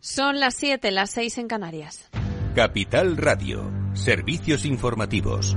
Son 0.00 0.38
las 0.38 0.54
7, 0.54 0.92
las 0.92 1.10
6 1.10 1.38
en 1.38 1.48
Canarias. 1.48 2.08
Capital 2.54 3.16
Radio, 3.16 3.68
servicios 3.94 4.64
informativos. 4.64 5.56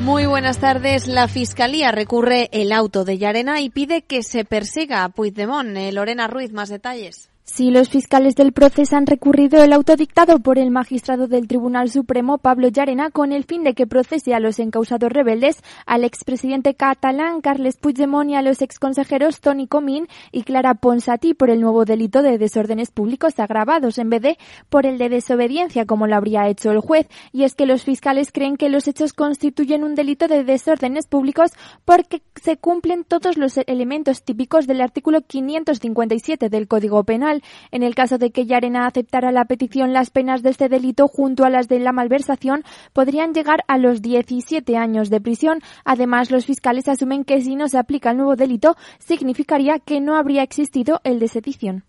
Muy 0.00 0.26
buenas 0.26 0.58
tardes. 0.58 1.06
La 1.06 1.28
Fiscalía 1.28 1.92
recurre 1.92 2.50
el 2.52 2.72
auto 2.72 3.04
de 3.04 3.16
Llarena 3.16 3.60
y 3.60 3.70
pide 3.70 4.02
que 4.02 4.24
se 4.24 4.44
persiga 4.44 5.04
a 5.04 5.08
Puigdemont. 5.08 5.76
Eh, 5.76 5.92
Lorena 5.92 6.26
Ruiz, 6.26 6.52
más 6.52 6.68
detalles. 6.68 7.30
Si 7.54 7.70
los 7.70 7.88
fiscales 7.88 8.34
del 8.34 8.50
proceso 8.50 8.96
han 8.96 9.06
recurrido 9.06 9.62
el 9.62 9.72
autodictado 9.72 10.40
por 10.40 10.58
el 10.58 10.72
magistrado 10.72 11.28
del 11.28 11.46
Tribunal 11.46 11.88
Supremo, 11.88 12.38
Pablo 12.38 12.66
Llarena, 12.66 13.12
con 13.12 13.30
el 13.30 13.44
fin 13.44 13.62
de 13.62 13.74
que 13.74 13.86
procese 13.86 14.34
a 14.34 14.40
los 14.40 14.58
encausados 14.58 15.12
rebeldes, 15.12 15.62
al 15.86 16.02
expresidente 16.02 16.74
catalán 16.74 17.42
Carles 17.42 17.76
Puigdemont 17.76 18.28
y 18.28 18.34
a 18.34 18.42
los 18.42 18.60
exconsejeros 18.60 19.40
Tony 19.40 19.68
Comín 19.68 20.08
y 20.32 20.42
Clara 20.42 20.74
Ponsatí 20.74 21.32
por 21.32 21.48
el 21.48 21.60
nuevo 21.60 21.84
delito 21.84 22.22
de 22.22 22.38
desórdenes 22.38 22.90
públicos 22.90 23.38
agravados 23.38 23.98
en 23.98 24.10
vez 24.10 24.22
de 24.22 24.38
por 24.68 24.84
el 24.84 24.98
de 24.98 25.08
desobediencia, 25.08 25.86
como 25.86 26.08
lo 26.08 26.16
habría 26.16 26.48
hecho 26.48 26.72
el 26.72 26.80
juez. 26.80 27.06
Y 27.30 27.44
es 27.44 27.54
que 27.54 27.66
los 27.66 27.84
fiscales 27.84 28.32
creen 28.32 28.56
que 28.56 28.68
los 28.68 28.88
hechos 28.88 29.12
constituyen 29.12 29.84
un 29.84 29.94
delito 29.94 30.26
de 30.26 30.42
desórdenes 30.42 31.06
públicos 31.06 31.52
porque 31.84 32.20
se 32.34 32.56
cumplen 32.56 33.04
todos 33.04 33.36
los 33.36 33.58
elementos 33.58 34.24
típicos 34.24 34.66
del 34.66 34.80
artículo 34.80 35.20
557 35.20 36.48
del 36.48 36.66
Código 36.66 37.04
Penal 37.04 37.43
en 37.70 37.82
el 37.82 37.94
caso 37.94 38.18
de 38.18 38.30
que 38.30 38.46
Yarena 38.46 38.86
aceptara 38.86 39.32
la 39.32 39.44
petición, 39.44 39.92
las 39.92 40.10
penas 40.10 40.42
de 40.42 40.50
este 40.50 40.68
delito 40.68 41.08
junto 41.08 41.44
a 41.44 41.50
las 41.50 41.68
de 41.68 41.78
la 41.78 41.92
malversación 41.92 42.64
podrían 42.92 43.32
llegar 43.32 43.64
a 43.68 43.78
los 43.78 44.02
17 44.02 44.76
años 44.76 45.10
de 45.10 45.20
prisión. 45.20 45.60
Además, 45.84 46.30
los 46.30 46.46
fiscales 46.46 46.88
asumen 46.88 47.24
que 47.24 47.40
si 47.40 47.56
no 47.56 47.68
se 47.68 47.78
aplica 47.78 48.10
el 48.10 48.18
nuevo 48.18 48.36
delito, 48.36 48.76
significaría 48.98 49.78
que 49.78 50.00
no 50.00 50.16
habría 50.16 50.42
existido 50.42 51.00
el 51.04 51.18
de 51.18 51.28
sedición. 51.28 51.84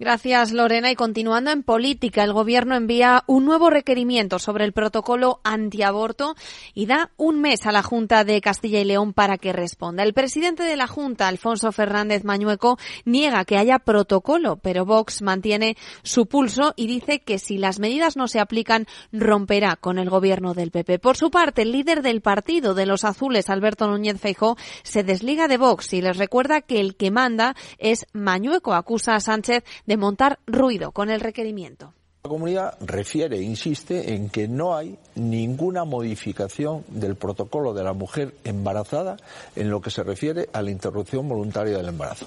Gracias, 0.00 0.52
Lorena. 0.52 0.90
Y 0.90 0.94
continuando 0.94 1.50
en 1.50 1.62
política, 1.62 2.24
el 2.24 2.32
Gobierno 2.32 2.74
envía 2.74 3.22
un 3.26 3.44
nuevo 3.44 3.68
requerimiento 3.68 4.38
sobre 4.38 4.64
el 4.64 4.72
protocolo 4.72 5.40
antiaborto 5.44 6.36
y 6.72 6.86
da 6.86 7.10
un 7.18 7.42
mes 7.42 7.66
a 7.66 7.70
la 7.70 7.82
Junta 7.82 8.24
de 8.24 8.40
Castilla 8.40 8.80
y 8.80 8.84
León 8.84 9.12
para 9.12 9.36
que 9.36 9.52
responda. 9.52 10.02
El 10.02 10.14
presidente 10.14 10.62
de 10.62 10.78
la 10.78 10.86
Junta, 10.86 11.28
Alfonso 11.28 11.70
Fernández 11.70 12.24
Mañueco, 12.24 12.78
niega 13.04 13.44
que 13.44 13.58
haya 13.58 13.78
protocolo, 13.78 14.56
pero 14.56 14.86
Vox 14.86 15.20
mantiene 15.20 15.76
su 16.02 16.24
pulso 16.24 16.72
y 16.76 16.86
dice 16.86 17.20
que 17.20 17.38
si 17.38 17.58
las 17.58 17.78
medidas 17.78 18.16
no 18.16 18.26
se 18.26 18.40
aplican, 18.40 18.86
romperá 19.12 19.76
con 19.76 19.98
el 19.98 20.08
Gobierno 20.08 20.54
del 20.54 20.70
PP. 20.70 20.98
Por 20.98 21.18
su 21.18 21.30
parte, 21.30 21.60
el 21.60 21.72
líder 21.72 22.00
del 22.00 22.22
partido 22.22 22.72
de 22.72 22.86
los 22.86 23.04
azules, 23.04 23.50
Alberto 23.50 23.86
Núñez 23.86 24.18
Feijó, 24.18 24.56
se 24.82 25.02
desliga 25.02 25.46
de 25.46 25.58
Vox 25.58 25.92
y 25.92 26.00
les 26.00 26.16
recuerda 26.16 26.62
que 26.62 26.80
el 26.80 26.96
que 26.96 27.10
manda 27.10 27.54
es 27.76 28.06
Mañueco. 28.14 28.72
Acusa 28.72 29.14
a 29.14 29.20
Sánchez 29.20 29.62
montar 29.96 30.38
ruido 30.46 30.92
con 30.92 31.10
el 31.10 31.20
requerimiento. 31.20 31.94
La 32.22 32.28
comunidad 32.28 32.76
refiere 32.82 33.38
e 33.38 33.42
insiste 33.42 34.14
en 34.14 34.28
que 34.28 34.46
no 34.46 34.76
hay 34.76 34.98
ninguna 35.14 35.86
modificación 35.86 36.84
del 36.88 37.16
protocolo 37.16 37.72
de 37.72 37.82
la 37.82 37.94
mujer 37.94 38.34
embarazada 38.44 39.16
en 39.56 39.70
lo 39.70 39.80
que 39.80 39.90
se 39.90 40.02
refiere 40.02 40.50
a 40.52 40.60
la 40.60 40.70
interrupción 40.70 41.26
voluntaria 41.26 41.78
del 41.78 41.88
embarazo. 41.88 42.26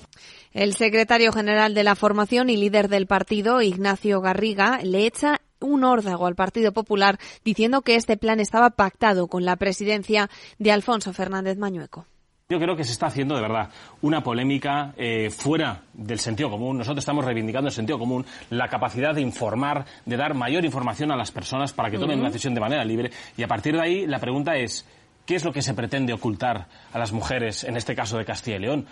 El 0.52 0.74
secretario 0.74 1.32
general 1.32 1.76
de 1.76 1.84
la 1.84 1.96
formación 1.96 2.50
y 2.50 2.58
líder 2.58 2.90
del 2.90 3.06
partido, 3.06 3.62
Ignacio 3.62 4.20
Garriga, 4.20 4.80
le 4.82 5.06
echa 5.06 5.42
un 5.60 5.84
órdago 5.84 6.26
al 6.26 6.36
Partido 6.36 6.72
Popular 6.74 7.20
diciendo 7.46 7.82
que 7.82 7.96
este 7.96 8.18
plan 8.18 8.40
estaba 8.40 8.72
pactado 8.72 9.28
con 9.28 9.46
la 9.46 9.58
presidencia 9.58 10.30
de 10.58 10.72
Alfonso 10.72 11.14
Fernández 11.14 11.58
Mañueco. 11.58 12.08
Yo 12.50 12.60
creo 12.60 12.76
que 12.76 12.84
se 12.84 12.92
está 12.92 13.06
haciendo 13.06 13.36
de 13.36 13.42
verdad 13.42 13.70
una 14.02 14.22
polémica 14.22 14.94
eh, 14.98 15.30
fuera 15.30 15.84
del 15.94 16.20
sentido 16.20 16.50
común. 16.50 16.78
Nosotros 16.78 17.02
estamos 17.02 17.24
reivindicando 17.24 17.70
el 17.70 17.74
sentido 17.74 17.98
común, 17.98 18.26
la 18.50 18.68
capacidad 18.68 19.16
de 19.16 19.22
informar, 19.22 19.86
de 20.06 20.18
dar 20.18 20.34
mayor 20.34 20.66
información 20.66 21.12
a 21.12 21.16
las 21.16 21.32
personas 21.32 21.72
para 21.72 21.90
que 21.90 21.98
tomen 21.98 22.20
una 22.20 22.28
decisión 22.28 22.54
de 22.54 22.60
manera 22.60 22.84
libre. 22.84 23.12
Y 23.38 23.44
a 23.44 23.48
partir 23.48 23.76
de 23.76 23.82
ahí, 23.82 24.08
la 24.08 24.20
pregunta 24.20 24.58
es, 24.58 24.86
¿qué 25.26 25.36
es 25.36 25.46
lo 25.46 25.54
que 25.54 25.62
se 25.62 25.74
pretende 25.74 26.12
ocultar 26.12 26.68
a 26.92 27.00
las 27.00 27.14
mujeres, 27.14 27.64
en 27.64 27.78
este 27.78 27.96
caso 27.96 28.18
de 28.18 28.26
Castilla 28.26 28.58
y 28.58 28.60
León? 28.60 28.88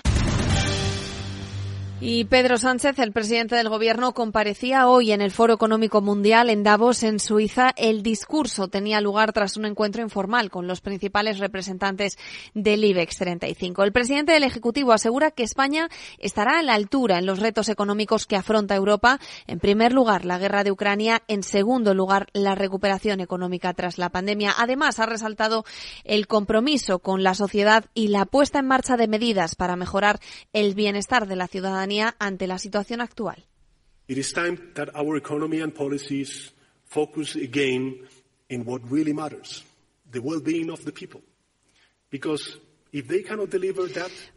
Y 2.04 2.26
Pedro 2.26 2.58
Sánchez, 2.58 2.98
el 2.98 3.12
presidente 3.12 3.56
del 3.56 3.70
Gobierno, 3.70 4.16
comparecía 4.16 4.88
hoy 4.88 5.12
en 5.12 5.22
el 5.22 5.30
Foro 5.30 5.54
Económico 5.54 6.02
Mundial 6.02 6.50
en 6.50 6.64
Davos, 6.64 7.04
en 7.04 7.20
Suiza. 7.20 7.76
El 7.78 8.02
discurso 8.02 8.70
tenía 8.70 9.00
lugar 9.02 9.34
tras 9.34 9.56
un 9.56 9.66
encuentro 9.66 10.02
informal 10.02 10.50
con 10.50 10.66
los 10.66 10.82
principales 10.82 11.38
representantes 11.38 12.18
del 12.56 12.84
IBEX 12.86 13.18
35. 13.18 13.84
El 13.84 13.92
presidente 13.92 14.32
del 14.32 14.46
Ejecutivo 14.46 14.94
asegura 14.94 15.30
que 15.30 15.44
España 15.44 15.90
estará 16.18 16.58
a 16.58 16.64
la 16.64 16.74
altura 16.74 17.20
en 17.20 17.28
los 17.28 17.38
retos 17.38 17.70
económicos 17.70 18.26
que 18.26 18.36
afronta 18.36 18.76
Europa. 18.76 19.20
En 19.46 19.60
primer 19.60 19.94
lugar, 19.94 20.26
la 20.26 20.40
guerra 20.40 20.64
de 20.64 20.72
Ucrania. 20.72 21.22
En 21.28 21.44
segundo 21.44 21.94
lugar, 21.94 22.30
la 22.34 22.56
recuperación 22.56 23.20
económica 23.20 23.76
tras 23.76 24.00
la 24.00 24.10
pandemia. 24.10 24.56
Además, 24.58 24.98
ha 24.98 25.06
resaltado 25.06 25.66
el 26.04 26.26
compromiso 26.26 26.98
con 26.98 27.22
la 27.22 27.36
sociedad 27.36 27.86
y 27.94 28.08
la 28.08 28.26
puesta 28.26 28.58
en 28.58 28.66
marcha 28.66 28.98
de 28.98 29.08
medidas 29.08 29.56
para 29.56 29.76
mejorar 29.76 30.20
el 30.52 30.74
bienestar 30.74 31.28
de 31.28 31.36
la 31.36 31.48
ciudadanía 31.48 31.91
ante 32.00 32.47
la 32.47 32.57
situación 32.57 33.02
actual. 33.02 33.44
It 34.07 34.18
is 34.18 34.34
time 34.34 34.72
that 34.75 34.90
our 34.96 35.16
economy 35.18 35.62
and 35.62 35.74
policies 35.74 36.52
focus 36.85 37.35
again 37.35 38.07
in 38.50 38.66
what 38.66 38.81
really 38.90 39.13
matters, 39.13 39.63
the 40.12 40.22
well-being 40.22 40.69
of 40.69 40.84
the 40.84 40.91
people. 40.91 41.22
Because 42.09 42.59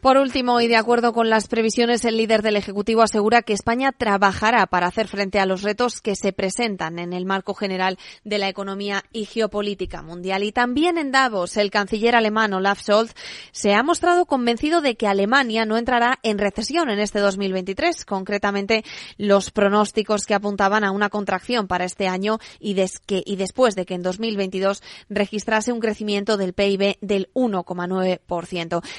por 0.00 0.16
último, 0.16 0.60
y 0.60 0.68
de 0.68 0.76
acuerdo 0.76 1.12
con 1.12 1.28
las 1.28 1.48
previsiones, 1.48 2.04
el 2.04 2.16
líder 2.16 2.42
del 2.42 2.56
Ejecutivo 2.56 3.02
asegura 3.02 3.42
que 3.42 3.52
España 3.52 3.90
trabajará 3.90 4.66
para 4.66 4.86
hacer 4.86 5.08
frente 5.08 5.40
a 5.40 5.46
los 5.46 5.62
retos 5.62 6.00
que 6.00 6.14
se 6.14 6.32
presentan 6.32 7.00
en 7.00 7.12
el 7.12 7.26
marco 7.26 7.54
general 7.54 7.98
de 8.22 8.38
la 8.38 8.48
economía 8.48 9.02
y 9.12 9.24
geopolítica 9.24 10.02
mundial. 10.02 10.44
Y 10.44 10.52
también 10.52 10.98
en 10.98 11.10
Davos, 11.10 11.56
el 11.56 11.72
canciller 11.72 12.14
alemán 12.14 12.52
Olaf 12.52 12.80
Scholz 12.80 13.14
se 13.50 13.74
ha 13.74 13.82
mostrado 13.82 14.26
convencido 14.26 14.82
de 14.82 14.94
que 14.94 15.08
Alemania 15.08 15.64
no 15.64 15.76
entrará 15.76 16.20
en 16.22 16.38
recesión 16.38 16.90
en 16.90 17.00
este 17.00 17.18
2023. 17.18 18.04
Concretamente, 18.04 18.84
los 19.18 19.50
pronósticos 19.50 20.26
que 20.26 20.34
apuntaban 20.34 20.84
a 20.84 20.92
una 20.92 21.10
contracción 21.10 21.66
para 21.66 21.86
este 21.86 22.06
año 22.06 22.38
y, 22.60 22.74
después 22.74 23.74
de 23.74 23.84
que 23.84 23.94
en 23.94 24.02
2022 24.02 24.80
registrase 25.08 25.72
un 25.72 25.80
crecimiento 25.80 26.36
del 26.36 26.52
PIB 26.52 26.98
del 27.00 27.30
1,9%. 27.34 28.43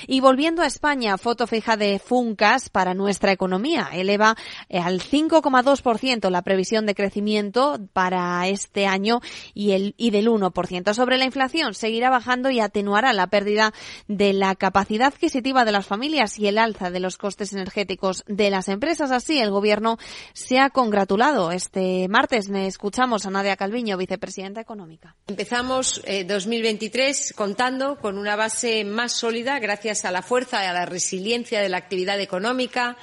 Y 0.07 0.19
volviendo 0.19 0.61
a 0.61 0.67
España, 0.67 1.17
foto 1.17 1.47
fija 1.47 1.77
de 1.77 1.99
Funcas 1.99 2.69
para 2.69 2.93
nuestra 2.93 3.31
economía. 3.31 3.89
Eleva 3.93 4.35
eh, 4.69 4.79
al 4.79 5.01
5,2% 5.01 6.29
la 6.29 6.41
previsión 6.41 6.85
de 6.85 6.95
crecimiento 6.95 7.79
para 7.93 8.47
este 8.47 8.87
año 8.87 9.21
y, 9.53 9.71
el, 9.71 9.93
y 9.97 10.11
del 10.11 10.27
1%. 10.27 10.93
Sobre 10.93 11.17
la 11.17 11.25
inflación, 11.25 11.73
seguirá 11.73 12.09
bajando 12.09 12.49
y 12.49 12.59
atenuará 12.59 13.13
la 13.13 13.27
pérdida 13.27 13.73
de 14.07 14.33
la 14.33 14.55
capacidad 14.55 15.07
adquisitiva 15.07 15.65
de 15.65 15.71
las 15.71 15.85
familias 15.85 16.39
y 16.39 16.47
el 16.47 16.57
alza 16.57 16.89
de 16.91 16.99
los 16.99 17.17
costes 17.17 17.53
energéticos 17.53 18.23
de 18.27 18.49
las 18.49 18.67
empresas. 18.67 19.11
Así, 19.11 19.39
el 19.39 19.51
Gobierno 19.51 19.97
se 20.33 20.59
ha 20.59 20.69
congratulado. 20.69 21.51
Este 21.51 22.07
martes 22.09 22.49
me 22.49 22.67
escuchamos 22.67 23.25
a 23.25 23.29
Nadia 23.29 23.55
Calviño, 23.55 23.97
vicepresidenta 23.97 24.61
económica. 24.61 25.15
Empezamos 25.27 26.01
2023 26.27 27.31
eh, 27.31 27.33
contando 27.35 27.97
con 27.99 28.17
una 28.17 28.35
base 28.35 28.83
más 28.83 29.13
sólida 29.13 29.34
gracias 29.43 30.05
a 30.05 30.11
la 30.11 30.21
fuerza 30.21 30.63
y 30.63 30.67
a 30.67 30.73
la 30.73 30.85
resiliencia 30.85 31.61
de 31.61 31.69
la 31.69 31.77
actividad 31.77 32.19
económica, 32.21 32.95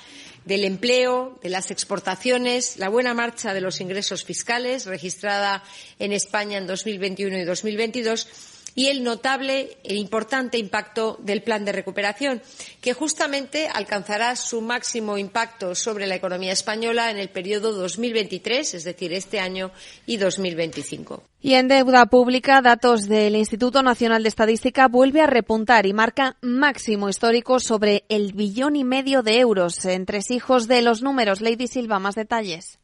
del 0.45 0.65
empleo, 0.65 1.39
de 1.43 1.51
las 1.51 1.71
exportaciones, 1.71 2.79
la 2.79 2.89
buena 2.89 3.15
marcha 3.15 3.55
de 3.55 3.61
los 3.61 3.81
ingresos 3.81 4.25
fiscales 4.25 4.87
registrada 4.87 5.63
en 5.99 6.13
España 6.13 6.59
en 6.59 6.67
2021 6.67 7.39
y 7.39 7.45
2022 7.45 8.52
y 8.75 8.87
el 8.87 9.03
notable 9.03 9.79
e 9.85 9.95
importante 9.95 10.59
impacto 10.59 11.19
del 11.21 11.43
plan 11.43 11.65
de 11.65 11.73
recuperación, 11.73 12.43
que 12.81 12.95
justamente 12.95 13.69
alcanzará 13.69 14.37
su 14.37 14.61
máximo 14.61 15.19
impacto 15.19 15.75
sobre 15.75 16.07
la 16.07 16.15
economía 16.15 16.53
española 16.53 17.11
en 17.11 17.19
el 17.19 17.29
periodo 17.29 17.73
2023, 17.73 18.75
es 18.75 18.85
decir, 18.85 19.13
este 19.13 19.41
año, 19.41 19.71
y 20.07 20.17
2025. 20.17 21.23
Y 21.41 21.55
en 21.55 21.69
deuda 21.69 22.07
pública, 22.07 22.63
datos 22.63 23.09
del 23.09 23.35
Instituto 23.35 23.83
Nacional 23.83 24.23
de 24.23 24.29
Estadística 24.29 24.87
vuelve 24.87 25.21
a 25.21 25.27
repuntar 25.27 25.87
y 25.87 25.93
marca 25.93 26.37
máximo 26.41 27.09
histórico 27.09 27.59
sobre 27.59 28.05
el 28.09 28.33
billón 28.33 28.77
y 28.77 28.85
medio 28.85 29.23
de 29.23 29.41
euros. 29.41 29.85
Entre 29.85 30.21
hijos 30.29 30.69
de 30.69 30.83
los 30.83 31.03
números, 31.03 31.41
Lady 31.41 31.67
Silva, 31.67 31.99
más 31.99 32.15
detalles. 32.15 32.82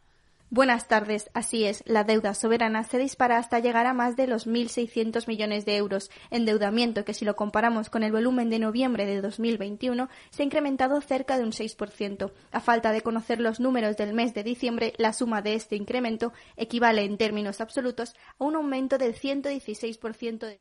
Buenas 0.50 0.88
tardes. 0.88 1.28
Así 1.34 1.64
es, 1.64 1.82
la 1.86 2.04
deuda 2.04 2.32
soberana 2.32 2.82
se 2.82 2.96
dispara 2.96 3.36
hasta 3.36 3.58
llegar 3.58 3.84
a 3.84 3.92
más 3.92 4.16
de 4.16 4.26
los 4.26 4.46
1.600 4.46 5.28
millones 5.28 5.66
de 5.66 5.76
euros, 5.76 6.10
endeudamiento 6.30 7.04
que 7.04 7.12
si 7.12 7.26
lo 7.26 7.36
comparamos 7.36 7.90
con 7.90 8.02
el 8.02 8.12
volumen 8.12 8.48
de 8.48 8.58
noviembre 8.58 9.04
de 9.04 9.20
2021 9.20 10.08
se 10.30 10.42
ha 10.42 10.46
incrementado 10.46 11.02
cerca 11.02 11.36
de 11.36 11.44
un 11.44 11.52
6%. 11.52 12.32
A 12.50 12.60
falta 12.60 12.92
de 12.92 13.02
conocer 13.02 13.40
los 13.40 13.60
números 13.60 13.98
del 13.98 14.14
mes 14.14 14.32
de 14.32 14.42
diciembre, 14.42 14.94
la 14.96 15.12
suma 15.12 15.42
de 15.42 15.52
este 15.52 15.76
incremento 15.76 16.32
equivale 16.56 17.04
en 17.04 17.18
términos 17.18 17.60
absolutos 17.60 18.14
a 18.38 18.44
un 18.44 18.56
aumento 18.56 18.96
del 18.96 19.14
116% 19.14 20.38
de 20.38 20.60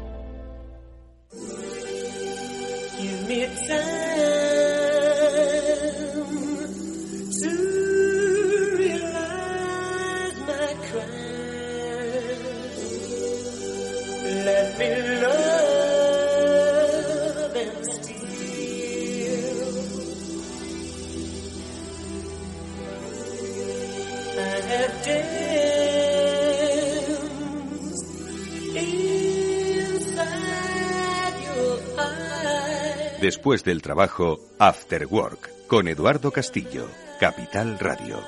Después 33.31 33.63
del 33.63 33.81
trabajo, 33.81 34.41
After 34.59 35.05
Work, 35.05 35.67
con 35.67 35.87
Eduardo 35.87 36.31
Castillo, 36.31 36.85
Capital 37.17 37.79
Radio. 37.79 38.19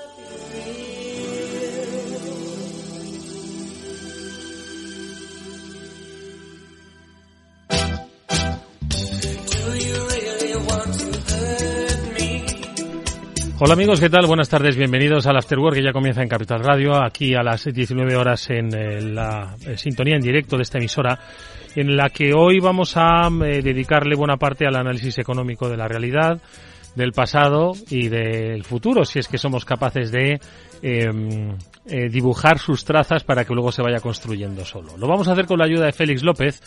Hola 13.59 13.73
amigos, 13.73 13.99
¿qué 13.99 14.09
tal? 14.09 14.25
Buenas 14.25 14.47
tardes, 14.47 14.77
bienvenidos 14.77 15.27
al 15.27 15.35
After 15.35 15.59
Work 15.59 15.75
que 15.75 15.83
ya 15.83 15.91
comienza 15.91 16.21
en 16.21 16.29
Capital 16.29 16.63
Radio, 16.63 17.03
aquí 17.03 17.35
a 17.35 17.43
las 17.43 17.65
19 17.65 18.15
horas 18.15 18.49
en 18.49 18.73
eh, 18.73 19.01
la 19.01 19.57
eh, 19.67 19.77
sintonía 19.77 20.15
en 20.15 20.21
directo 20.21 20.55
de 20.55 20.63
esta 20.63 20.77
emisora 20.77 21.19
en 21.75 21.95
la 21.95 22.09
que 22.09 22.33
hoy 22.33 22.59
vamos 22.59 22.93
a 22.95 23.27
eh, 23.27 23.61
dedicarle 23.61 24.15
buena 24.15 24.37
parte 24.37 24.65
al 24.65 24.75
análisis 24.75 25.17
económico 25.17 25.69
de 25.69 25.77
la 25.77 25.87
realidad, 25.87 26.41
del 26.95 27.11
pasado 27.11 27.71
y 27.89 28.07
del 28.07 28.63
futuro, 28.63 29.03
si 29.05 29.19
es 29.19 29.27
que 29.27 29.37
somos 29.37 29.65
capaces 29.65 30.11
de 30.11 30.39
em, 30.81 31.57
eh, 31.87 32.09
dibujar 32.09 32.59
sus 32.59 32.85
trazas 32.85 33.23
para 33.23 33.45
que 33.45 33.53
luego 33.53 33.71
se 33.71 33.81
vaya 33.81 33.99
construyendo 33.99 34.63
solo. 34.63 34.95
Lo 34.97 35.07
vamos 35.07 35.27
a 35.27 35.33
hacer 35.33 35.45
con 35.45 35.57
la 35.57 35.65
ayuda 35.65 35.85
de 35.85 35.91
Félix 35.91 36.23
López, 36.23 36.61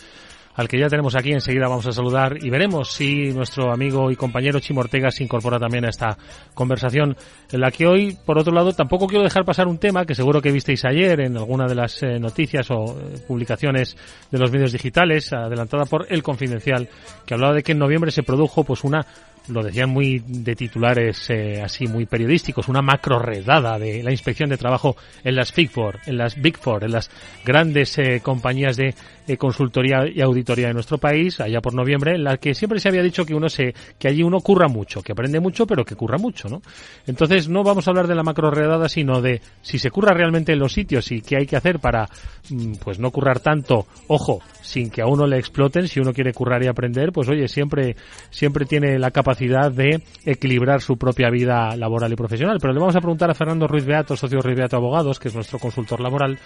al 0.57 0.67
que 0.67 0.79
ya 0.79 0.89
tenemos 0.89 1.15
aquí, 1.15 1.31
enseguida 1.31 1.67
vamos 1.67 1.85
a 1.85 1.91
saludar 1.91 2.43
y 2.43 2.49
veremos 2.49 2.91
si 2.91 3.31
nuestro 3.31 3.71
amigo 3.71 4.09
y 4.11 4.15
compañero 4.15 4.59
Chimo 4.59 4.81
Ortega 4.81 5.11
se 5.11 5.23
incorpora 5.23 5.59
también 5.59 5.85
a 5.85 5.89
esta 5.89 6.17
conversación, 6.55 7.15
en 7.51 7.61
la 7.61 7.69
que 7.69 7.85
hoy, 7.85 8.17
por 8.25 8.39
otro 8.39 8.51
lado, 8.51 8.73
tampoco 8.73 9.05
quiero 9.05 9.23
dejar 9.23 9.45
pasar 9.45 9.67
un 9.67 9.77
tema 9.77 10.03
que 10.05 10.15
seguro 10.15 10.41
que 10.41 10.51
visteis 10.51 10.83
ayer 10.83 11.21
en 11.21 11.37
alguna 11.37 11.67
de 11.67 11.75
las 11.75 12.01
eh, 12.01 12.19
noticias 12.19 12.71
o 12.71 12.99
eh, 12.99 13.19
publicaciones 13.27 13.95
de 14.31 14.39
los 14.39 14.51
medios 14.51 14.71
digitales, 14.71 15.31
adelantada 15.31 15.85
por 15.85 16.07
El 16.09 16.23
Confidencial, 16.23 16.89
que 17.23 17.35
hablaba 17.35 17.53
de 17.53 17.61
que 17.61 17.73
en 17.73 17.79
noviembre 17.79 18.09
se 18.09 18.23
produjo 18.23 18.63
pues 18.63 18.83
una 18.83 19.05
lo 19.49 19.63
decían 19.63 19.89
muy 19.89 20.21
de 20.25 20.55
titulares 20.55 21.29
eh, 21.29 21.61
así 21.61 21.87
muy 21.87 22.05
periodísticos, 22.05 22.67
una 22.67 22.81
macro 22.81 23.19
redada 23.19 23.79
de 23.79 24.03
la 24.03 24.11
inspección 24.11 24.49
de 24.49 24.57
trabajo 24.57 24.95
en 25.23 25.35
las 25.35 25.53
Big 25.53 25.69
Four, 25.69 25.99
en 26.05 26.17
las 26.17 26.39
Big 26.39 26.57
Four, 26.57 26.83
en 26.83 26.91
las 26.91 27.09
grandes 27.45 27.97
eh, 27.97 28.21
compañías 28.23 28.77
de 28.77 28.93
consultoría 29.37 30.05
y 30.07 30.21
auditoría 30.21 30.67
de 30.67 30.73
nuestro 30.73 30.97
país, 30.97 31.41
allá 31.41 31.59
por 31.59 31.73
noviembre, 31.73 32.15
en 32.15 32.23
la 32.23 32.37
que 32.37 32.53
siempre 32.53 32.79
se 32.79 32.87
había 32.87 33.01
dicho 33.01 33.25
que 33.25 33.35
uno 33.35 33.49
se, 33.49 33.73
que 33.99 34.07
allí 34.07 34.23
uno 34.23 34.39
curra 34.39 34.69
mucho, 34.69 35.01
que 35.01 35.11
aprende 35.11 35.41
mucho, 35.41 35.67
pero 35.67 35.83
que 35.83 35.95
curra 35.95 36.17
mucho, 36.17 36.47
¿no? 36.47 36.61
Entonces 37.05 37.49
no 37.49 37.63
vamos 37.63 37.87
a 37.87 37.91
hablar 37.91 38.07
de 38.07 38.15
la 38.15 38.23
macro 38.23 38.51
redada, 38.51 38.87
sino 38.87 39.21
de 39.21 39.41
si 39.61 39.79
se 39.79 39.91
curra 39.91 40.13
realmente 40.13 40.53
en 40.53 40.59
los 40.59 40.71
sitios 40.71 41.11
y 41.11 41.21
qué 41.21 41.37
hay 41.37 41.45
que 41.45 41.57
hacer 41.57 41.79
para, 41.79 42.07
mm, 42.49 42.75
pues 42.83 42.99
no 42.99 43.11
currar 43.11 43.39
tanto, 43.41 43.87
ojo, 44.07 44.39
sin 44.61 44.89
que 44.89 45.01
a 45.01 45.07
uno 45.07 45.27
le 45.27 45.37
exploten, 45.37 45.87
si 45.89 45.99
uno 45.99 46.13
quiere 46.13 46.33
currar 46.33 46.63
y 46.63 46.67
aprender, 46.67 47.11
pues 47.11 47.27
oye, 47.27 47.49
siempre, 47.49 47.97
siempre 48.29 48.65
tiene 48.65 48.97
la 48.97 49.11
capacidad 49.11 49.36
de 49.37 50.01
equilibrar 50.25 50.81
su 50.81 50.97
propia 50.97 51.29
vida 51.29 51.75
laboral 51.75 52.11
y 52.11 52.15
profesional. 52.15 52.57
Pero 52.59 52.73
le 52.73 52.79
vamos 52.79 52.95
a 52.95 52.99
preguntar 52.99 53.29
a 53.29 53.33
Fernando 53.33 53.67
Ruiz 53.67 53.85
Beato, 53.85 54.15
socio 54.15 54.41
Ruiz 54.41 54.57
Beato 54.57 54.77
Abogados, 54.77 55.19
que 55.19 55.27
es 55.27 55.35
nuestro 55.35 55.59
consultor 55.59 56.01
laboral, 56.01 56.37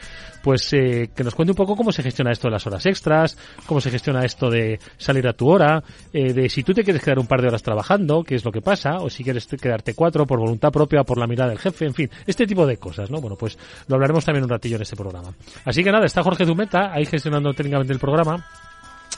pues 0.44 0.74
eh, 0.74 1.10
que 1.16 1.24
nos 1.24 1.34
cuente 1.34 1.52
un 1.52 1.56
poco 1.56 1.76
cómo 1.76 1.92
se 1.92 2.04
gestiona 2.04 2.32
esto 2.32 2.48
de 2.48 2.52
las 2.52 2.68
horas 2.68 2.86
extras, 2.86 3.38
cómo 3.66 3.80
se 3.80 3.90
gestiona 3.90 4.26
esto 4.26 4.50
de 4.50 4.80
salir 4.98 5.28
a 5.28 5.34
tu 5.34 5.50
hora, 5.50 5.84
eh, 6.12 6.34
de 6.34 6.50
si 6.50 6.64
tú 6.64 6.74
te 6.74 6.84
quieres 6.84 7.02
quedar 7.02 7.20
un 7.20 7.28
par 7.28 7.42
de 7.42 7.48
horas 7.48 7.64
trabajando, 7.64 8.24
qué 8.24 8.36
es 8.36 8.46
lo 8.46 8.52
que 8.52 8.62
pasa, 8.62 8.98
o 8.98 9.10
si 9.10 9.24
quieres 9.24 9.48
quedarte 9.48 9.94
cuatro 9.94 10.26
por 10.26 10.40
voluntad 10.40 10.72
propia, 10.72 11.04
por 11.04 11.18
la 11.18 11.28
mirada 11.28 11.50
del 11.50 11.60
jefe, 11.60 11.86
en 11.86 11.94
fin, 11.94 12.10
este 12.28 12.46
tipo 12.46 12.66
de 12.66 12.78
cosas, 12.78 13.10
¿no? 13.10 13.22
Bueno, 13.22 13.38
pues 13.38 13.58
lo 13.88 13.96
hablaremos 13.96 14.26
también 14.26 14.44
un 14.44 14.50
ratillo 14.50 14.76
en 14.76 14.82
este 14.82 14.96
programa. 14.96 15.34
Así 15.66 15.84
que 15.84 15.92
nada, 15.92 16.06
está 16.06 16.24
Jorge 16.24 16.46
Dumeta 16.46 16.92
ahí 16.94 17.06
gestionando 17.06 17.54
técnicamente 17.54 17.94
el 17.94 18.00
programa. 18.00 18.46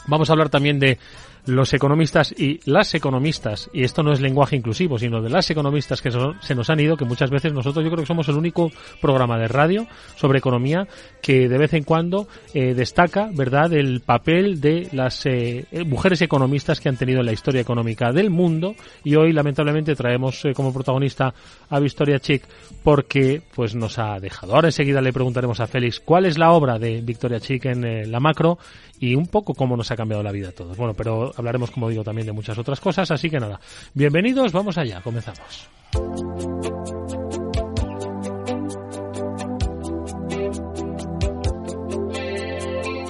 Vamos 0.05 0.29
a 0.29 0.33
hablar 0.33 0.49
también 0.49 0.79
de 0.79 0.97
los 1.45 1.73
economistas 1.73 2.33
y 2.37 2.59
las 2.65 2.93
economistas, 2.95 3.69
y 3.73 3.83
esto 3.83 4.01
no 4.03 4.13
es 4.13 4.21
lenguaje 4.21 4.55
inclusivo, 4.55 4.97
sino 4.97 5.21
de 5.21 5.29
las 5.29 5.49
economistas 5.49 6.01
que 6.01 6.11
se 6.11 6.55
nos 6.55 6.69
han 6.69 6.79
ido, 6.79 6.95
que 6.95 7.05
muchas 7.05 7.29
veces 7.29 7.53
nosotros 7.53 7.83
yo 7.83 7.91
creo 7.91 8.03
que 8.03 8.07
somos 8.07 8.27
el 8.29 8.35
único 8.35 8.71
programa 9.01 9.37
de 9.37 9.47
radio 9.47 9.87
sobre 10.15 10.39
economía 10.39 10.87
que 11.21 11.49
de 11.49 11.57
vez 11.57 11.73
en 11.73 11.83
cuando 11.83 12.27
eh, 12.53 12.73
destaca, 12.73 13.29
¿verdad?, 13.33 13.73
el 13.73 14.01
papel 14.01 14.61
de 14.61 14.87
las 14.93 15.25
eh, 15.25 15.65
mujeres 15.85 16.21
economistas 16.21 16.79
que 16.79 16.89
han 16.89 16.97
tenido 16.97 17.19
en 17.19 17.25
la 17.25 17.33
historia 17.33 17.61
económica 17.61 18.11
del 18.11 18.29
mundo 18.29 18.75
y 19.03 19.15
hoy 19.15 19.33
lamentablemente 19.33 19.95
traemos 19.95 20.45
eh, 20.45 20.53
como 20.53 20.73
protagonista 20.73 21.33
a 21.69 21.79
Victoria 21.79 22.19
Chic 22.19 22.43
porque 22.83 23.41
pues 23.53 23.75
nos 23.75 23.99
ha 23.99 24.19
dejado. 24.19 24.55
Ahora 24.55 24.69
enseguida 24.69 25.01
le 25.01 25.11
preguntaremos 25.11 25.59
a 25.59 25.67
Félix 25.67 25.99
cuál 25.99 26.25
es 26.25 26.37
la 26.37 26.51
obra 26.51 26.79
de 26.79 27.01
Victoria 27.01 27.39
Chic 27.39 27.65
en 27.65 28.11
la 28.11 28.19
macro 28.19 28.57
y 28.99 29.15
un 29.15 29.27
poco 29.27 29.53
cómo 29.53 29.75
nos 29.75 29.91
ha 29.91 29.97
cambiado 29.97 30.23
la 30.23 30.31
vida 30.31 30.49
a 30.49 30.51
todos. 30.53 30.77
Bueno, 30.77 30.93
pero 30.93 31.32
hablaremos, 31.37 31.71
como 31.71 31.89
digo, 31.89 32.03
también 32.03 32.27
de 32.27 32.33
muchas 32.33 32.57
otras 32.57 32.79
cosas, 32.79 33.09
así 33.11 33.29
que 33.29 33.39
nada, 33.39 33.59
bienvenidos, 33.93 34.51
vamos 34.51 34.77
allá, 34.77 35.01
comenzamos. 35.01 35.69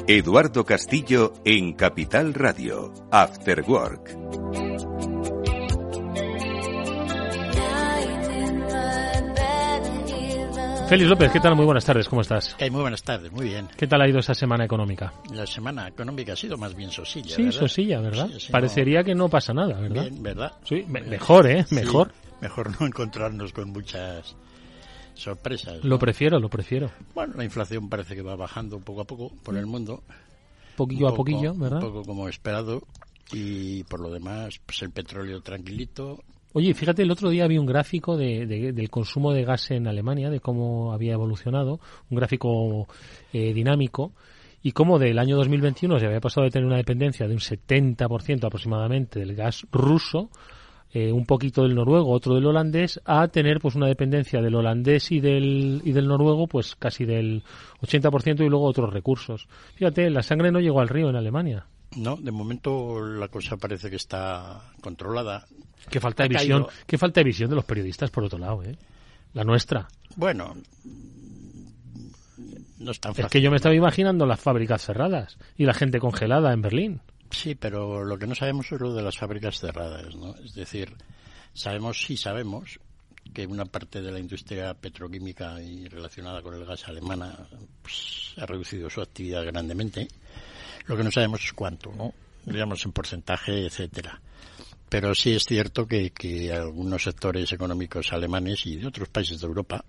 Eduardo 0.08 0.66
Castillo 0.66 1.34
en 1.46 1.74
Capital 1.74 2.34
Radio, 2.34 2.94
After 3.10 3.64
Work. 3.66 4.73
Félix 10.94 11.10
López, 11.10 11.32
¿qué 11.32 11.40
tal? 11.40 11.56
Muy 11.56 11.66
buenas 11.66 11.86
tardes, 11.86 12.08
¿cómo 12.08 12.22
estás? 12.22 12.56
muy 12.70 12.82
buenas 12.82 13.02
tardes, 13.02 13.32
muy 13.32 13.48
bien. 13.48 13.68
¿Qué 13.76 13.88
tal 13.88 14.00
ha 14.00 14.08
ido 14.08 14.20
esa 14.20 14.36
semana 14.36 14.64
económica? 14.64 15.12
La 15.34 15.48
semana 15.48 15.88
económica 15.88 16.34
ha 16.34 16.36
sido 16.36 16.56
más 16.56 16.76
bien 16.76 16.92
sosilla. 16.92 17.36
Sí, 17.36 17.52
sosilla, 17.52 18.00
¿verdad? 18.00 18.30
Parecería 18.52 19.04
que 19.04 19.16
no 19.16 19.28
pasa 19.28 19.56
nada, 19.56 19.80
¿verdad? 19.80 20.04
Bien, 20.04 20.22
¿verdad? 20.22 20.52
Sí, 20.64 20.86
mejor, 20.88 21.50
¿eh? 21.50 21.66
Mejor. 21.72 22.12
mejor 22.42 22.80
no 22.80 22.86
encontrarnos 22.86 23.52
con 23.54 23.72
muchas 23.72 24.36
sorpresas. 25.16 25.84
Lo 25.84 25.98
prefiero, 25.98 26.40
lo 26.40 26.48
prefiero. 26.48 26.92
Bueno, 27.16 27.34
la 27.38 27.44
inflación 27.44 27.90
parece 27.90 28.14
que 28.14 28.22
va 28.22 28.36
bajando 28.36 28.78
poco 28.78 29.02
a 29.02 29.06
poco 29.06 29.32
por 29.42 29.58
el 29.58 29.66
mundo. 29.66 30.04
Poquillo 30.76 31.08
a 31.08 31.16
poquillo, 31.16 31.56
¿verdad? 31.56 31.82
Un 31.82 31.92
poco 31.92 32.04
como 32.04 32.30
esperado. 32.30 32.84
Y 33.32 33.84
por 33.86 34.00
lo 34.00 34.12
demás, 34.12 34.62
pues 34.64 34.84
el 34.84 34.92
petróleo 34.92 35.42
tranquilito, 35.42 36.24
Oye, 36.56 36.76
fíjate, 36.76 37.02
el 37.02 37.10
otro 37.10 37.30
día 37.30 37.48
vi 37.48 37.58
un 37.58 37.66
gráfico 37.66 38.16
de, 38.16 38.46
del 38.46 38.90
consumo 38.92 39.34
de 39.34 39.44
gas 39.44 39.72
en 39.72 39.88
Alemania, 39.88 40.30
de 40.30 40.40
cómo 40.40 40.94
había 40.94 41.14
evolucionado, 41.14 41.80
un 42.12 42.18
gráfico 42.18 42.88
eh, 43.34 43.54
dinámico, 43.54 44.14
y 44.62 44.72
cómo 44.72 45.00
del 45.00 45.18
año 45.18 45.36
2021 45.36 46.00
se 46.00 46.06
había 46.06 46.22
pasado 46.22 46.46
de 46.46 46.52
tener 46.52 46.68
una 46.68 46.78
dependencia 46.78 47.28
de 47.28 47.34
un 47.34 47.40
70% 47.40 48.46
aproximadamente 48.46 49.20
del 49.20 49.36
gas 49.36 49.66
ruso, 49.72 50.30
eh, 50.94 51.12
un 51.12 51.26
poquito 51.26 51.64
del 51.64 51.74
noruego, 51.74 52.12
otro 52.12 52.36
del 52.36 52.46
holandés, 52.46 53.02
a 53.04 53.28
tener 53.30 53.60
pues 53.60 53.74
una 53.74 53.88
dependencia 53.88 54.40
del 54.40 54.54
holandés 54.54 55.12
y 55.12 55.20
del, 55.20 55.82
y 55.84 55.92
del 55.92 56.08
noruego 56.08 56.46
pues 56.46 56.76
casi 56.76 57.04
del 57.04 57.42
80% 57.82 58.46
y 58.46 58.50
luego 58.50 58.66
otros 58.66 58.94
recursos. 58.94 59.48
Fíjate, 59.74 60.08
la 60.12 60.22
sangre 60.22 60.52
no 60.52 60.60
llegó 60.60 60.82
al 60.82 60.90
río 60.90 61.10
en 61.10 61.16
Alemania. 61.16 61.66
No, 61.96 62.16
de 62.16 62.32
momento 62.32 63.00
la 63.02 63.28
cosa 63.28 63.58
parece 63.58 63.90
que 63.90 63.96
está 63.98 64.72
controlada. 64.82 65.46
Qué 65.90 66.00
falta 66.00 66.24
de 66.24 66.30
visión, 66.30 66.68
qué 66.88 66.98
falta 66.98 67.20
de 67.20 67.26
visión 67.26 67.50
de 67.50 67.56
los 67.56 67.66
periodistas 67.66 68.10
por 68.10 68.24
otro 68.24 68.40
lado, 68.40 68.64
¿eh? 68.64 68.78
La 69.34 69.44
nuestra. 69.44 69.88
Bueno, 70.16 70.56
no 72.80 72.92
es 72.92 73.00
tan 73.00 73.14
fácil. 73.14 73.26
Es 73.26 73.32
que 73.32 73.42
yo 73.42 73.50
me 73.50 73.58
estaba 73.58 73.76
imaginando 73.76 74.26
las 74.26 74.40
fábricas 74.40 74.86
cerradas 74.86 75.38
y 75.58 75.66
la 75.66 75.74
gente 75.74 76.00
congelada 76.00 76.54
en 76.54 76.62
Berlín. 76.62 77.02
Sí, 77.32 77.56
pero 77.56 78.04
lo 78.04 78.18
que 78.18 78.28
no 78.28 78.36
sabemos 78.36 78.72
es 78.72 78.80
lo 78.80 78.94
de 78.94 79.02
las 79.02 79.18
fábricas 79.18 79.60
cerradas, 79.60 80.16
¿no? 80.16 80.36
Es 80.36 80.54
decir, 80.54 80.94
sabemos, 81.54 82.04
sí 82.04 82.16
sabemos, 82.16 82.80
que 83.34 83.48
una 83.48 83.66
parte 83.66 84.02
de 84.02 84.12
la 84.12 84.20
industria 84.20 84.74
petroquímica 84.74 85.62
y 85.62 85.88
relacionada 85.88 86.42
con 86.42 86.54
el 86.54 86.66
gas 86.66 86.88
alemana 86.88 87.48
pues, 87.82 88.34
ha 88.38 88.46
reducido 88.46 88.90
su 88.90 89.02
actividad 89.02 89.44
grandemente. 89.46 90.08
Lo 90.86 90.98
que 90.98 91.04
no 91.04 91.12
sabemos 91.12 91.44
es 91.44 91.54
cuánto, 91.54 91.92
¿no? 91.94 92.14
Digamos 92.46 92.84
en 92.86 92.92
porcentaje, 92.92 93.66
etcétera. 93.66 94.22
Pero 94.90 95.16
sí 95.16 95.32
es 95.32 95.44
cierto 95.44 95.88
que, 95.88 96.12
que 96.12 96.52
algunos 96.52 97.04
sectores 97.04 97.52
económicos 97.52 98.14
alemanes 98.14 98.66
y 98.66 98.76
de 98.76 98.88
otros 98.88 99.10
países 99.10 99.40
de 99.40 99.48
Europa 99.48 99.86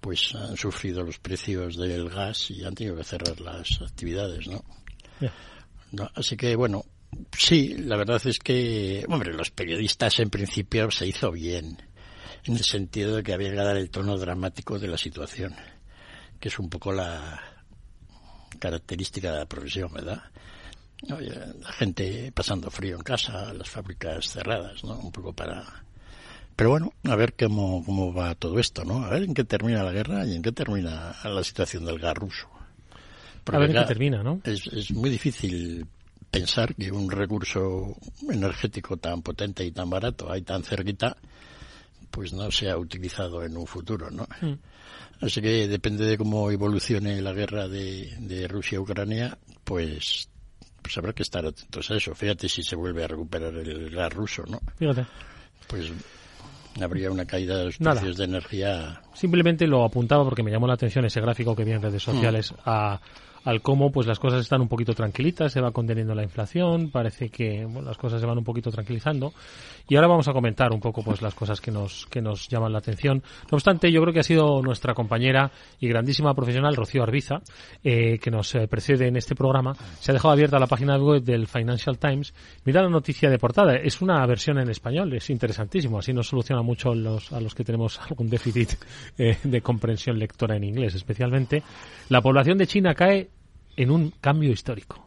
pues 0.00 0.34
han 0.34 0.56
sufrido 0.56 1.02
los 1.02 1.18
precios 1.18 1.76
del 1.76 2.08
gas 2.08 2.50
y 2.50 2.64
han 2.64 2.74
tenido 2.74 2.96
que 2.96 3.04
cerrar 3.04 3.40
las 3.40 3.80
actividades, 3.82 4.46
¿no? 4.46 4.64
no 5.90 6.10
así 6.14 6.36
que 6.36 6.54
bueno, 6.54 6.84
sí, 7.36 7.74
la 7.78 7.96
verdad 7.96 8.20
es 8.24 8.38
que, 8.38 9.04
hombre, 9.08 9.32
los 9.32 9.50
periodistas 9.50 10.20
en 10.20 10.30
principio 10.30 10.90
se 10.90 11.06
hizo 11.06 11.32
bien 11.32 11.78
en 12.44 12.54
el 12.54 12.62
sentido 12.62 13.16
de 13.16 13.22
que 13.22 13.32
había 13.32 13.50
que 13.50 13.56
dar 13.56 13.76
el 13.76 13.90
tono 13.90 14.16
dramático 14.16 14.78
de 14.78 14.88
la 14.88 14.98
situación, 14.98 15.54
que 16.38 16.48
es 16.48 16.58
un 16.58 16.68
poco 16.68 16.92
la 16.92 17.55
característica 18.58 19.32
de 19.32 19.38
la 19.38 19.46
profesión, 19.46 19.92
¿verdad? 19.92 20.22
La 21.08 21.72
gente 21.72 22.32
pasando 22.32 22.70
frío 22.70 22.96
en 22.96 23.02
casa, 23.02 23.52
las 23.52 23.68
fábricas 23.68 24.28
cerradas, 24.28 24.82
¿no? 24.84 24.98
Un 24.98 25.12
poco 25.12 25.32
para... 25.32 25.64
Pero 26.56 26.70
bueno, 26.70 26.92
a 27.04 27.16
ver 27.16 27.34
cómo, 27.34 27.84
cómo 27.84 28.14
va 28.14 28.34
todo 28.34 28.58
esto, 28.58 28.84
¿no? 28.84 29.04
A 29.04 29.10
ver 29.10 29.24
en 29.24 29.34
qué 29.34 29.44
termina 29.44 29.82
la 29.82 29.92
guerra 29.92 30.26
y 30.26 30.34
en 30.34 30.42
qué 30.42 30.52
termina 30.52 31.14
la 31.22 31.44
situación 31.44 31.84
del 31.84 31.98
gas 31.98 32.14
ruso. 32.14 32.48
a 33.46 33.58
ver 33.58 33.70
en 33.70 33.76
qué 33.76 33.84
termina, 33.84 34.22
¿no? 34.22 34.40
Es, 34.44 34.66
es 34.68 34.90
muy 34.92 35.10
difícil 35.10 35.86
pensar 36.30 36.74
que 36.74 36.90
un 36.90 37.10
recurso 37.10 37.94
energético 38.30 38.96
tan 38.96 39.22
potente 39.22 39.64
y 39.64 39.70
tan 39.70 39.90
barato 39.90 40.32
hay 40.32 40.42
tan 40.42 40.62
cerquita 40.62 41.16
pues 42.16 42.32
no 42.32 42.50
se 42.50 42.70
ha 42.70 42.78
utilizado 42.78 43.42
en 43.42 43.58
un 43.58 43.66
futuro, 43.66 44.10
¿no? 44.10 44.26
Mm. 44.40 44.54
Así 45.20 45.42
que 45.42 45.68
depende 45.68 46.06
de 46.06 46.16
cómo 46.16 46.50
evolucione 46.50 47.20
la 47.20 47.34
guerra 47.34 47.68
de, 47.68 48.48
Rusia-Ucrania, 48.48 49.36
pues, 49.64 50.26
pues 50.80 50.96
habrá 50.96 51.12
que 51.12 51.24
estar 51.24 51.44
atentos 51.44 51.90
a 51.90 51.96
eso. 51.96 52.14
Fíjate 52.14 52.48
si 52.48 52.62
se 52.62 52.74
vuelve 52.74 53.04
a 53.04 53.08
recuperar 53.08 53.54
el 53.54 53.90
gas 53.90 54.10
ruso, 54.14 54.44
¿no? 54.48 54.62
Fíjate. 54.78 55.04
Pues 55.66 55.92
habría 56.80 57.10
una 57.10 57.26
caída 57.26 57.58
de 57.58 57.66
los 57.66 57.76
precios 57.76 58.16
de 58.16 58.24
energía. 58.24 59.02
Simplemente 59.12 59.66
lo 59.66 59.84
apuntaba 59.84 60.24
porque 60.24 60.42
me 60.42 60.50
llamó 60.50 60.66
la 60.66 60.72
atención 60.72 61.04
ese 61.04 61.20
gráfico 61.20 61.54
que 61.54 61.64
vi 61.64 61.72
en 61.72 61.82
redes 61.82 62.08
mm. 62.08 62.12
sociales 62.12 62.54
a 62.64 62.98
al 63.46 63.62
cómo 63.62 63.92
pues 63.92 64.08
las 64.08 64.18
cosas 64.18 64.40
están 64.40 64.60
un 64.60 64.68
poquito 64.68 64.92
tranquilitas, 64.92 65.52
se 65.52 65.60
va 65.60 65.70
conteniendo 65.70 66.14
la 66.16 66.24
inflación, 66.24 66.90
parece 66.90 67.28
que 67.28 67.66
las 67.82 67.96
cosas 67.96 68.20
se 68.20 68.26
van 68.26 68.36
un 68.36 68.44
poquito 68.44 68.72
tranquilizando 68.72 69.32
y 69.88 69.94
ahora 69.94 70.08
vamos 70.08 70.26
a 70.26 70.32
comentar 70.32 70.72
un 70.72 70.80
poco 70.80 71.04
pues 71.04 71.22
las 71.22 71.32
cosas 71.34 71.60
que 71.60 71.70
nos 71.70 72.06
que 72.06 72.20
nos 72.20 72.48
llaman 72.48 72.72
la 72.72 72.78
atención. 72.78 73.22
No 73.50 73.56
obstante, 73.56 73.92
yo 73.92 74.00
creo 74.02 74.12
que 74.12 74.18
ha 74.18 74.24
sido 74.24 74.60
nuestra 74.62 74.94
compañera 74.94 75.52
y 75.78 75.86
grandísima 75.86 76.34
profesional 76.34 76.74
Rocío 76.74 77.04
Arbiza 77.04 77.40
eh, 77.84 78.18
que 78.18 78.32
nos 78.32 78.52
eh, 78.56 78.66
precede 78.66 79.06
en 79.06 79.16
este 79.16 79.36
programa. 79.36 79.74
Se 80.00 80.10
ha 80.10 80.14
dejado 80.14 80.32
abierta 80.32 80.58
la 80.58 80.66
página 80.66 80.98
web 80.98 81.22
del 81.22 81.46
Financial 81.46 81.96
Times. 81.98 82.34
Mira 82.64 82.82
la 82.82 82.88
noticia 82.88 83.30
de 83.30 83.38
portada, 83.38 83.76
es 83.76 84.02
una 84.02 84.26
versión 84.26 84.58
en 84.58 84.70
español, 84.70 85.12
es 85.14 85.30
interesantísimo, 85.30 86.00
así 86.00 86.12
nos 86.12 86.26
soluciona 86.26 86.62
mucho 86.62 86.94
los, 86.94 87.32
a 87.32 87.40
los 87.40 87.54
que 87.54 87.62
tenemos 87.62 88.00
algún 88.10 88.28
déficit 88.28 88.70
eh, 89.18 89.38
de 89.44 89.60
comprensión 89.60 90.18
lectora 90.18 90.56
en 90.56 90.64
inglés, 90.64 90.96
especialmente. 90.96 91.62
La 92.08 92.20
población 92.20 92.58
de 92.58 92.66
China 92.66 92.92
cae 92.94 93.35
en 93.76 93.90
un 93.90 94.10
cambio 94.20 94.50
histórico. 94.50 95.06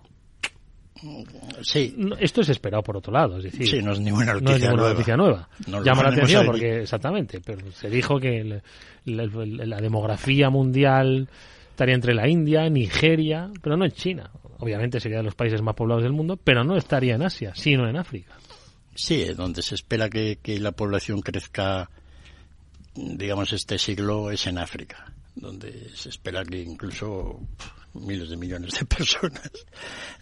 Sí. 1.61 1.95
Esto 2.19 2.41
es 2.41 2.49
esperado 2.49 2.83
por 2.83 2.97
otro 2.97 3.13
lado, 3.13 3.37
es 3.37 3.43
decir, 3.43 3.67
sí, 3.67 3.81
no 3.81 3.93
es 3.93 3.99
ninguna 3.99 4.33
noticia, 4.33 5.15
nueva. 5.15 5.47
Llama 5.65 6.03
la 6.03 6.09
atención 6.09 6.45
porque, 6.45 6.81
exactamente, 6.81 7.39
pero 7.39 7.71
se 7.71 7.89
dijo 7.89 8.19
que 8.19 8.61
la 9.05 9.77
demografía 9.81 10.49
mundial 10.49 11.29
estaría 11.69 11.95
entre 11.95 12.13
la 12.13 12.27
India, 12.27 12.69
Nigeria, 12.69 13.49
pero 13.61 13.77
no 13.77 13.85
en 13.85 13.91
China. 13.91 14.29
Obviamente 14.57 14.99
sería 14.99 15.19
de 15.19 15.23
los 15.23 15.35
países 15.35 15.61
más 15.61 15.75
poblados 15.75 16.03
del 16.03 16.11
mundo, 16.11 16.35
pero 16.35 16.65
no 16.65 16.75
estaría 16.75 17.15
en 17.15 17.23
Asia, 17.23 17.53
sino 17.55 17.87
en 17.87 17.95
África. 17.95 18.35
Sí, 18.93 19.23
donde 19.33 19.61
se 19.61 19.75
espera 19.75 20.09
que, 20.09 20.39
que 20.41 20.59
la 20.59 20.73
población 20.73 21.21
crezca, 21.21 21.89
digamos, 22.93 23.53
este 23.53 23.77
siglo 23.77 24.31
es 24.31 24.45
en 24.47 24.57
África, 24.57 25.13
donde 25.35 25.89
se 25.95 26.09
espera 26.09 26.43
que 26.43 26.61
incluso 26.61 27.39
miles 27.99 28.29
de 28.29 28.37
millones 28.37 28.79
de 28.79 28.85
personas 28.97 29.51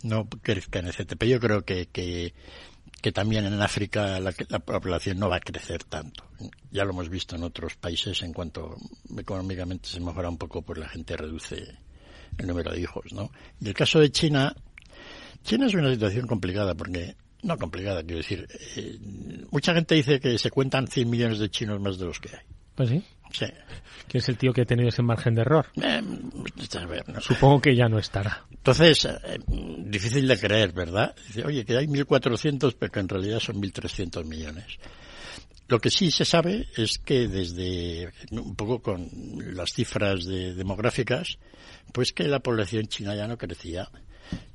no 0.03 0.27
crezcan, 0.27 0.87
etcétera. 0.87 1.17
Pero 1.19 1.31
yo 1.31 1.39
creo 1.39 1.65
que, 1.65 1.87
que, 1.87 2.33
también 3.11 3.45
en 3.45 3.61
África 3.61 4.19
la, 4.19 4.31
población 4.59 5.17
no 5.17 5.29
va 5.29 5.37
a 5.37 5.39
crecer 5.39 5.83
tanto. 5.85 6.25
Ya 6.71 6.83
lo 6.83 6.91
hemos 6.91 7.09
visto 7.09 7.37
en 7.37 7.43
otros 7.43 7.75
países 7.75 8.21
en 8.21 8.33
cuanto 8.33 8.75
económicamente 9.17 9.87
se 9.87 10.01
mejora 10.01 10.27
un 10.27 10.37
poco, 10.37 10.61
pues 10.61 10.79
la 10.79 10.89
gente 10.89 11.15
reduce 11.15 11.77
el 12.37 12.47
número 12.47 12.71
de 12.71 12.81
hijos, 12.81 13.13
¿no? 13.13 13.31
Y 13.61 13.69
el 13.69 13.73
caso 13.73 13.99
de 13.99 14.11
China, 14.11 14.53
China 15.43 15.67
es 15.67 15.73
una 15.73 15.89
situación 15.91 16.27
complicada 16.27 16.75
porque 16.75 17.15
no 17.43 17.57
complicada, 17.57 18.03
quiero 18.03 18.17
decir, 18.17 18.47
eh, 18.75 18.99
mucha 19.51 19.73
gente 19.73 19.95
dice 19.95 20.19
que 20.19 20.37
se 20.37 20.51
cuentan 20.51 20.87
100 20.87 21.09
millones 21.09 21.39
de 21.39 21.49
chinos 21.49 21.79
más 21.79 21.97
de 21.97 22.05
los 22.05 22.19
que 22.19 22.29
hay. 22.29 22.43
Pues 22.75 22.89
sí. 22.89 23.03
Sí. 23.31 23.45
¿Quién 24.07 24.21
es 24.21 24.29
el 24.29 24.37
tío 24.37 24.53
que 24.53 24.61
ha 24.61 24.65
tenido 24.65 24.89
ese 24.89 25.01
margen 25.01 25.35
de 25.35 25.41
error? 25.41 25.67
Eh, 25.81 26.01
Supongo 27.19 27.61
que 27.61 27.75
ya 27.75 27.89
no 27.89 27.99
estará. 27.99 28.45
Entonces, 28.51 29.05
eh, 29.05 29.39
difícil 29.47 30.27
de 30.27 30.39
creer, 30.39 30.71
¿verdad? 30.71 31.13
oye, 31.45 31.65
que 31.65 31.77
hay 31.77 31.87
1.400, 31.87 32.75
pero 32.79 32.91
que 32.91 32.99
en 32.99 33.09
realidad 33.09 33.39
son 33.39 33.61
1.300 33.61 34.23
millones. 34.23 34.79
Lo 35.67 35.79
que 35.79 35.89
sí 35.89 36.11
se 36.11 36.23
sabe 36.23 36.67
es 36.77 36.97
que 36.97 37.27
desde 37.27 38.13
un 38.31 38.55
poco 38.55 38.81
con 38.81 39.09
las 39.53 39.73
cifras 39.73 40.25
demográficas, 40.25 41.37
pues 41.91 42.13
que 42.13 42.23
la 42.23 42.39
población 42.39 42.87
china 42.87 43.15
ya 43.15 43.27
no 43.27 43.37
crecía. 43.37 43.89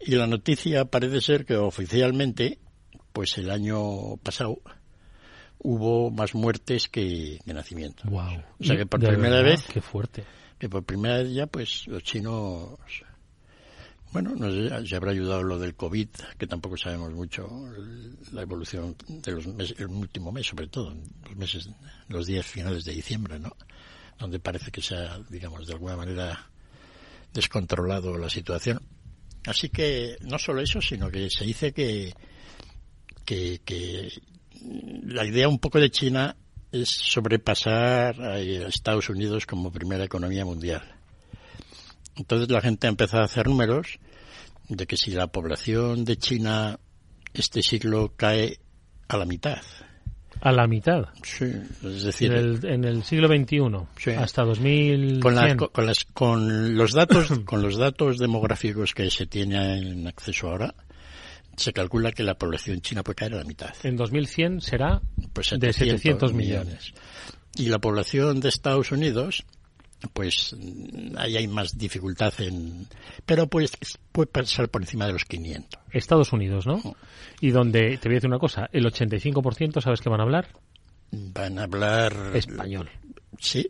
Y 0.00 0.14
la 0.14 0.26
noticia 0.26 0.86
parece 0.86 1.20
ser 1.20 1.44
que 1.44 1.56
oficialmente, 1.56 2.58
pues 3.12 3.36
el 3.36 3.50
año 3.50 4.16
pasado, 4.22 4.62
hubo 5.62 6.10
más 6.10 6.34
muertes 6.34 6.88
que, 6.88 7.38
nacimientos. 7.46 8.10
Wow. 8.10 8.42
O 8.60 8.64
sea 8.64 8.76
que 8.76 8.86
por 8.86 9.00
primera 9.00 9.42
vez. 9.42 9.64
Qué 9.72 9.80
fuerte. 9.80 10.24
Que 10.58 10.68
por 10.68 10.84
primera 10.84 11.18
vez 11.18 11.32
ya, 11.32 11.46
pues 11.46 11.86
los 11.86 12.02
chinos. 12.02 12.78
Bueno, 14.12 14.34
no 14.36 14.50
sé, 14.50 14.86
se 14.86 14.96
habrá 14.96 15.12
ayudado 15.12 15.42
lo 15.42 15.58
del 15.58 15.74
COVID, 15.74 16.08
que 16.36 16.46
tampoco 16.46 16.76
sabemos 16.76 17.12
mucho 17.14 17.48
la 18.32 18.42
evolución 18.42 18.94
de 19.08 19.32
los 19.32 19.46
meses, 19.46 19.80
el 19.80 19.86
último 19.86 20.30
mes, 20.30 20.46
sobre 20.46 20.66
todo, 20.66 20.94
los 21.24 21.36
meses, 21.36 21.70
los 22.08 22.26
días 22.26 22.44
finales 22.44 22.84
de 22.84 22.92
diciembre, 22.92 23.38
¿no? 23.38 23.56
Donde 24.18 24.38
parece 24.38 24.70
que 24.70 24.82
se 24.82 24.96
ha, 24.96 25.18
digamos, 25.30 25.66
de 25.66 25.72
alguna 25.72 25.96
manera 25.96 26.50
descontrolado 27.32 28.18
la 28.18 28.28
situación. 28.28 28.82
Así 29.46 29.70
que 29.70 30.18
no 30.20 30.38
solo 30.38 30.60
eso, 30.60 30.82
sino 30.82 31.10
que 31.10 31.30
se 31.30 31.46
dice 31.46 31.72
que, 31.72 32.12
que, 33.24 33.62
que 33.64 34.12
la 35.04 35.24
idea 35.24 35.48
un 35.48 35.58
poco 35.58 35.78
de 35.78 35.90
China 35.90 36.36
es 36.70 36.88
sobrepasar 36.88 38.20
a 38.20 38.38
Estados 38.38 39.08
Unidos 39.10 39.46
como 39.46 39.70
primera 39.70 40.04
economía 40.04 40.44
mundial. 40.44 40.82
Entonces 42.16 42.50
la 42.50 42.60
gente 42.60 42.86
ha 42.86 42.90
empezado 42.90 43.22
a 43.22 43.26
hacer 43.26 43.46
números 43.46 43.98
de 44.68 44.86
que 44.86 44.96
si 44.96 45.10
la 45.10 45.26
población 45.26 46.04
de 46.04 46.16
China 46.16 46.78
este 47.34 47.62
siglo 47.62 48.12
cae 48.16 48.58
a 49.08 49.16
la 49.16 49.24
mitad. 49.24 49.62
A 50.40 50.50
la 50.50 50.66
mitad. 50.66 51.04
Sí, 51.22 51.44
es 51.84 52.02
decir, 52.02 52.32
en 52.32 52.84
el, 52.84 53.04
siglo 53.04 53.28
XXI 53.28 54.16
hasta 54.16 54.42
2000. 54.42 55.20
Con, 55.20 55.36
con, 55.56 55.92
con 56.12 56.76
los 56.76 56.92
datos, 56.92 57.38
con 57.44 57.62
los 57.62 57.76
datos 57.76 58.18
demográficos 58.18 58.92
que 58.92 59.10
se 59.10 59.26
tiene 59.26 59.78
en 59.78 60.06
acceso 60.08 60.48
ahora, 60.48 60.74
se 61.56 61.72
calcula 61.72 62.12
que 62.12 62.22
la 62.22 62.34
población 62.34 62.80
china 62.80 63.02
puede 63.02 63.16
caer 63.16 63.34
a 63.34 63.38
la 63.38 63.44
mitad. 63.44 63.74
En 63.82 63.96
2100 63.96 64.60
será 64.60 65.00
pues 65.32 65.50
de 65.58 65.72
700 65.72 66.32
millones. 66.32 66.94
Y 67.56 67.66
la 67.66 67.78
población 67.78 68.40
de 68.40 68.48
Estados 68.48 68.92
Unidos, 68.92 69.44
pues 70.12 70.56
ahí 71.16 71.36
hay 71.36 71.46
más 71.46 71.76
dificultad 71.76 72.32
en... 72.38 72.86
Pero 73.26 73.46
pues, 73.46 73.72
puede 74.10 74.28
pasar 74.28 74.68
por 74.68 74.82
encima 74.82 75.06
de 75.06 75.12
los 75.12 75.24
500. 75.24 75.80
Estados 75.90 76.32
Unidos, 76.32 76.66
¿no? 76.66 76.80
Y 77.40 77.50
donde, 77.50 77.98
te 77.98 78.08
voy 78.08 78.14
a 78.14 78.16
decir 78.16 78.30
una 78.30 78.38
cosa, 78.38 78.68
el 78.72 78.86
85% 78.86 79.82
¿sabes 79.82 80.00
qué 80.00 80.08
van 80.08 80.20
a 80.20 80.24
hablar? 80.24 80.48
Van 81.10 81.58
a 81.58 81.64
hablar... 81.64 82.32
Español. 82.34 82.90
Sí, 83.38 83.68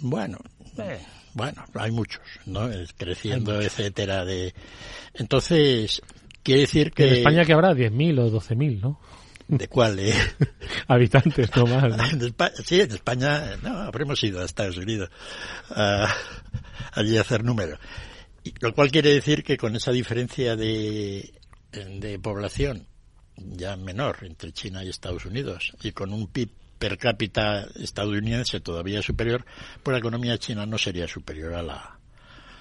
bueno... 0.00 0.38
Eh. 0.78 1.00
Bueno, 1.34 1.64
hay 1.74 1.92
muchos, 1.92 2.22
¿no? 2.46 2.68
Creciendo, 2.96 3.60
etcétera. 3.60 4.24
De... 4.24 4.54
Entonces, 5.14 6.02
quiere 6.48 6.62
decir 6.62 6.92
que... 6.92 7.06
En 7.06 7.14
España 7.16 7.44
que 7.44 7.52
habrá 7.52 7.74
10.000 7.74 8.20
o 8.20 8.40
12.000, 8.40 8.80
¿no? 8.80 9.00
¿De 9.48 9.68
cuál? 9.68 9.98
Eh? 9.98 10.14
Habitantes, 10.88 11.54
no 11.54 11.66
más. 11.66 11.94
sí, 12.64 12.80
en 12.80 12.90
España, 12.90 13.56
no, 13.62 13.80
habremos 13.80 14.22
ido 14.24 14.40
a 14.40 14.46
Estados 14.46 14.78
Unidos 14.78 15.10
allí 16.92 17.18
a 17.18 17.20
hacer 17.20 17.44
números. 17.44 17.78
lo 18.60 18.74
cual 18.74 18.90
quiere 18.90 19.12
decir 19.12 19.44
que 19.44 19.58
con 19.58 19.76
esa 19.76 19.92
diferencia 19.92 20.56
de, 20.56 21.34
de 21.72 22.18
población 22.18 22.86
ya 23.36 23.76
menor 23.76 24.16
entre 24.22 24.52
China 24.52 24.82
y 24.82 24.88
Estados 24.88 25.26
Unidos 25.26 25.74
y 25.82 25.92
con 25.92 26.14
un 26.14 26.28
PIB 26.28 26.50
per 26.78 26.96
cápita 26.96 27.66
estadounidense 27.76 28.60
todavía 28.60 29.02
superior, 29.02 29.44
pues 29.82 29.92
la 29.92 29.98
economía 29.98 30.38
china 30.38 30.64
no 30.64 30.78
sería 30.78 31.06
superior 31.08 31.54
a 31.54 31.62
la, 31.62 31.97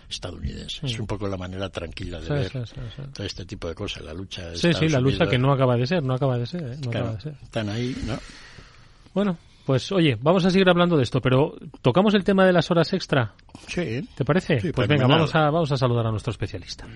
estadounidense. 0.09 0.85
Es 0.85 0.99
un 0.99 1.07
poco 1.07 1.27
la 1.27 1.37
manera 1.37 1.69
tranquila 1.69 2.19
de 2.19 2.29
ver 2.29 2.51
todo 3.13 3.25
este 3.25 3.45
tipo 3.45 3.67
de 3.67 3.75
cosas, 3.75 4.03
la 4.03 4.13
lucha. 4.13 4.55
sí, 4.55 4.73
sí, 4.73 4.89
la 4.89 4.99
lucha 4.99 5.27
que 5.27 5.37
no 5.37 5.51
acaba 5.51 5.75
de 5.75 5.85
ser, 5.85 6.03
no 6.03 6.13
acaba 6.13 6.37
de 6.37 6.45
ser, 6.45 6.63
¿eh? 6.63 6.77
no 6.83 6.89
acaba 6.89 7.11
de 7.13 7.21
ser. 7.21 7.35
Están 7.43 7.69
ahí, 7.69 7.95
¿no? 8.05 8.17
Bueno, 9.13 9.37
pues 9.65 9.91
oye, 9.91 10.17
vamos 10.21 10.45
a 10.45 10.49
seguir 10.49 10.69
hablando 10.69 10.95
de 10.95 11.03
esto, 11.03 11.19
pero 11.21 11.55
tocamos 11.81 12.13
el 12.13 12.23
tema 12.23 12.45
de 12.45 12.53
las 12.53 12.71
horas 12.71 12.93
extra. 12.93 13.33
Sí. 13.67 14.07
¿Te 14.15 14.23
parece? 14.23 14.71
pues 14.73 14.87
venga, 14.87 15.07
vamos 15.07 15.35
a, 15.35 15.49
vamos 15.49 15.71
a 15.71 15.77
saludar 15.77 16.07
a 16.07 16.11
nuestro 16.11 16.31
especialista. 16.31 16.87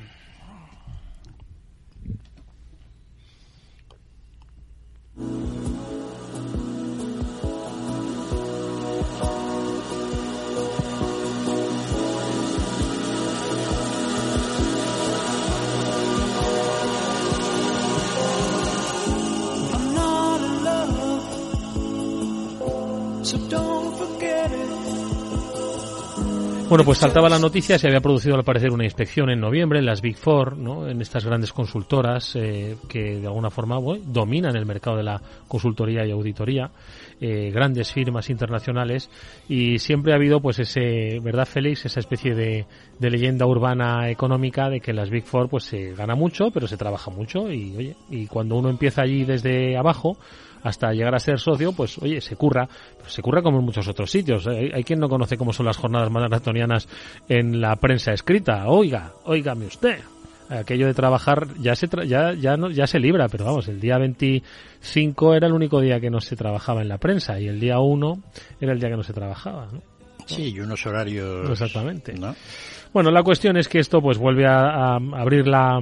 Bueno, 26.71 26.85
pues 26.85 26.99
saltaba 26.99 27.27
la 27.27 27.37
noticia, 27.37 27.77
se 27.77 27.87
había 27.87 27.99
producido 27.99 28.35
al 28.35 28.45
parecer 28.45 28.71
una 28.71 28.85
inspección 28.85 29.29
en 29.29 29.41
noviembre 29.41 29.79
en 29.79 29.85
las 29.85 30.01
Big 30.01 30.15
Four, 30.15 30.55
¿no? 30.55 30.87
en 30.87 31.01
estas 31.01 31.25
grandes 31.25 31.51
consultoras 31.51 32.33
eh, 32.37 32.77
que 32.87 33.19
de 33.19 33.27
alguna 33.27 33.49
forma 33.49 33.77
dominan 34.05 34.55
el 34.55 34.65
mercado 34.65 34.95
de 34.95 35.03
la 35.03 35.21
consultoría 35.49 36.05
y 36.05 36.11
auditoría, 36.11 36.71
eh, 37.19 37.51
grandes 37.51 37.91
firmas 37.91 38.29
internacionales 38.29 39.09
y 39.49 39.79
siempre 39.79 40.13
ha 40.13 40.15
habido 40.15 40.39
pues 40.39 40.59
ese, 40.59 41.19
¿verdad 41.21 41.45
Félix? 41.45 41.85
Esa 41.87 41.99
especie 41.99 42.35
de, 42.35 42.65
de 42.97 43.09
leyenda 43.09 43.45
urbana 43.45 44.09
económica 44.09 44.69
de 44.69 44.79
que 44.79 44.91
en 44.91 44.97
las 44.97 45.09
Big 45.09 45.25
Four 45.25 45.49
pues 45.49 45.65
se 45.65 45.93
gana 45.93 46.15
mucho, 46.15 46.51
pero 46.53 46.67
se 46.67 46.77
trabaja 46.77 47.11
mucho 47.11 47.51
y 47.51 47.75
oye, 47.75 47.95
y 48.09 48.27
cuando 48.27 48.55
uno 48.55 48.69
empieza 48.69 49.01
allí 49.01 49.25
desde 49.25 49.77
abajo, 49.77 50.17
hasta 50.63 50.91
llegar 50.93 51.15
a 51.15 51.19
ser 51.19 51.39
socio, 51.39 51.73
pues 51.73 51.97
oye, 51.99 52.21
se 52.21 52.35
curra, 52.35 52.67
se 53.07 53.21
curra 53.21 53.41
como 53.41 53.59
en 53.59 53.65
muchos 53.65 53.87
otros 53.87 54.11
sitios. 54.11 54.47
Hay, 54.47 54.71
hay, 54.73 54.83
quien 54.83 54.99
no 54.99 55.09
conoce 55.09 55.37
cómo 55.37 55.53
son 55.53 55.65
las 55.65 55.77
jornadas 55.77 56.11
maratonianas 56.11 56.87
en 57.27 57.61
la 57.61 57.75
prensa 57.75 58.13
escrita. 58.13 58.67
Oiga, 58.67 59.13
oígame 59.25 59.65
usted. 59.65 59.99
Aquello 60.49 60.87
de 60.87 60.93
trabajar 60.93 61.47
ya 61.61 61.75
se 61.75 61.87
ya 62.05 62.33
ya 62.33 62.57
no 62.57 62.69
ya 62.69 62.85
se 62.85 62.99
libra, 62.99 63.29
pero 63.29 63.45
vamos, 63.45 63.69
el 63.69 63.79
día 63.79 63.97
25 63.97 65.33
era 65.33 65.47
el 65.47 65.53
único 65.53 65.79
día 65.79 66.01
que 66.01 66.09
no 66.09 66.19
se 66.19 66.35
trabajaba 66.35 66.81
en 66.81 66.89
la 66.89 66.97
prensa 66.97 67.39
y 67.39 67.47
el 67.47 67.57
día 67.57 67.79
1 67.79 68.23
era 68.59 68.73
el 68.73 68.79
día 68.79 68.89
que 68.89 68.97
no 68.97 69.03
se 69.03 69.13
trabajaba, 69.13 69.69
¿no? 69.71 69.81
Sí, 70.25 70.53
y 70.53 70.59
unos 70.59 70.85
horarios. 70.85 71.49
Exactamente. 71.49 72.13
Bueno, 72.93 73.11
la 73.11 73.23
cuestión 73.23 73.57
es 73.57 73.67
que 73.67 73.79
esto 73.79 74.01
pues 74.01 74.17
vuelve 74.17 74.45
a, 74.45 74.95
abrir 74.95 75.47
la, 75.47 75.79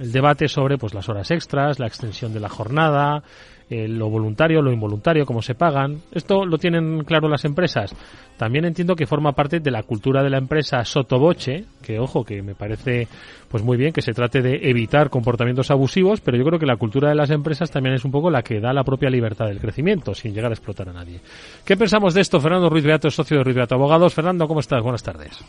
el 0.00 0.12
debate 0.12 0.48
sobre 0.48 0.78
pues 0.78 0.94
las 0.94 1.08
horas 1.08 1.30
extras, 1.30 1.78
la 1.78 1.86
extensión 1.86 2.32
de 2.32 2.40
la 2.40 2.48
jornada, 2.48 3.22
eh, 3.70 3.86
lo 3.86 4.08
voluntario, 4.08 4.62
lo 4.62 4.72
involuntario, 4.72 5.26
cómo 5.26 5.42
se 5.42 5.54
pagan. 5.54 6.00
Esto 6.12 6.46
lo 6.46 6.56
tienen 6.56 7.04
claro 7.04 7.28
las 7.28 7.44
empresas. 7.44 7.94
También 8.38 8.64
entiendo 8.64 8.96
que 8.96 9.06
forma 9.06 9.32
parte 9.32 9.60
de 9.60 9.70
la 9.70 9.82
cultura 9.82 10.22
de 10.22 10.30
la 10.30 10.38
empresa 10.38 10.84
sotoboche, 10.84 11.64
que 11.82 11.98
ojo, 11.98 12.24
que 12.24 12.40
me 12.40 12.54
parece 12.54 13.08
pues 13.50 13.62
muy 13.62 13.76
bien 13.76 13.92
que 13.92 14.00
se 14.00 14.12
trate 14.12 14.40
de 14.40 14.70
evitar 14.70 15.10
comportamientos 15.10 15.70
abusivos, 15.70 16.20
pero 16.20 16.38
yo 16.38 16.44
creo 16.44 16.58
que 16.58 16.66
la 16.66 16.76
cultura 16.76 17.10
de 17.10 17.14
las 17.14 17.30
empresas 17.30 17.70
también 17.70 17.94
es 17.94 18.04
un 18.04 18.10
poco 18.10 18.30
la 18.30 18.42
que 18.42 18.60
da 18.60 18.72
la 18.72 18.84
propia 18.84 19.10
libertad 19.10 19.46
del 19.46 19.60
crecimiento, 19.60 20.14
sin 20.14 20.32
llegar 20.32 20.50
a 20.50 20.54
explotar 20.54 20.88
a 20.88 20.92
nadie. 20.92 21.20
¿Qué 21.64 21.76
pensamos 21.76 22.14
de 22.14 22.22
esto? 22.22 22.40
Fernando 22.40 22.70
Ruiz 22.70 22.84
Beato, 22.84 23.10
socio 23.10 23.38
de 23.38 23.44
Ruiz 23.44 23.56
Beato 23.56 23.74
Abogados. 23.74 24.14
Fernando, 24.14 24.46
¿cómo 24.46 24.60
estás? 24.60 24.82
Buenas 24.82 25.02
tardes. 25.02 25.44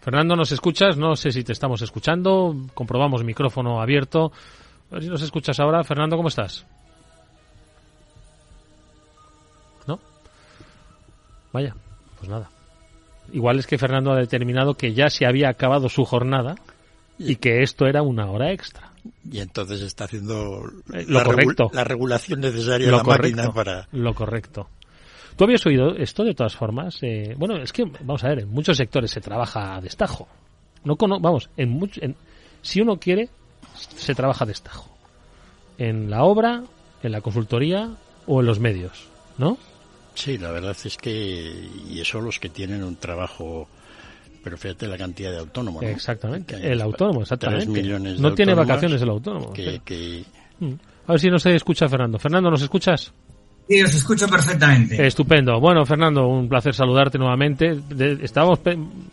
Fernando, 0.00 0.34
¿nos 0.34 0.50
escuchas? 0.50 0.96
No 0.96 1.14
sé 1.14 1.30
si 1.30 1.44
te 1.44 1.52
estamos 1.52 1.80
escuchando. 1.82 2.56
Comprobamos 2.74 3.22
micrófono 3.22 3.80
abierto. 3.80 4.32
A 4.92 4.96
ver 4.96 5.04
si 5.04 5.08
nos 5.08 5.22
escuchas 5.22 5.58
ahora. 5.58 5.82
Fernando, 5.84 6.16
¿cómo 6.16 6.28
estás? 6.28 6.66
¿No? 9.86 9.98
Vaya, 11.50 11.74
pues 12.18 12.28
nada. 12.30 12.50
Igual 13.32 13.58
es 13.58 13.66
que 13.66 13.78
Fernando 13.78 14.12
ha 14.12 14.16
determinado 14.16 14.74
que 14.74 14.92
ya 14.92 15.08
se 15.08 15.24
había 15.24 15.48
acabado 15.48 15.88
su 15.88 16.04
jornada 16.04 16.56
y 17.18 17.36
que 17.36 17.62
esto 17.62 17.86
era 17.86 18.02
una 18.02 18.30
hora 18.30 18.52
extra. 18.52 18.90
Y 19.30 19.40
entonces 19.40 19.80
está 19.80 20.04
haciendo 20.04 20.62
eh, 20.92 21.06
lo 21.08 21.20
la, 21.20 21.24
correcto. 21.24 21.70
la 21.72 21.84
regulación 21.84 22.40
necesaria 22.40 22.90
lo 22.90 22.98
la 22.98 23.02
máquina 23.02 23.50
para... 23.50 23.88
Lo 23.92 24.12
correcto. 24.14 24.68
¿Tú 25.36 25.44
habías 25.44 25.64
oído 25.64 25.96
esto 25.96 26.22
de 26.22 26.34
todas 26.34 26.54
formas? 26.54 26.98
Eh, 27.00 27.34
bueno, 27.38 27.56
es 27.56 27.72
que, 27.72 27.84
vamos 27.84 28.22
a 28.24 28.28
ver, 28.28 28.40
en 28.40 28.50
muchos 28.50 28.76
sectores 28.76 29.10
se 29.10 29.22
trabaja 29.22 29.74
a 29.74 29.80
destajo. 29.80 30.28
No 30.84 30.96
vamos, 30.98 31.48
en, 31.56 31.80
en 32.02 32.14
si 32.60 32.82
uno 32.82 32.98
quiere, 32.98 33.30
se 33.74 34.14
trabaja 34.14 34.46
de 34.46 34.52
estajo? 34.52 34.88
¿En 35.78 36.10
la 36.10 36.24
obra, 36.24 36.62
en 37.02 37.12
la 37.12 37.20
consultoría 37.20 37.90
o 38.26 38.40
en 38.40 38.46
los 38.46 38.60
medios? 38.60 39.08
¿No? 39.38 39.58
Sí, 40.14 40.38
la 40.38 40.50
verdad 40.50 40.76
es 40.84 40.96
que, 40.96 41.68
y 41.88 42.00
eso 42.00 42.20
los 42.20 42.38
que 42.38 42.48
tienen 42.48 42.84
un 42.84 42.96
trabajo, 42.96 43.66
pero 44.44 44.58
fíjate 44.58 44.86
la 44.86 44.98
cantidad 44.98 45.30
de 45.30 45.38
autónomos. 45.38 45.82
Exactamente, 45.82 46.56
el 46.70 46.80
autónomo, 46.82 47.22
exactamente. 47.22 47.82
no 48.18 48.34
tiene 48.34 48.54
vacaciones 48.54 49.00
el 49.00 49.08
autónomo. 49.08 49.52
Mm. 50.60 50.72
A 51.06 51.12
ver 51.12 51.20
si 51.20 51.30
no 51.30 51.38
se 51.38 51.54
escucha 51.54 51.88
Fernando. 51.88 52.18
Fernando, 52.18 52.50
¿nos 52.50 52.62
escuchas? 52.62 53.12
Sí, 53.72 53.82
os 53.82 53.94
escucho 53.94 54.28
perfectamente. 54.28 55.06
Estupendo. 55.06 55.58
Bueno, 55.58 55.86
Fernando, 55.86 56.26
un 56.26 56.46
placer 56.46 56.74
saludarte 56.74 57.16
nuevamente. 57.16 57.80
estábamos 58.20 58.60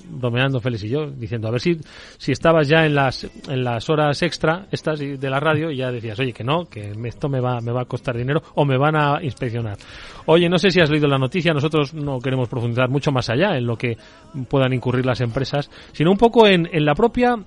bromeando 0.10 0.60
Félix 0.60 0.84
y 0.84 0.90
yo, 0.90 1.10
diciendo 1.10 1.48
a 1.48 1.52
ver 1.52 1.62
si, 1.62 1.80
si 2.18 2.34
estabas 2.34 2.68
ya 2.68 2.86
en 2.86 2.94
las, 2.94 3.26
en 3.48 3.64
las 3.64 3.90
horas 3.90 4.22
extra 4.22 4.68
estas 4.70 5.00
de 5.00 5.30
la 5.30 5.40
radio 5.40 5.72
y 5.72 5.78
ya 5.78 5.94
decías, 5.94 6.20
oye, 6.20 6.34
que 6.34 6.44
no, 6.44 6.66
que 6.66 6.92
esto 7.06 7.30
me 7.30 7.40
va, 7.40 7.62
me 7.62 7.72
va 7.72 7.84
a 7.84 7.86
costar 7.86 8.18
dinero 8.18 8.44
o 8.56 8.66
me 8.66 8.78
van 8.78 8.98
a 8.98 9.24
inspeccionar. 9.24 9.78
Oye, 10.26 10.50
no 10.50 10.58
sé 10.58 10.72
si 10.72 10.82
has 10.82 10.90
leído 10.90 11.08
la 11.08 11.18
noticia, 11.18 11.54
nosotros 11.54 11.94
no 11.94 12.20
queremos 12.20 12.50
profundizar 12.50 12.90
mucho 12.90 13.14
más 13.14 13.30
allá 13.30 13.56
en 13.56 13.66
lo 13.66 13.78
que 13.78 13.96
puedan 14.50 14.74
incurrir 14.74 15.06
las 15.06 15.22
empresas, 15.22 15.72
sino 15.94 16.12
un 16.12 16.18
poco 16.18 16.48
en, 16.48 16.68
en 16.70 16.84
la 16.84 16.96
propia 16.96 17.38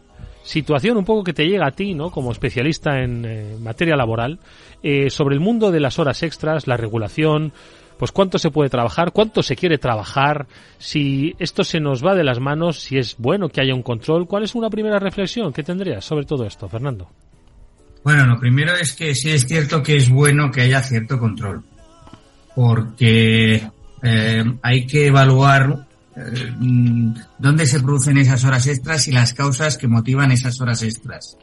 situación 0.42 0.96
un 0.96 1.04
poco 1.04 1.24
que 1.24 1.32
te 1.32 1.46
llega 1.46 1.66
a 1.66 1.72
ti, 1.72 1.94
¿no? 1.94 2.10
Como 2.10 2.32
especialista 2.32 3.00
en 3.00 3.24
eh, 3.24 3.56
materia 3.60 3.96
laboral, 3.96 4.38
eh, 4.82 5.10
sobre 5.10 5.34
el 5.34 5.40
mundo 5.40 5.70
de 5.70 5.80
las 5.80 5.98
horas 5.98 6.22
extras, 6.22 6.66
la 6.66 6.76
regulación, 6.76 7.52
pues 7.98 8.10
cuánto 8.10 8.38
se 8.38 8.50
puede 8.50 8.68
trabajar, 8.68 9.12
cuánto 9.12 9.42
se 9.42 9.54
quiere 9.54 9.78
trabajar, 9.78 10.46
si 10.78 11.34
esto 11.38 11.62
se 11.62 11.78
nos 11.78 12.04
va 12.04 12.14
de 12.14 12.24
las 12.24 12.40
manos, 12.40 12.80
si 12.80 12.98
es 12.98 13.16
bueno 13.16 13.48
que 13.48 13.60
haya 13.60 13.74
un 13.74 13.82
control. 13.82 14.26
¿Cuál 14.26 14.42
es 14.42 14.54
una 14.54 14.70
primera 14.70 14.98
reflexión 14.98 15.52
que 15.52 15.62
tendrías 15.62 16.04
sobre 16.04 16.24
todo 16.24 16.44
esto, 16.44 16.68
Fernando? 16.68 17.08
Bueno, 18.02 18.26
lo 18.26 18.40
primero 18.40 18.74
es 18.74 18.92
que 18.94 19.14
sí 19.14 19.30
es 19.30 19.46
cierto 19.46 19.82
que 19.82 19.96
es 19.96 20.10
bueno 20.10 20.50
que 20.50 20.62
haya 20.62 20.80
cierto 20.80 21.18
control, 21.18 21.62
porque 22.56 23.62
eh, 24.02 24.44
hay 24.62 24.86
que 24.86 25.06
evaluar 25.06 25.86
dónde 27.38 27.66
se 27.66 27.80
producen 27.80 28.18
esas 28.18 28.44
horas 28.44 28.66
extras 28.66 29.08
y 29.08 29.12
las 29.12 29.34
causas 29.34 29.78
que 29.78 29.88
motivan 29.88 30.32
esas 30.32 30.60
horas 30.60 30.82
extras. 30.82 31.36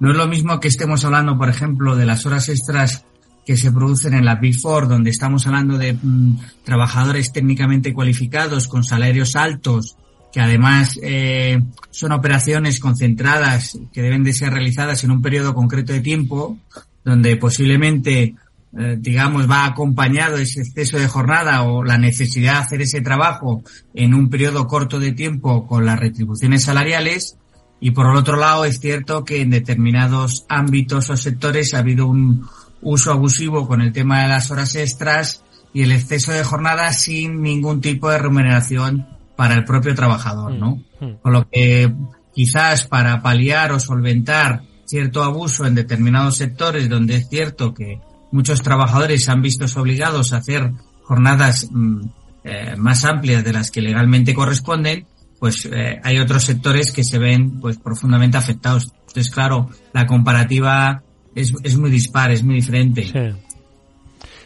No 0.00 0.10
es 0.10 0.16
lo 0.16 0.26
mismo 0.26 0.60
que 0.60 0.68
estemos 0.68 1.04
hablando, 1.04 1.38
por 1.38 1.48
ejemplo, 1.48 1.96
de 1.96 2.06
las 2.06 2.26
horas 2.26 2.48
extras 2.48 3.04
que 3.46 3.56
se 3.56 3.70
producen 3.70 4.14
en 4.14 4.24
la 4.24 4.34
Big 4.34 4.60
Four, 4.60 4.88
donde 4.88 5.10
estamos 5.10 5.46
hablando 5.46 5.78
de 5.78 5.92
mm, 5.92 6.38
trabajadores 6.64 7.32
técnicamente 7.32 7.94
cualificados 7.94 8.66
con 8.66 8.82
salarios 8.82 9.36
altos, 9.36 9.96
que 10.32 10.40
además 10.40 10.98
eh, 11.02 11.62
son 11.90 12.12
operaciones 12.12 12.80
concentradas 12.80 13.78
que 13.92 14.02
deben 14.02 14.24
de 14.24 14.32
ser 14.32 14.52
realizadas 14.52 15.04
en 15.04 15.12
un 15.12 15.22
periodo 15.22 15.54
concreto 15.54 15.92
de 15.92 16.00
tiempo, 16.00 16.58
donde 17.04 17.36
posiblemente 17.36 18.34
eh, 18.78 18.96
digamos, 18.98 19.50
va 19.50 19.64
acompañado 19.64 20.36
ese 20.36 20.60
exceso 20.60 20.98
de 20.98 21.08
jornada 21.08 21.62
o 21.62 21.82
la 21.82 21.96
necesidad 21.96 22.52
de 22.52 22.58
hacer 22.58 22.82
ese 22.82 23.00
trabajo 23.00 23.62
en 23.94 24.12
un 24.12 24.28
periodo 24.28 24.66
corto 24.66 24.98
de 24.98 25.12
tiempo 25.12 25.66
con 25.66 25.86
las 25.86 25.98
retribuciones 25.98 26.64
salariales. 26.64 27.38
Y 27.80 27.92
por 27.92 28.06
el 28.10 28.16
otro 28.16 28.36
lado, 28.36 28.64
es 28.64 28.80
cierto 28.80 29.24
que 29.24 29.40
en 29.40 29.50
determinados 29.50 30.44
ámbitos 30.48 31.08
o 31.10 31.16
sectores 31.16 31.74
ha 31.74 31.78
habido 31.78 32.06
un 32.06 32.46
uso 32.82 33.12
abusivo 33.12 33.66
con 33.66 33.80
el 33.80 33.92
tema 33.92 34.22
de 34.22 34.28
las 34.28 34.50
horas 34.50 34.74
extras 34.76 35.42
y 35.72 35.82
el 35.82 35.92
exceso 35.92 36.32
de 36.32 36.44
jornada 36.44 36.92
sin 36.92 37.42
ningún 37.42 37.80
tipo 37.80 38.10
de 38.10 38.18
remuneración 38.18 39.06
para 39.36 39.54
el 39.54 39.64
propio 39.64 39.94
trabajador, 39.94 40.52
¿no? 40.52 40.82
Mm, 41.00 41.04
mm. 41.04 41.16
Con 41.22 41.32
lo 41.32 41.48
que 41.48 41.92
quizás 42.34 42.86
para 42.86 43.22
paliar 43.22 43.72
o 43.72 43.80
solventar 43.80 44.62
cierto 44.84 45.24
abuso 45.24 45.66
en 45.66 45.74
determinados 45.74 46.36
sectores 46.36 46.88
donde 46.88 47.16
es 47.16 47.28
cierto 47.28 47.74
que 47.74 48.00
muchos 48.36 48.62
trabajadores 48.62 49.24
se 49.24 49.32
han 49.32 49.40
visto 49.40 49.64
obligados 49.80 50.32
a 50.32 50.36
hacer 50.36 50.70
jornadas 51.02 51.68
mm, 51.72 52.00
eh, 52.44 52.76
más 52.76 53.04
amplias 53.06 53.42
de 53.42 53.52
las 53.52 53.70
que 53.70 53.80
legalmente 53.80 54.34
corresponden, 54.34 55.06
pues 55.40 55.66
eh, 55.66 55.98
hay 56.04 56.18
otros 56.18 56.44
sectores 56.44 56.92
que 56.92 57.02
se 57.02 57.18
ven 57.18 57.58
pues 57.60 57.78
profundamente 57.78 58.36
afectados. 58.36 58.92
Entonces, 59.08 59.30
claro, 59.30 59.70
la 59.94 60.06
comparativa 60.06 61.02
es, 61.34 61.54
es 61.64 61.78
muy 61.78 61.90
dispar, 61.90 62.30
es 62.30 62.44
muy 62.44 62.56
diferente. 62.56 63.34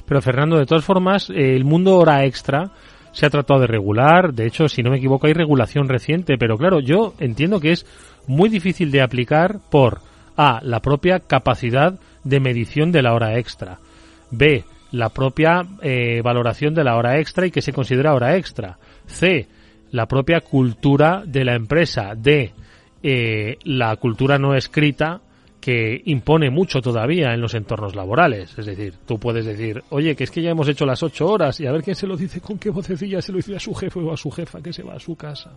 Pero 0.07 0.23
Fernando, 0.23 0.57
de 0.57 0.67
todas 0.67 0.85
formas, 0.85 1.29
el 1.35 1.65
mundo 1.65 1.97
hora 1.97 2.25
extra 2.25 2.71
se 3.13 3.27
ha 3.27 3.31
tratado 3.31 3.61
de 3.61 3.67
regular. 3.67 4.33
De 4.33 4.47
hecho, 4.47 4.69
si 4.69 4.83
no 4.83 4.91
me 4.91 4.99
equivoco, 4.99 5.27
hay 5.27 5.33
regulación 5.33 5.89
reciente. 5.89 6.39
Pero 6.39 6.57
claro, 6.57 6.81
yo 6.81 7.15
entiendo 7.19 7.61
que 7.61 7.73
es 7.73 7.87
muy 8.29 8.49
difícil 8.49 8.93
de 8.93 9.03
aplicar 9.03 9.59
por 9.71 10.01
A, 10.37 10.61
la 10.63 10.81
propia 10.81 11.19
capacidad 11.21 11.99
de 12.25 12.41
medición 12.41 12.93
de 12.93 13.03
la 13.03 13.15
hora 13.15 13.39
extra. 13.39 13.79
B, 14.31 14.65
la 14.93 15.09
propia 15.11 15.63
eh, 15.83 16.21
valoración 16.23 16.75
de 16.75 16.85
la 16.85 16.97
hora 16.97 17.19
extra 17.19 17.47
y 17.47 17.51
que 17.51 17.63
se 17.63 17.73
considera 17.73 18.15
hora 18.15 18.37
extra. 18.37 18.79
C, 19.07 19.49
la 19.91 20.07
propia 20.07 20.41
cultura 20.41 21.23
de 21.27 21.45
la 21.45 21.55
empresa. 21.55 22.15
D, 22.17 22.53
eh, 23.03 23.57
la 23.65 23.97
cultura 23.97 24.39
no 24.39 24.55
escrita 24.55 25.21
que 25.61 26.01
impone 26.07 26.51
mucho 26.51 26.81
todavía 26.81 27.35
en 27.35 27.41
los 27.41 27.55
entornos 27.55 27.95
laborales. 27.95 28.51
Es 28.57 28.67
decir, 28.67 28.95
tú 29.07 29.19
puedes 29.19 29.45
decir, 29.45 29.83
oye, 29.91 30.17
que 30.17 30.25
es 30.25 30.31
que 30.31 30.43
ya 30.43 30.51
hemos 30.51 30.67
hecho 30.69 30.87
las 30.87 31.03
ocho 31.03 31.27
horas 31.29 31.61
y 31.61 31.67
a 31.67 31.73
ver 31.73 31.83
quién 31.83 31.95
se 31.95 32.07
lo 32.07 32.17
dice, 32.17 32.41
con 32.41 32.59
qué 32.59 32.71
vocecilla 32.71 33.21
se 33.21 33.31
lo 33.31 33.37
dice 33.37 33.57
a 33.57 33.61
su 33.61 33.75
jefe 33.75 34.01
o 34.01 34.13
a 34.13 34.17
su 34.17 34.31
jefa 34.31 34.61
que 34.61 34.73
se 34.73 34.83
va 34.83 34.95
a 34.95 35.01
su 35.01 35.15
casa. 35.15 35.51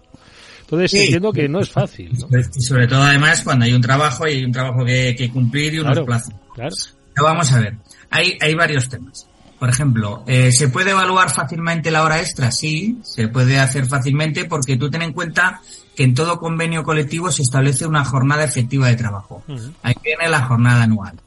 Entonces 0.62 0.94
entiendo 0.94 1.32
que 1.32 1.48
no 1.48 1.60
es 1.62 1.70
fácil. 1.70 2.12
Y 2.12 2.62
sobre 2.62 2.88
todo 2.88 3.02
además 3.02 3.42
cuando 3.44 3.66
hay 3.66 3.74
un 3.74 3.82
trabajo 3.82 4.28
y 4.28 4.32
hay 4.32 4.46
un 4.46 4.52
trabajo 4.52 4.86
que, 4.86 5.30
cumplir 5.32 5.76
y 5.76 5.80
unos 5.80 6.00
plazos. 6.02 6.34
Claro. 6.54 6.76
vamos 7.22 7.52
a 7.54 7.60
ver, 7.60 7.76
hay, 8.10 8.38
hay 8.42 8.54
varios 8.54 8.90
temas. 8.90 9.28
Por 9.58 9.70
ejemplo, 9.70 10.26
eh, 10.28 10.52
¿se 10.52 10.68
puede 10.68 10.92
evaluar 10.92 11.30
fácilmente 11.30 11.90
la 11.90 12.04
hora 12.04 12.20
extra? 12.20 12.52
Sí, 12.52 12.98
se 13.02 13.30
puede 13.30 13.60
hacer 13.60 13.86
fácilmente 13.86 14.44
porque 14.44 14.76
tú 14.76 14.90
ten 14.90 15.04
en 15.04 15.14
cuenta 15.14 15.62
que 15.96 16.04
en 16.04 16.14
todo 16.14 16.40
convenio 16.40 16.84
colectivo 16.84 17.32
se 17.32 17.44
establece 17.44 17.86
una 17.86 18.04
jornada 18.06 18.44
efectiva 18.44 18.88
de 18.88 18.96
trabajo. 18.96 19.44
Ahí 19.82 19.96
viene 20.04 20.30
la 20.30 20.46
jornada 20.46 20.84
anual. 20.84 21.20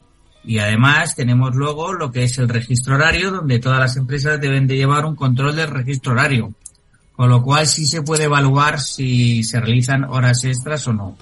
Y 0.43 0.59
además 0.59 1.15
tenemos 1.15 1.55
luego 1.55 1.93
lo 1.93 2.11
que 2.11 2.23
es 2.23 2.37
el 2.37 2.47
registro 2.47 2.95
horario, 2.95 3.31
donde 3.31 3.59
todas 3.59 3.79
las 3.79 3.97
empresas 3.97 4.39
deben 4.39 4.67
de 4.67 4.77
llevar 4.77 5.05
un 5.05 5.15
control 5.15 5.55
del 5.55 5.69
registro 5.69 6.13
horario. 6.13 6.53
Con 7.15 7.29
lo 7.29 7.41
cual 7.41 7.67
sí 7.67 7.85
se 7.85 8.01
puede 8.01 8.25
evaluar 8.25 8.79
si 8.79 9.43
se 9.43 9.59
realizan 9.59 10.03
horas 10.05 10.43
extras 10.43 10.87
o 10.87 10.93
no. 10.93 11.17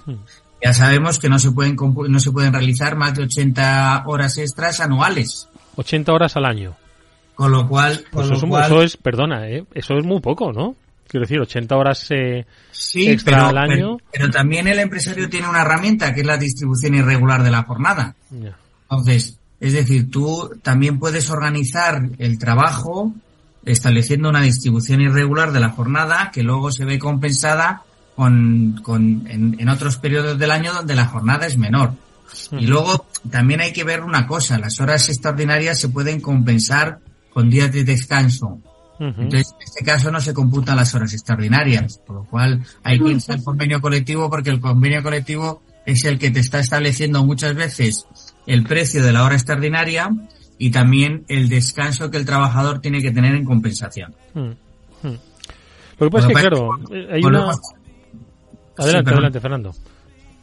Ya 0.63 0.73
sabemos 0.73 1.19
que 1.19 1.29
no 1.29 1.39
se 1.39 1.51
pueden 1.51 1.75
no 1.75 2.19
se 2.19 2.31
pueden 2.31 2.53
realizar 2.53 2.95
más 2.95 3.15
de 3.15 3.23
80 3.23 4.03
horas 4.05 4.37
extras 4.37 4.79
anuales. 4.79 5.47
80 5.75 6.13
horas 6.13 6.35
al 6.35 6.45
año. 6.45 6.75
Con 7.35 7.51
lo 7.51 7.67
cual, 7.67 8.03
pues 8.11 8.29
eso, 8.31 8.81
es, 8.81 8.95
perdona, 8.95 9.49
¿eh? 9.49 9.65
eso 9.73 9.97
es 9.97 10.05
muy 10.05 10.21
poco, 10.21 10.53
¿no? 10.53 10.75
Quiero 11.07 11.25
decir, 11.25 11.39
80 11.39 11.75
horas 11.75 12.07
eh, 12.11 12.45
extra 12.95 13.49
al 13.49 13.57
año. 13.57 13.97
Pero, 14.11 14.29
también 14.29 14.67
el 14.67 14.79
empresario 14.79 15.29
tiene 15.29 15.47
una 15.47 15.61
herramienta 15.61 16.13
que 16.13 16.21
es 16.21 16.27
la 16.27 16.37
distribución 16.37 16.95
irregular 16.95 17.43
de 17.43 17.51
la 17.51 17.63
jornada. 17.63 18.15
Entonces, 18.31 19.37
es 19.59 19.73
decir, 19.73 20.09
tú 20.09 20.51
también 20.61 20.99
puedes 20.99 21.29
organizar 21.29 22.09
el 22.17 22.37
trabajo 22.39 23.13
estableciendo 23.65 24.29
una 24.29 24.41
distribución 24.41 25.01
irregular 25.01 25.51
de 25.51 25.59
la 25.59 25.69
jornada 25.69 26.31
que 26.31 26.43
luego 26.43 26.71
se 26.71 26.85
ve 26.85 26.99
compensada 26.99 27.83
con, 28.15 28.79
con 28.83 29.27
en, 29.27 29.69
otros 29.69 29.97
periodos 29.97 30.37
del 30.37 30.51
año 30.51 30.73
donde 30.73 30.95
la 30.95 31.05
jornada 31.05 31.47
es 31.47 31.57
menor. 31.57 31.93
Y 32.51 32.67
luego 32.67 33.05
también 33.29 33.61
hay 33.61 33.73
que 33.73 33.83
ver 33.83 34.01
una 34.01 34.27
cosa, 34.27 34.57
las 34.57 34.79
horas 34.79 35.09
extraordinarias 35.09 35.79
se 35.79 35.89
pueden 35.89 36.21
compensar 36.21 36.99
con 37.33 37.49
días 37.49 37.71
de 37.71 37.83
descanso. 37.83 38.59
Entonces, 38.99 39.53
en 39.53 39.63
este 39.63 39.83
caso 39.83 40.11
no 40.11 40.21
se 40.21 40.33
computan 40.33 40.77
las 40.77 40.93
horas 40.95 41.13
extraordinarias, 41.13 41.99
por 42.05 42.15
lo 42.15 42.23
cual 42.25 42.63
hay 42.83 42.99
que 42.99 43.11
irse 43.11 43.33
al 43.33 43.43
convenio 43.43 43.81
colectivo 43.81 44.29
porque 44.29 44.49
el 44.49 44.59
convenio 44.59 45.03
colectivo 45.03 45.61
es 45.85 46.05
el 46.05 46.17
que 46.17 46.31
te 46.31 46.39
está 46.39 46.59
estableciendo 46.59 47.23
muchas 47.23 47.55
veces 47.55 48.07
el 48.47 48.63
precio 48.63 49.03
de 49.03 49.11
la 49.11 49.23
hora 49.23 49.35
extraordinaria 49.35 50.09
y 50.57 50.71
también 50.71 51.25
el 51.27 51.49
descanso 51.49 52.09
que 52.09 52.17
el 52.17 52.25
trabajador 52.25 52.79
tiene 52.79 53.01
que 53.01 53.11
tener 53.11 53.35
en 53.35 53.43
compensación. 53.43 54.15
Lo 54.33 56.07
que 56.07 56.09
pasa 56.09 56.27
es 56.27 56.33
que, 56.33 56.41
claro, 56.41 56.69
hay 57.11 57.23
una... 57.23 57.51
Adelante, 58.77 59.11
adelante, 59.11 59.39
Fernando. 59.39 59.73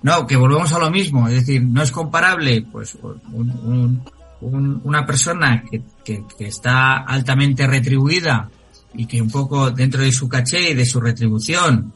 No, 0.03 0.27
que 0.27 0.37
volvemos 0.37 0.73
a 0.73 0.79
lo 0.79 0.91
mismo, 0.91 1.29
es 1.29 1.35
decir, 1.35 1.63
no 1.63 1.83
es 1.83 1.93
comparable, 1.93 2.67
pues, 2.73 2.97
un, 2.97 4.03
una 4.43 5.07
persona 5.07 5.65
que, 5.71 5.83
que, 6.05 6.25
está 6.47 6.97
altamente 6.99 7.67
retribuida 7.67 8.51
y 8.95 9.07
que 9.07 9.23
un 9.23 9.31
poco 9.31 9.71
dentro 9.71 10.03
de 10.03 10.13
su 10.13 10.29
caché 10.29 10.71
y 10.71 10.75
de 10.75 10.85
su 10.85 11.01
retribución 11.01 11.95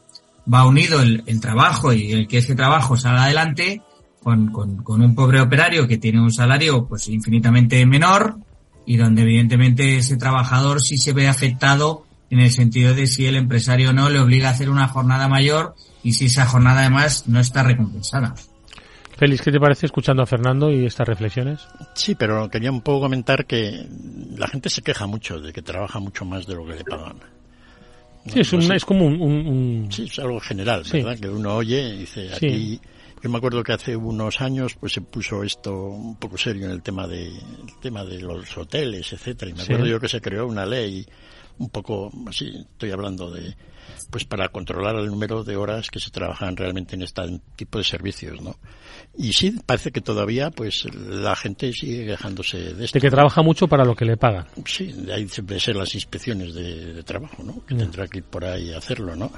va 0.52 0.66
unido 0.66 1.00
el, 1.00 1.40
trabajo 1.40 1.92
y 1.92 2.12
el 2.12 2.28
que 2.28 2.38
ese 2.38 2.54
trabajo 2.54 2.96
salga 2.96 3.24
adelante 3.24 3.82
con, 4.22 4.50
con, 4.52 4.82
con, 4.82 5.02
un 5.02 5.14
pobre 5.14 5.40
operario 5.40 5.86
que 5.86 5.98
tiene 5.98 6.20
un 6.20 6.32
salario 6.32 6.86
pues 6.86 7.08
infinitamente 7.08 7.84
menor 7.84 8.36
y 8.86 8.96
donde 8.96 9.22
evidentemente 9.22 9.96
ese 9.96 10.16
trabajador 10.16 10.80
sí 10.80 10.96
se 10.96 11.12
ve 11.12 11.28
afectado 11.28 12.06
en 12.30 12.40
el 12.40 12.50
sentido 12.50 12.94
de 12.94 13.06
si 13.06 13.26
el 13.26 13.36
empresario 13.36 13.92
no 13.92 14.08
le 14.08 14.20
obliga 14.20 14.48
a 14.48 14.52
hacer 14.52 14.70
una 14.70 14.88
jornada 14.88 15.28
mayor 15.28 15.74
y 16.02 16.12
si 16.12 16.26
esa 16.26 16.46
jornada 16.46 16.80
además 16.80 17.24
no 17.26 17.40
está 17.40 17.62
recompensada. 17.62 18.34
Félix, 19.16 19.42
¿qué 19.42 19.50
te 19.50 19.58
parece 19.58 19.86
escuchando 19.86 20.22
a 20.22 20.26
Fernando 20.26 20.70
y 20.70 20.84
estas 20.84 21.08
reflexiones? 21.08 21.66
Sí, 21.94 22.14
pero 22.14 22.48
quería 22.50 22.70
un 22.70 22.82
poco 22.82 23.00
comentar 23.00 23.46
que 23.46 23.86
la 24.36 24.46
gente 24.46 24.68
se 24.68 24.82
queja 24.82 25.06
mucho 25.06 25.40
de 25.40 25.52
que 25.52 25.62
trabaja 25.62 25.98
mucho 25.98 26.24
más 26.24 26.46
de 26.46 26.54
lo 26.54 26.66
que 26.66 26.74
le 26.74 26.84
pagan. 26.84 27.16
Sí, 28.26 28.40
es, 28.40 28.52
es 28.52 28.84
como 28.84 29.06
un, 29.06 29.88
Sí, 29.90 30.04
es 30.04 30.18
algo 30.18 30.40
general, 30.40 30.82
¿verdad? 30.92 31.18
Que 31.18 31.28
uno 31.28 31.56
oye 31.56 31.88
y 31.88 31.98
dice, 31.98 32.30
aquí... 32.34 32.80
Yo 33.22 33.30
me 33.30 33.38
acuerdo 33.38 33.64
que 33.64 33.72
hace 33.72 33.96
unos 33.96 34.40
años 34.40 34.76
pues 34.78 34.92
se 34.92 35.00
puso 35.00 35.42
esto 35.42 35.74
un 35.74 36.16
poco 36.16 36.36
serio 36.36 36.66
en 36.66 36.72
el 36.72 36.82
tema 36.82 37.08
de, 37.08 37.26
el 37.26 37.80
tema 37.80 38.04
de 38.04 38.20
los 38.20 38.56
hoteles, 38.56 39.12
etcétera. 39.12 39.50
Y 39.50 39.54
me 39.54 39.62
acuerdo 39.62 39.86
yo 39.86 39.98
que 39.98 40.08
se 40.08 40.20
creó 40.20 40.46
una 40.46 40.66
ley 40.66 41.04
un 41.58 41.70
poco 41.70 42.12
así, 42.28 42.52
estoy 42.72 42.90
hablando 42.90 43.30
de 43.30 43.56
pues 44.10 44.24
para 44.24 44.48
controlar 44.48 44.96
el 44.96 45.06
número 45.06 45.44
de 45.44 45.56
horas 45.56 45.90
que 45.90 46.00
se 46.00 46.10
trabajan 46.10 46.56
realmente 46.56 46.94
en 46.94 47.02
este 47.02 47.22
tipo 47.56 47.78
de 47.78 47.84
servicios, 47.84 48.40
¿no? 48.40 48.56
Y 49.18 49.32
sí, 49.32 49.58
parece 49.64 49.92
que 49.92 50.00
todavía, 50.00 50.50
pues, 50.50 50.86
la 50.94 51.34
gente 51.36 51.72
sigue 51.72 52.06
quejándose 52.06 52.74
de 52.74 52.84
esto. 52.84 52.98
De 52.98 53.00
que 53.00 53.10
trabaja 53.10 53.42
mucho 53.42 53.66
para 53.66 53.84
lo 53.84 53.94
que 53.94 54.04
le 54.04 54.16
pagan. 54.16 54.46
Sí, 54.66 54.92
de 54.92 55.14
ahí 55.14 55.24
debe 55.24 55.58
ser 55.58 55.76
las 55.76 55.94
inspecciones 55.94 56.54
de, 56.54 57.02
trabajo, 57.02 57.42
¿no? 57.42 57.64
Que 57.64 57.74
tendrá 57.74 58.06
que 58.08 58.18
ir 58.18 58.24
por 58.24 58.44
ahí 58.44 58.72
a 58.72 58.78
hacerlo, 58.78 59.16
¿no? 59.16 59.30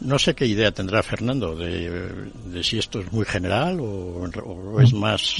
No 0.00 0.18
sé 0.18 0.34
qué 0.34 0.46
idea 0.46 0.70
tendrá 0.72 1.02
Fernando 1.02 1.56
de, 1.56 2.62
si 2.62 2.78
esto 2.78 3.00
es 3.00 3.12
muy 3.12 3.24
general 3.24 3.78
o, 3.80 4.80
es 4.80 4.92
más... 4.92 5.36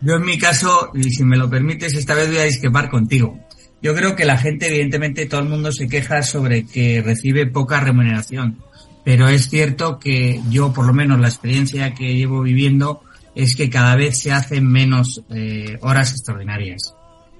Yo 0.00 0.14
en 0.14 0.24
mi 0.24 0.38
caso, 0.38 0.90
y 0.94 1.04
si 1.04 1.22
me 1.22 1.36
lo 1.36 1.48
permites, 1.48 1.94
esta 1.94 2.14
vez 2.14 2.28
voy 2.28 2.38
a 2.38 2.44
discrepar 2.44 2.88
contigo. 2.90 3.38
Yo 3.82 3.94
creo 3.96 4.14
que 4.14 4.24
la 4.24 4.38
gente, 4.38 4.68
evidentemente, 4.68 5.26
todo 5.26 5.40
el 5.40 5.48
mundo 5.48 5.72
se 5.72 5.88
queja 5.88 6.22
sobre 6.22 6.64
que 6.64 7.02
recibe 7.02 7.46
poca 7.46 7.80
remuneración. 7.80 8.58
Pero 9.04 9.28
es 9.28 9.48
cierto 9.48 9.98
que 9.98 10.40
yo, 10.48 10.72
por 10.72 10.86
lo 10.86 10.92
menos, 10.92 11.18
la 11.18 11.26
experiencia 11.26 11.92
que 11.92 12.14
llevo 12.14 12.42
viviendo 12.42 13.02
es 13.34 13.56
que 13.56 13.68
cada 13.68 13.96
vez 13.96 14.20
se 14.20 14.30
hacen 14.30 14.66
menos 14.66 15.22
eh, 15.30 15.78
horas 15.80 16.12
extraordinarias. 16.12 16.94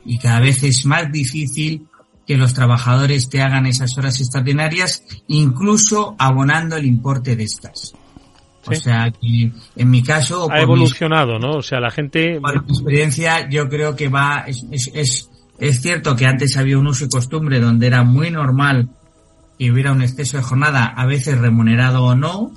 Y 0.05 0.19
cada 0.19 0.41
vez 0.41 0.65
es 0.65 0.85
más 0.85 1.13
difícil 1.13 1.87
que 2.27 2.37
los 2.37 2.55
trabajadores 2.55 3.29
te 3.29 3.41
hagan 3.41 3.67
esas 3.67 3.97
horas 3.97 4.19
extraordinarias, 4.19 5.05
incluso 5.29 6.17
abonando 6.19 6.77
el 6.77 6.87
importe 6.87 7.37
de 7.37 7.45
estas. 7.45 7.95
O 8.65 8.75
sea, 8.75 9.13
que 9.13 9.51
en 9.77 9.91
mi 9.91 10.03
caso... 10.03 10.49
Ha 10.51 10.61
evolucionado, 10.61 11.39
¿no? 11.39 11.59
O 11.59 11.63
sea, 11.63 11.79
la 11.81 11.91
gente... 11.91 12.41
Por 12.41 12.65
mi 12.65 12.73
experiencia, 12.73 13.49
yo 13.49 13.69
creo 13.69 13.95
que 13.95 14.09
va... 14.09 14.45
es, 14.47 14.65
es 14.71 14.91
es 14.95 15.32
cierto 15.71 16.17
que 16.17 16.27
antes 16.27 16.57
había 16.57 16.77
un 16.77 16.89
uso 16.89 17.05
y 17.05 17.09
costumbre 17.09 17.61
donde 17.61 17.87
era 17.87 18.03
muy 18.03 18.33
normal 18.33 18.89
que 19.59 19.71
hubiera 19.71 19.93
un 19.93 20.03
exceso 20.03 20.37
de 20.37 20.43
jornada, 20.43 20.87
a 20.87 21.07
veces 21.07 21.39
remunerado 21.39 22.03
o 22.03 22.17
no, 22.17 22.53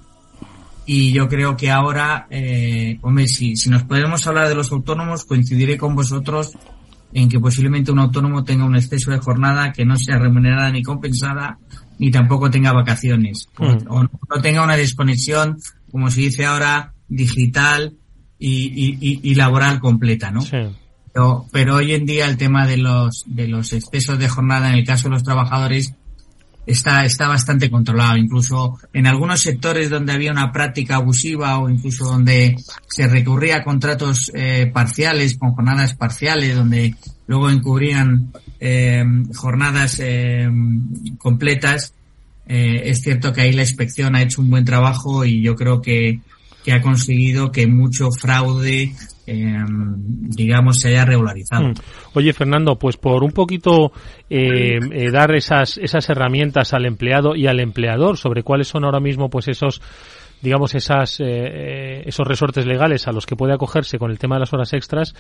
y 0.88 1.12
yo 1.12 1.28
creo 1.28 1.56
que 1.56 1.70
ahora, 1.70 2.26
eh, 2.32 2.98
hombre, 3.04 3.28
si, 3.28 3.56
si 3.56 3.70
nos 3.70 3.84
podemos 3.84 4.26
hablar 4.26 4.48
de 4.48 4.56
los 4.56 4.72
autónomos, 4.72 5.26
coincidiré 5.26 5.78
con 5.78 5.94
vosotros 5.94 6.54
en 7.14 7.30
que 7.30 7.40
posiblemente 7.40 7.92
un 7.92 8.00
autónomo 8.00 8.44
tenga 8.44 8.66
un 8.66 8.76
exceso 8.76 9.12
de 9.12 9.20
jornada 9.20 9.72
que 9.72 9.86
no 9.86 9.98
sea 9.98 10.18
remunerada 10.18 10.72
ni 10.72 10.82
compensada, 10.82 11.60
ni 12.00 12.10
tampoco 12.10 12.50
tenga 12.50 12.74
vacaciones, 12.74 13.50
o, 13.58 13.66
mm. 13.66 14.10
no 14.30 14.42
tenga 14.42 14.64
una 14.64 14.78
desconexión, 14.78 15.58
como 15.92 16.10
se 16.10 16.22
dice 16.22 16.46
ahora, 16.46 16.94
digital 17.08 17.94
y, 18.40 18.98
y, 19.00 19.20
y 19.22 19.36
laboral 19.36 19.80
completa, 19.80 20.32
¿no? 20.32 20.42
Sí. 20.42 20.58
Pero, 21.52 21.76
hoy 21.76 21.94
en 21.94 22.06
día 22.06 22.26
el 22.26 22.36
tema 22.36 22.68
de 22.68 22.76
los, 22.76 23.24
de 23.26 23.48
los 23.48 23.72
excesos 23.72 24.20
de 24.20 24.28
jornada 24.28 24.70
en 24.70 24.80
el 24.80 24.86
caso 24.86 25.06
de 25.06 25.12
los 25.12 25.24
trabajadores 25.24 25.94
está, 26.66 27.06
está 27.06 27.30
bastante 27.30 27.70
controlado. 27.70 28.18
Incluso 28.18 28.78
en 28.92 29.08
algunos 29.08 29.40
sectores 29.42 29.90
donde 29.90 30.12
había 30.12 30.34
una 30.34 30.52
práctica 30.52 30.98
abusiva 30.98 31.58
o 31.60 31.70
incluso 31.70 32.04
donde 32.04 32.58
se 32.90 33.08
recurría 33.08 33.58
a 33.58 33.64
contratos 33.64 34.30
eh, 34.36 34.70
parciales, 34.74 35.38
con 35.38 35.54
jornadas 35.54 35.96
parciales, 35.96 36.54
donde 36.54 36.96
luego 37.28 37.50
encubrían 37.50 38.34
eh, 38.60 39.06
jornadas 39.34 40.02
eh, 40.04 40.50
completas, 41.18 41.94
es 42.48 43.02
cierto 43.02 43.34
que 43.34 43.42
ahí 43.42 43.54
la 43.54 43.64
inspección 43.64 44.16
ha 44.16 44.22
hecho 44.22 44.40
un 44.40 44.52
buen 44.52 44.66
trabajo 44.66 45.26
y 45.26 45.42
yo 45.42 45.56
creo 45.56 45.82
que, 45.82 46.20
que 46.64 46.74
ha 46.74 46.82
conseguido 46.82 47.52
que 47.52 47.66
mucho 47.66 48.12
fraude 48.12 48.94
Em, 49.28 49.96
digamos, 49.98 50.80
se 50.80 50.90
haya 50.90 51.06
regularizado. 51.06 51.70
Mm. 51.70 51.74
Oye, 52.14 52.32
Fernando, 52.34 52.78
pues 52.78 52.96
por 52.98 53.24
un 53.24 53.32
poquito 53.32 53.92
eh, 54.30 54.80
eh, 54.92 55.12
dar 55.12 55.34
esas, 55.36 55.80
esas 55.80 56.08
herramientas 56.10 56.74
al 56.74 56.86
empleado 56.86 57.36
y 57.36 57.48
al 57.48 57.60
empleador 57.60 58.18
sobre 58.18 58.44
cuáles 58.44 58.68
son 58.68 58.86
ahora 58.86 59.00
mismo 59.00 59.30
pues 59.30 59.48
esos 59.48 59.82
digamos, 60.46 60.76
esas, 60.76 61.20
eh, 61.20 61.26
eh, 61.26 62.04
esos 62.06 62.26
resortes 62.26 62.66
legales 62.66 63.08
a 63.08 63.12
los 63.12 63.26
que 63.26 63.36
puede 63.36 63.54
acogerse 63.54 63.98
con 63.98 64.12
el 64.12 64.20
tema 64.20 64.36
de 64.36 64.42
las 64.42 64.54
horas 64.54 64.72
extras, 64.74 65.16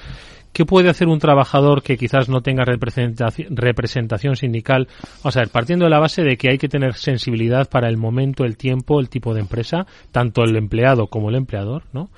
¿qué 0.54 0.66
puede 0.66 0.90
hacer 0.90 1.08
un 1.08 1.18
trabajador 1.20 1.82
que 1.82 1.98
quizás 1.98 2.30
no 2.30 2.42
tenga 2.42 2.64
representación, 2.64 3.58
representación 3.58 4.36
sindical? 4.36 4.88
Vamos 5.24 5.36
a 5.36 5.46
partiendo 5.48 5.86
de 5.86 5.90
la 5.90 6.00
base 6.00 6.24
de 6.24 6.38
que 6.38 6.50
hay 6.50 6.58
que 6.58 6.70
tener 6.70 6.94
sensibilidad 6.94 7.68
para 7.68 7.90
el 7.90 7.98
momento, 7.98 8.46
el 8.46 8.56
tiempo, 8.56 9.00
el 9.00 9.10
tipo 9.10 9.34
de 9.34 9.42
empresa, 9.42 9.88
tanto 10.12 10.44
el 10.44 10.56
empleado 10.56 11.08
como 11.08 11.30
el 11.30 11.36
empleador, 11.36 11.84
¿no? 11.92 12.10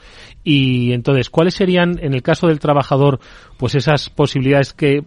Y 0.44 0.92
entonces, 0.92 1.30
¿cuáles 1.30 1.54
serían, 1.54 2.00
en 2.02 2.14
el 2.14 2.22
caso 2.22 2.48
del 2.48 2.60
trabajador, 2.60 3.20
pues 3.58 3.74
esas 3.76 4.10
posibilidades 4.10 4.74
que 4.74 5.04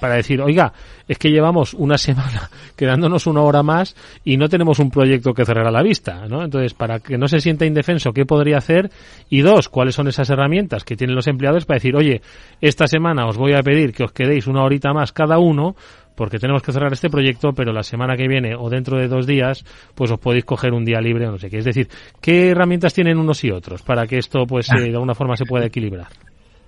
para 0.00 0.14
decir, 0.14 0.40
oiga, 0.40 0.72
es 1.06 1.18
que 1.18 1.30
llevamos 1.30 1.74
una 1.74 1.98
semana 1.98 2.50
quedándonos 2.76 3.26
una 3.26 3.42
hora 3.42 3.62
más 3.62 3.96
y 4.24 4.36
no 4.36 4.48
tenemos 4.48 4.78
un 4.78 4.90
proyecto 4.90 5.32
que 5.34 5.44
cerrar 5.44 5.66
a 5.66 5.70
la 5.70 5.82
vista, 5.82 6.26
¿no? 6.28 6.44
Entonces, 6.44 6.74
para 6.74 7.00
que 7.00 7.18
no 7.18 7.28
se 7.28 7.40
sienta 7.40 7.66
indefenso, 7.66 8.12
¿qué 8.12 8.24
podría 8.24 8.58
hacer? 8.58 8.90
Y 9.28 9.40
dos, 9.40 9.68
¿cuáles 9.68 9.94
son 9.94 10.08
esas 10.08 10.30
herramientas 10.30 10.84
que 10.84 10.96
tienen 10.96 11.16
los 11.16 11.26
empleados 11.26 11.64
para 11.64 11.76
decir, 11.76 11.96
oye, 11.96 12.22
esta 12.60 12.86
semana 12.86 13.26
os 13.26 13.36
voy 13.36 13.54
a 13.54 13.62
pedir 13.62 13.92
que 13.92 14.04
os 14.04 14.12
quedéis 14.12 14.46
una 14.46 14.62
horita 14.62 14.92
más 14.92 15.12
cada 15.12 15.38
uno 15.38 15.76
porque 16.18 16.40
tenemos 16.40 16.62
que 16.62 16.72
cerrar 16.72 16.92
este 16.92 17.08
proyecto, 17.08 17.52
pero 17.52 17.72
la 17.72 17.84
semana 17.84 18.16
que 18.16 18.26
viene 18.26 18.56
o 18.56 18.68
dentro 18.68 18.98
de 18.98 19.06
dos 19.06 19.24
días, 19.24 19.64
pues 19.94 20.10
os 20.10 20.18
podéis 20.18 20.44
coger 20.44 20.72
un 20.72 20.84
día 20.84 21.00
libre 21.00 21.28
o 21.28 21.30
no 21.30 21.38
sé 21.38 21.48
qué. 21.48 21.58
Es 21.58 21.64
decir, 21.64 21.88
¿qué 22.20 22.48
herramientas 22.48 22.92
tienen 22.92 23.18
unos 23.18 23.44
y 23.44 23.52
otros 23.52 23.82
para 23.82 24.04
que 24.08 24.18
esto, 24.18 24.44
pues, 24.44 24.68
eh, 24.76 24.80
de 24.80 24.94
alguna 24.94 25.14
forma 25.14 25.36
se 25.36 25.44
pueda 25.44 25.66
equilibrar? 25.66 26.08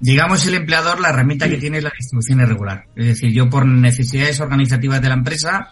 Digamos 0.00 0.46
el 0.46 0.54
empleador 0.54 1.00
la 1.00 1.10
herramienta 1.10 1.48
que 1.48 1.58
tiene 1.58 1.78
es 1.78 1.84
la 1.84 1.92
distribución 1.96 2.40
irregular. 2.40 2.86
Es 2.96 3.06
decir, 3.06 3.32
yo 3.32 3.48
por 3.48 3.66
necesidades 3.66 4.40
organizativas 4.40 5.00
de 5.00 5.08
la 5.08 5.14
empresa, 5.14 5.70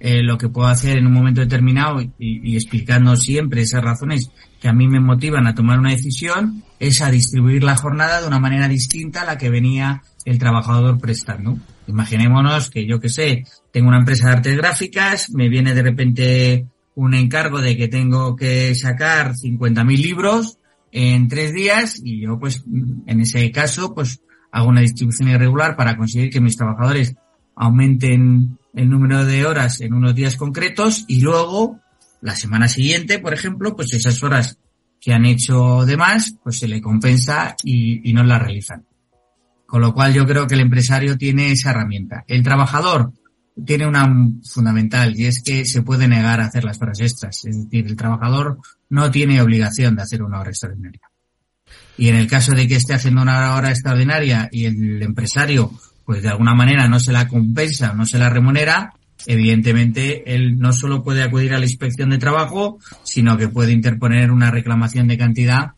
eh, 0.00 0.22
lo 0.22 0.38
que 0.38 0.48
puedo 0.48 0.68
hacer 0.68 0.98
en 0.98 1.06
un 1.06 1.12
momento 1.12 1.40
determinado 1.40 2.00
y, 2.18 2.56
explicando 2.56 3.16
siempre 3.16 3.62
esas 3.62 3.82
razones 3.82 4.30
que 4.60 4.68
a 4.68 4.72
mí 4.72 4.88
me 4.88 5.00
motivan 5.00 5.46
a 5.46 5.54
tomar 5.54 5.78
una 5.78 5.90
decisión, 5.90 6.62
es 6.78 7.00
a 7.00 7.10
distribuir 7.10 7.64
la 7.64 7.76
jornada 7.76 8.20
de 8.20 8.26
una 8.26 8.38
manera 8.38 8.68
distinta 8.68 9.22
a 9.22 9.24
la 9.24 9.38
que 9.38 9.50
venía 9.50 10.02
el 10.24 10.38
trabajador 10.38 10.98
prestando. 10.98 11.58
Imaginémonos 11.86 12.70
que 12.70 12.86
yo 12.86 13.00
que 13.00 13.08
sé, 13.08 13.44
tengo 13.72 13.88
una 13.88 13.98
empresa 13.98 14.28
de 14.28 14.34
artes 14.34 14.56
gráficas, 14.56 15.30
me 15.30 15.48
viene 15.48 15.74
de 15.74 15.82
repente 15.82 16.66
un 16.94 17.14
encargo 17.14 17.60
de 17.60 17.76
que 17.76 17.88
tengo 17.88 18.36
que 18.36 18.74
sacar 18.74 19.32
50.000 19.32 19.96
libros, 19.98 20.58
en 20.96 21.26
tres 21.26 21.52
días 21.52 22.00
y 22.02 22.20
yo 22.22 22.38
pues 22.38 22.64
en 23.06 23.20
ese 23.20 23.50
caso 23.50 23.92
pues 23.92 24.22
hago 24.52 24.68
una 24.68 24.80
distribución 24.80 25.28
irregular 25.28 25.74
para 25.74 25.96
conseguir 25.96 26.30
que 26.30 26.40
mis 26.40 26.56
trabajadores 26.56 27.16
aumenten 27.56 28.56
el 28.74 28.88
número 28.88 29.24
de 29.24 29.44
horas 29.44 29.80
en 29.80 29.92
unos 29.92 30.14
días 30.14 30.36
concretos 30.36 31.04
y 31.08 31.20
luego 31.20 31.80
la 32.20 32.36
semana 32.36 32.68
siguiente, 32.68 33.18
por 33.18 33.34
ejemplo, 33.34 33.74
pues 33.74 33.92
esas 33.92 34.22
horas 34.22 34.56
que 35.00 35.12
han 35.12 35.26
hecho 35.26 35.84
de 35.84 35.96
más, 35.96 36.36
pues 36.42 36.60
se 36.60 36.68
le 36.68 36.80
compensa 36.80 37.56
y, 37.64 38.08
y 38.08 38.12
no 38.12 38.22
las 38.22 38.40
realizan. 38.40 38.86
Con 39.66 39.82
lo 39.82 39.92
cual 39.92 40.14
yo 40.14 40.24
creo 40.24 40.46
que 40.46 40.54
el 40.54 40.60
empresario 40.60 41.18
tiene 41.18 41.50
esa 41.50 41.70
herramienta. 41.70 42.24
El 42.28 42.44
trabajador 42.44 43.12
tiene 43.62 43.86
una 43.86 44.10
fundamental 44.44 45.14
y 45.16 45.26
es 45.26 45.42
que 45.42 45.64
se 45.64 45.82
puede 45.82 46.08
negar 46.08 46.40
a 46.40 46.46
hacer 46.46 46.64
las 46.64 46.80
horas 46.80 47.00
extras. 47.00 47.44
Es 47.44 47.64
decir, 47.64 47.86
el 47.86 47.96
trabajador 47.96 48.58
no 48.88 49.10
tiene 49.10 49.40
obligación 49.40 49.96
de 49.96 50.02
hacer 50.02 50.22
una 50.22 50.40
hora 50.40 50.50
extraordinaria. 50.50 51.02
Y 51.96 52.08
en 52.08 52.16
el 52.16 52.26
caso 52.26 52.52
de 52.52 52.66
que 52.66 52.76
esté 52.76 52.94
haciendo 52.94 53.22
una 53.22 53.54
hora 53.54 53.70
extraordinaria 53.70 54.48
y 54.50 54.66
el 54.66 55.02
empresario, 55.02 55.70
pues 56.04 56.22
de 56.22 56.28
alguna 56.28 56.54
manera 56.54 56.88
no 56.88 56.98
se 56.98 57.12
la 57.12 57.28
compensa, 57.28 57.92
no 57.94 58.04
se 58.04 58.18
la 58.18 58.28
remunera, 58.28 58.94
evidentemente 59.26 60.34
él 60.34 60.58
no 60.58 60.72
solo 60.72 61.04
puede 61.04 61.22
acudir 61.22 61.54
a 61.54 61.58
la 61.58 61.64
inspección 61.64 62.10
de 62.10 62.18
trabajo, 62.18 62.78
sino 63.04 63.36
que 63.36 63.48
puede 63.48 63.72
interponer 63.72 64.32
una 64.32 64.50
reclamación 64.50 65.06
de 65.06 65.18
cantidad 65.18 65.72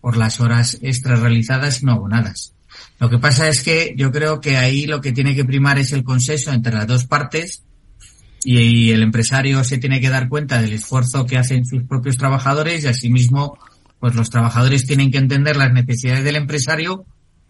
por 0.00 0.16
las 0.16 0.40
horas 0.40 0.78
extras 0.82 1.20
realizadas 1.20 1.84
no 1.84 1.92
abonadas. 1.92 2.54
Lo 3.02 3.10
que 3.10 3.18
pasa 3.18 3.48
es 3.48 3.64
que 3.64 3.94
yo 3.96 4.12
creo 4.12 4.40
que 4.40 4.56
ahí 4.56 4.86
lo 4.86 5.00
que 5.00 5.10
tiene 5.10 5.34
que 5.34 5.44
primar 5.44 5.76
es 5.76 5.90
el 5.92 6.04
consenso 6.04 6.52
entre 6.52 6.72
las 6.72 6.86
dos 6.86 7.04
partes 7.04 7.64
y, 8.44 8.92
el 8.92 9.02
empresario 9.02 9.64
se 9.64 9.78
tiene 9.78 10.00
que 10.00 10.08
dar 10.08 10.28
cuenta 10.28 10.62
del 10.62 10.72
esfuerzo 10.72 11.26
que 11.26 11.36
hacen 11.36 11.64
sus 11.64 11.82
propios 11.82 12.16
trabajadores 12.16 12.84
y 12.84 12.86
asimismo 12.86 13.58
pues 13.98 14.14
los 14.14 14.30
trabajadores 14.30 14.86
tienen 14.86 15.10
que 15.10 15.18
entender 15.18 15.56
las 15.56 15.72
necesidades 15.72 16.22
del 16.22 16.36
empresario 16.36 17.04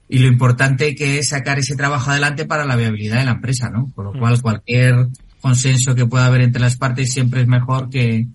y 0.08 0.20
lo 0.20 0.28
importante 0.28 0.94
que 0.94 1.18
es 1.18 1.28
sacar 1.28 1.58
ese 1.58 1.76
trabajo 1.76 2.10
adelante 2.10 2.46
para 2.46 2.64
la 2.64 2.74
viabilidad 2.74 3.18
de 3.18 3.26
la 3.26 3.32
empresa, 3.32 3.68
¿no? 3.68 3.92
Por 3.94 4.06
lo 4.06 4.18
cual 4.18 4.40
cualquier 4.40 5.08
consenso 5.42 5.94
que 5.94 6.06
pueda 6.06 6.24
haber 6.24 6.40
entre 6.40 6.62
las 6.62 6.78
partes 6.78 7.12
siempre 7.12 7.42
es 7.42 7.46
mejor 7.46 7.90
que, 7.90 8.26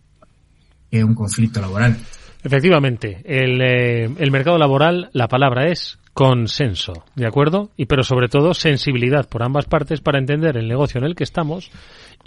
que 0.92 1.04
un 1.04 1.16
conflicto 1.16 1.62
laboral. 1.62 1.98
Efectivamente, 2.44 3.24
el, 3.26 3.60
eh, 3.60 4.04
el 4.20 4.30
mercado 4.30 4.60
laboral, 4.60 5.10
la 5.14 5.28
palabra 5.28 5.72
es 5.72 5.98
consenso, 6.18 7.04
¿de 7.14 7.28
acuerdo? 7.28 7.70
Y 7.78 7.86
pero 7.86 8.02
sobre 8.02 8.28
todo 8.28 8.56
sensibilidad 8.56 9.30
por 9.30 9.44
ambas 9.44 9.66
partes 9.66 10.02
para 10.02 10.18
entender 10.18 10.58
el 10.58 10.68
negocio 10.68 10.98
en 10.98 11.06
el 11.06 11.14
que 11.14 11.24
estamos 11.24 11.70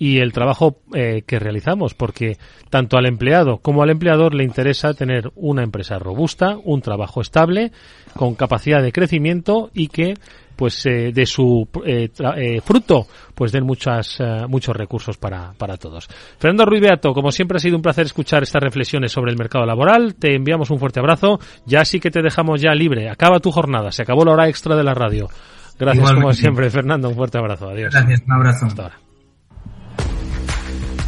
y 0.01 0.19
el 0.21 0.33
trabajo 0.33 0.79
eh, 0.95 1.25
que 1.27 1.39
realizamos, 1.39 1.93
porque 1.93 2.39
tanto 2.71 2.97
al 2.97 3.05
empleado 3.05 3.59
como 3.59 3.83
al 3.83 3.91
empleador 3.91 4.35
le 4.35 4.45
interesa 4.45 4.95
tener 4.95 5.31
una 5.37 5.63
empresa 5.63 5.99
robusta, 5.99 6.57
un 6.65 6.81
trabajo 6.81 7.21
estable, 7.21 7.71
con 8.17 8.35
capacidad 8.35 8.83
de 8.83 8.93
crecimiento 8.93 9.71
y 9.75 9.89
que 9.89 10.15
pues 10.57 10.85
eh, 10.87 11.13
de 11.13 11.27
su 11.27 11.69
eh, 11.85 12.09
eh, 12.37 12.61
fruto 12.63 13.07
pues 13.35 13.53
den 13.53 13.65
muchas 13.65 14.19
muchos 14.49 14.75
recursos 14.75 15.19
para, 15.19 15.53
para 15.53 15.77
todos. 15.77 16.09
Fernando 16.39 16.65
Ruiz 16.65 16.81
Beato, 16.81 17.13
como 17.13 17.31
siempre 17.31 17.57
ha 17.57 17.61
sido 17.61 17.77
un 17.77 17.83
placer 17.83 18.07
escuchar 18.07 18.43
estas 18.43 18.63
reflexiones 18.63 19.13
sobre 19.13 19.33
el 19.33 19.39
mercado 19.39 19.67
laboral. 19.67 20.15
Te 20.15 20.35
enviamos 20.35 20.71
un 20.71 20.79
fuerte 20.79 21.01
abrazo. 21.01 21.41
Ya 21.67 21.85
sí 21.85 22.01
que 22.01 22.11
te 22.11 22.23
dejamos 22.23 22.63
ya 22.63 22.73
libre. 22.73 23.11
Acaba 23.11 23.41
tu 23.41 23.51
jornada. 23.51 23.93
Se 23.93 24.03
acabó 24.03 24.25
la 24.25 24.33
hora 24.33 24.49
extra 24.49 24.77
de 24.77 24.85
la 24.85 24.95
radio. 24.95 25.29
Gracias 25.79 26.13
como 26.13 26.33
siempre, 26.33 26.69
Fernando. 26.71 27.09
Un 27.09 27.15
fuerte 27.15 27.39
abrazo. 27.39 27.69
Adiós. 27.69 27.95
Gracias. 27.95 28.23
Un 28.27 28.33
abrazo. 28.33 28.67
Hasta 28.67 28.83
ahora. 28.83 29.10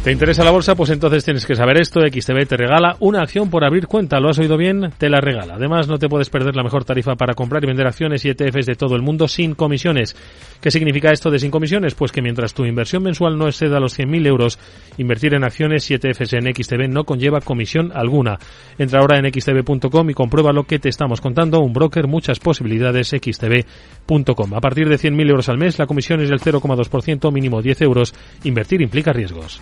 ¿Te 0.03 0.11
interesa 0.11 0.43
la 0.43 0.51
bolsa? 0.51 0.75
Pues 0.75 0.89
entonces 0.89 1.23
tienes 1.23 1.45
que 1.45 1.55
saber 1.55 1.79
esto. 1.79 2.01
XTB 2.01 2.45
te 2.45 2.57
regala 2.57 2.97
una 2.99 3.21
acción 3.21 3.49
por 3.49 3.63
abrir 3.63 3.87
cuenta. 3.87 4.19
¿Lo 4.19 4.27
has 4.27 4.37
oído 4.37 4.57
bien? 4.57 4.91
Te 4.97 5.09
la 5.09 5.21
regala. 5.21 5.53
Además, 5.53 5.87
no 5.87 5.97
te 5.97 6.09
puedes 6.09 6.29
perder 6.29 6.57
la 6.57 6.63
mejor 6.63 6.83
tarifa 6.83 7.15
para 7.15 7.33
comprar 7.33 7.63
y 7.63 7.67
vender 7.67 7.87
acciones 7.87 8.25
y 8.25 8.29
ETFs 8.29 8.65
de 8.65 8.75
todo 8.75 8.97
el 8.97 9.01
mundo 9.01 9.29
sin 9.29 9.55
comisiones. 9.55 10.13
¿Qué 10.59 10.71
significa 10.71 11.13
esto 11.13 11.31
de 11.31 11.39
sin 11.39 11.51
comisiones? 11.51 11.95
Pues 11.95 12.11
que 12.11 12.21
mientras 12.21 12.53
tu 12.53 12.65
inversión 12.65 13.01
mensual 13.01 13.37
no 13.37 13.47
exceda 13.47 13.79
los 13.79 13.97
100.000 13.97 14.27
euros, 14.27 14.59
invertir 14.97 15.35
en 15.35 15.45
acciones 15.45 15.89
y 15.89 15.93
ETFs 15.93 16.33
en 16.33 16.53
XTB 16.53 16.89
no 16.89 17.05
conlleva 17.05 17.39
comisión 17.39 17.93
alguna. 17.95 18.39
Entra 18.77 18.99
ahora 18.99 19.17
en 19.17 19.31
xtb.com 19.31 20.09
y 20.09 20.13
comprueba 20.13 20.51
lo 20.51 20.65
que 20.65 20.79
te 20.79 20.89
estamos 20.89 21.21
contando. 21.21 21.61
Un 21.61 21.71
broker, 21.71 22.07
muchas 22.07 22.39
posibilidades, 22.39 23.07
xtb.com. 23.07 24.53
A 24.53 24.59
partir 24.59 24.89
de 24.89 24.97
100.000 24.97 25.29
euros 25.29 25.47
al 25.47 25.57
mes, 25.57 25.79
la 25.79 25.85
comisión 25.85 26.19
es 26.19 26.27
del 26.27 26.41
0,2%, 26.41 27.31
mínimo 27.31 27.61
10 27.61 27.81
euros. 27.83 28.13
Invertir 28.43 28.81
implica 28.81 29.13
riesgos. 29.13 29.61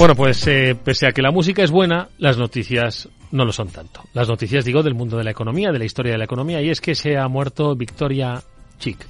Bueno, 0.00 0.14
pues 0.14 0.46
eh, 0.46 0.74
pese 0.82 1.06
a 1.06 1.12
que 1.12 1.20
la 1.20 1.30
música 1.30 1.62
es 1.62 1.70
buena, 1.70 2.08
las 2.16 2.38
noticias 2.38 3.06
no 3.32 3.44
lo 3.44 3.52
son 3.52 3.68
tanto. 3.68 4.02
Las 4.14 4.28
noticias, 4.28 4.64
digo, 4.64 4.82
del 4.82 4.94
mundo 4.94 5.18
de 5.18 5.24
la 5.24 5.30
economía, 5.30 5.72
de 5.72 5.78
la 5.78 5.84
historia 5.84 6.12
de 6.12 6.16
la 6.16 6.24
economía, 6.24 6.62
y 6.62 6.70
es 6.70 6.80
que 6.80 6.94
se 6.94 7.18
ha 7.18 7.28
muerto 7.28 7.76
Victoria 7.76 8.42
Chick, 8.78 9.06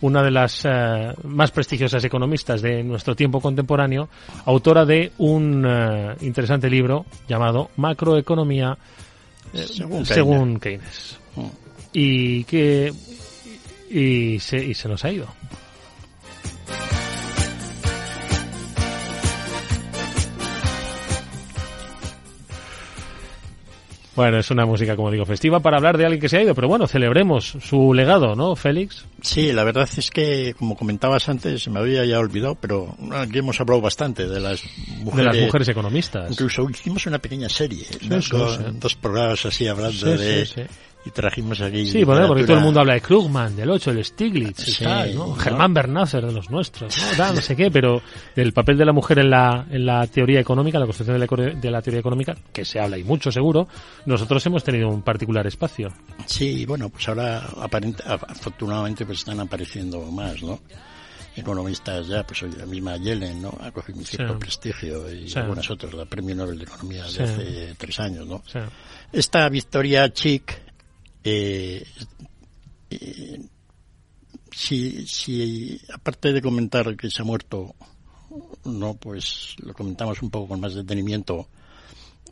una 0.00 0.22
de 0.22 0.30
las 0.30 0.64
eh, 0.64 1.12
más 1.24 1.50
prestigiosas 1.50 2.04
economistas 2.04 2.62
de 2.62 2.84
nuestro 2.84 3.16
tiempo 3.16 3.40
contemporáneo, 3.40 4.10
autora 4.44 4.84
de 4.84 5.10
un 5.18 5.66
eh, 5.68 6.14
interesante 6.20 6.70
libro 6.70 7.04
llamado 7.26 7.70
Macroeconomía 7.76 8.78
según, 10.04 10.60
Keynes. 10.60 11.18
Mm. 11.34 11.46
Y 11.94 12.44
que 12.44 12.92
y 13.90 14.38
se, 14.38 14.64
y 14.64 14.72
se 14.72 14.88
nos 14.88 15.04
ha 15.04 15.10
ido. 15.10 15.26
Bueno, 24.18 24.40
es 24.40 24.50
una 24.50 24.66
música, 24.66 24.96
como 24.96 25.12
digo, 25.12 25.24
festiva 25.24 25.60
para 25.60 25.76
hablar 25.76 25.96
de 25.96 26.02
alguien 26.02 26.20
que 26.20 26.28
se 26.28 26.38
ha 26.38 26.42
ido, 26.42 26.52
pero 26.52 26.66
bueno, 26.66 26.88
celebremos 26.88 27.56
su 27.60 27.94
legado, 27.94 28.34
¿no, 28.34 28.56
Félix? 28.56 29.04
Sí, 29.22 29.52
la 29.52 29.62
verdad 29.62 29.88
es 29.96 30.10
que, 30.10 30.56
como 30.58 30.76
comentabas 30.76 31.28
antes, 31.28 31.62
se 31.62 31.70
me 31.70 31.78
había 31.78 32.04
ya 32.04 32.18
olvidado, 32.18 32.56
pero 32.56 32.96
aquí 33.12 33.38
hemos 33.38 33.60
hablado 33.60 33.80
bastante 33.80 34.26
de 34.26 34.40
las 34.40 34.64
mujeres. 35.04 35.16
De 35.32 35.38
las 35.38 35.46
mujeres 35.46 35.68
economistas. 35.68 36.32
Incluso 36.32 36.68
hicimos 36.68 37.06
una 37.06 37.20
pequeña 37.20 37.48
serie, 37.48 37.86
dos 38.00 38.96
programas 38.96 39.46
así 39.46 39.68
hablando 39.68 40.06
de 40.16 40.66
y 41.08 41.10
trajimos 41.10 41.60
aquí. 41.60 41.86
Sí, 41.86 42.04
porque 42.04 42.44
todo 42.44 42.58
el 42.58 42.62
mundo 42.62 42.80
habla 42.80 42.94
de 42.94 43.00
Krugman, 43.00 43.56
del 43.56 43.70
8, 43.70 43.90
el 43.92 44.04
Stiglitz 44.04 44.68
y 44.68 44.84
tal, 44.84 45.14
¿no? 45.14 45.34
Germán 45.34 45.72
Bernasser 45.72 46.24
de 46.24 46.32
los 46.32 46.50
nuestros, 46.50 46.94
¿no? 47.18 47.32
no 47.32 47.40
sé 47.40 47.56
qué, 47.56 47.70
pero 47.70 48.02
del 48.36 48.52
papel 48.52 48.76
de 48.76 48.84
la 48.84 48.92
mujer 48.92 49.20
en 49.20 49.30
la, 49.30 49.66
en 49.70 49.86
la 49.86 50.06
teoría 50.06 50.40
económica, 50.40 50.78
la 50.78 50.84
construcción 50.84 51.18
de 51.18 51.26
la, 51.26 51.60
de 51.60 51.70
la 51.70 51.82
teoría 51.82 52.00
económica, 52.00 52.36
que 52.52 52.64
se 52.64 52.78
habla 52.78 52.98
y 52.98 53.04
mucho 53.04 53.32
seguro, 53.32 53.68
nosotros 54.06 54.44
hemos 54.46 54.62
tenido 54.62 54.88
un 54.88 55.02
particular 55.02 55.46
espacio. 55.46 55.88
Sí, 56.26 56.66
bueno, 56.66 56.90
pues 56.90 57.08
ahora 57.08 57.42
aparente, 57.60 58.02
afortunadamente 58.06 59.06
pues 59.06 59.20
están 59.20 59.40
apareciendo 59.40 60.00
más, 60.10 60.42
¿no? 60.42 60.60
economistas 61.36 62.08
ya, 62.08 62.24
pues 62.24 62.42
la 62.42 62.66
misma 62.66 62.96
Yellen, 62.96 63.40
¿no? 63.40 63.56
Ha 63.60 63.70
cogido 63.70 63.98
un 63.98 64.04
cierto 64.04 64.38
prestigio 64.38 65.08
y 65.12 65.32
algunas 65.36 65.70
otras, 65.70 65.94
la 65.94 66.04
Premio 66.04 66.34
Nobel 66.34 66.58
de 66.58 66.64
Economía 66.64 67.04
de 67.04 67.22
hace 67.22 67.74
tres 67.78 68.00
años, 68.00 68.26
¿no? 68.26 68.42
Esta 69.12 69.48
Victoria 69.48 70.12
Chic, 70.12 70.67
eh, 71.30 71.84
eh, 72.90 73.40
si, 74.50 75.06
si, 75.06 75.80
aparte 75.92 76.32
de 76.32 76.40
comentar 76.40 76.96
que 76.96 77.10
se 77.10 77.22
ha 77.22 77.24
muerto, 77.24 77.74
no, 78.64 78.94
pues 78.94 79.56
lo 79.58 79.74
comentamos 79.74 80.22
un 80.22 80.30
poco 80.30 80.48
con 80.48 80.60
más 80.60 80.74
detenimiento, 80.74 81.48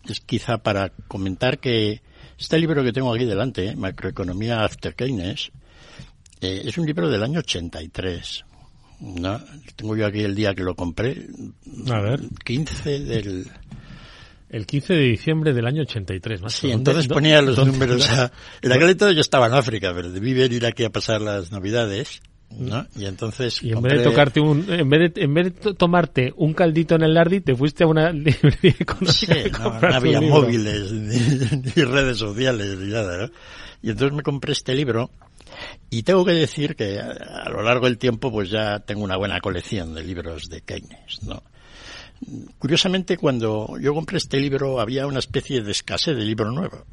es 0.08 0.20
quizá 0.20 0.58
para 0.58 0.90
comentar 1.08 1.58
que 1.58 2.00
este 2.38 2.58
libro 2.58 2.82
que 2.82 2.92
tengo 2.92 3.12
aquí 3.12 3.24
delante, 3.24 3.76
Macroeconomía 3.76 4.64
After 4.64 4.94
Keynes, 4.94 5.50
eh, 6.40 6.62
es 6.64 6.78
un 6.78 6.86
libro 6.86 7.10
del 7.10 7.22
año 7.22 7.40
83. 7.40 8.44
¿no? 9.00 9.40
Tengo 9.74 9.96
yo 9.96 10.06
aquí 10.06 10.20
el 10.20 10.34
día 10.34 10.54
que 10.54 10.62
lo 10.62 10.74
compré, 10.74 11.26
a 11.90 12.00
ver. 12.00 12.20
15 12.44 13.00
del 13.00 13.50
el 14.48 14.66
15 14.66 14.94
de 14.94 15.02
diciembre 15.02 15.52
del 15.52 15.66
año 15.66 15.82
83, 15.82 16.42
más 16.42 16.54
Sí, 16.54 16.70
entonces 16.70 17.08
ponía 17.08 17.42
los 17.42 17.64
números. 17.64 18.08
en 18.62 18.72
aquel 18.72 18.90
entonces 18.90 19.16
yo 19.16 19.20
estaba 19.20 19.46
en 19.46 19.54
África, 19.54 19.92
pero 19.94 20.10
debí 20.10 20.34
venir 20.34 20.66
aquí 20.66 20.84
a 20.84 20.90
pasar 20.90 21.20
las 21.20 21.50
Navidades. 21.52 22.20
¿no? 22.50 22.86
Y 22.94 23.06
entonces 23.06 23.60
y 23.60 23.72
en 23.72 23.82
vez 23.82 23.98
de 23.98 24.04
tocarte 24.04 24.40
un 24.40 24.72
en 24.72 24.88
vez 24.88 25.12
de, 25.12 25.24
en 25.24 25.34
vez 25.34 25.52
de 25.60 25.74
tomarte 25.74 26.32
un 26.36 26.54
caldito 26.54 26.94
en 26.94 27.02
el 27.02 27.12
Lardi 27.12 27.40
te 27.40 27.56
fuiste 27.56 27.82
a 27.82 27.88
una 27.88 28.12
librería 28.12 28.72
sí, 29.08 29.26
no, 29.58 29.80
no, 29.80 29.94
había 29.94 30.20
móviles 30.20 30.92
ni, 30.92 31.82
redes 31.82 32.18
sociales 32.18 32.78
ni 32.78 32.92
nada 32.92 33.26
¿no? 33.26 33.30
y 33.82 33.90
entonces 33.90 34.16
me 34.16 34.22
compré 34.22 34.52
este 34.52 34.76
libro 34.76 35.10
y 35.90 36.04
tengo 36.04 36.24
que 36.24 36.32
decir 36.32 36.76
que 36.76 37.00
a, 37.00 37.10
a, 37.10 37.50
lo 37.50 37.62
largo 37.62 37.86
del 37.86 37.98
tiempo 37.98 38.30
pues 38.30 38.48
ya 38.48 38.78
tengo 38.78 39.02
una 39.02 39.16
buena 39.16 39.40
colección 39.40 39.92
de 39.92 40.04
libros 40.04 40.48
de 40.48 40.60
Keynes 40.60 41.24
no 41.24 41.42
Curiosamente, 42.58 43.16
cuando 43.16 43.78
yo 43.78 43.94
compré 43.94 44.18
este 44.18 44.40
libro 44.40 44.80
había 44.80 45.06
una 45.06 45.18
especie 45.18 45.62
de 45.62 45.72
escasez 45.72 46.16
de 46.16 46.24
libro 46.24 46.50
nuevo. 46.50 46.84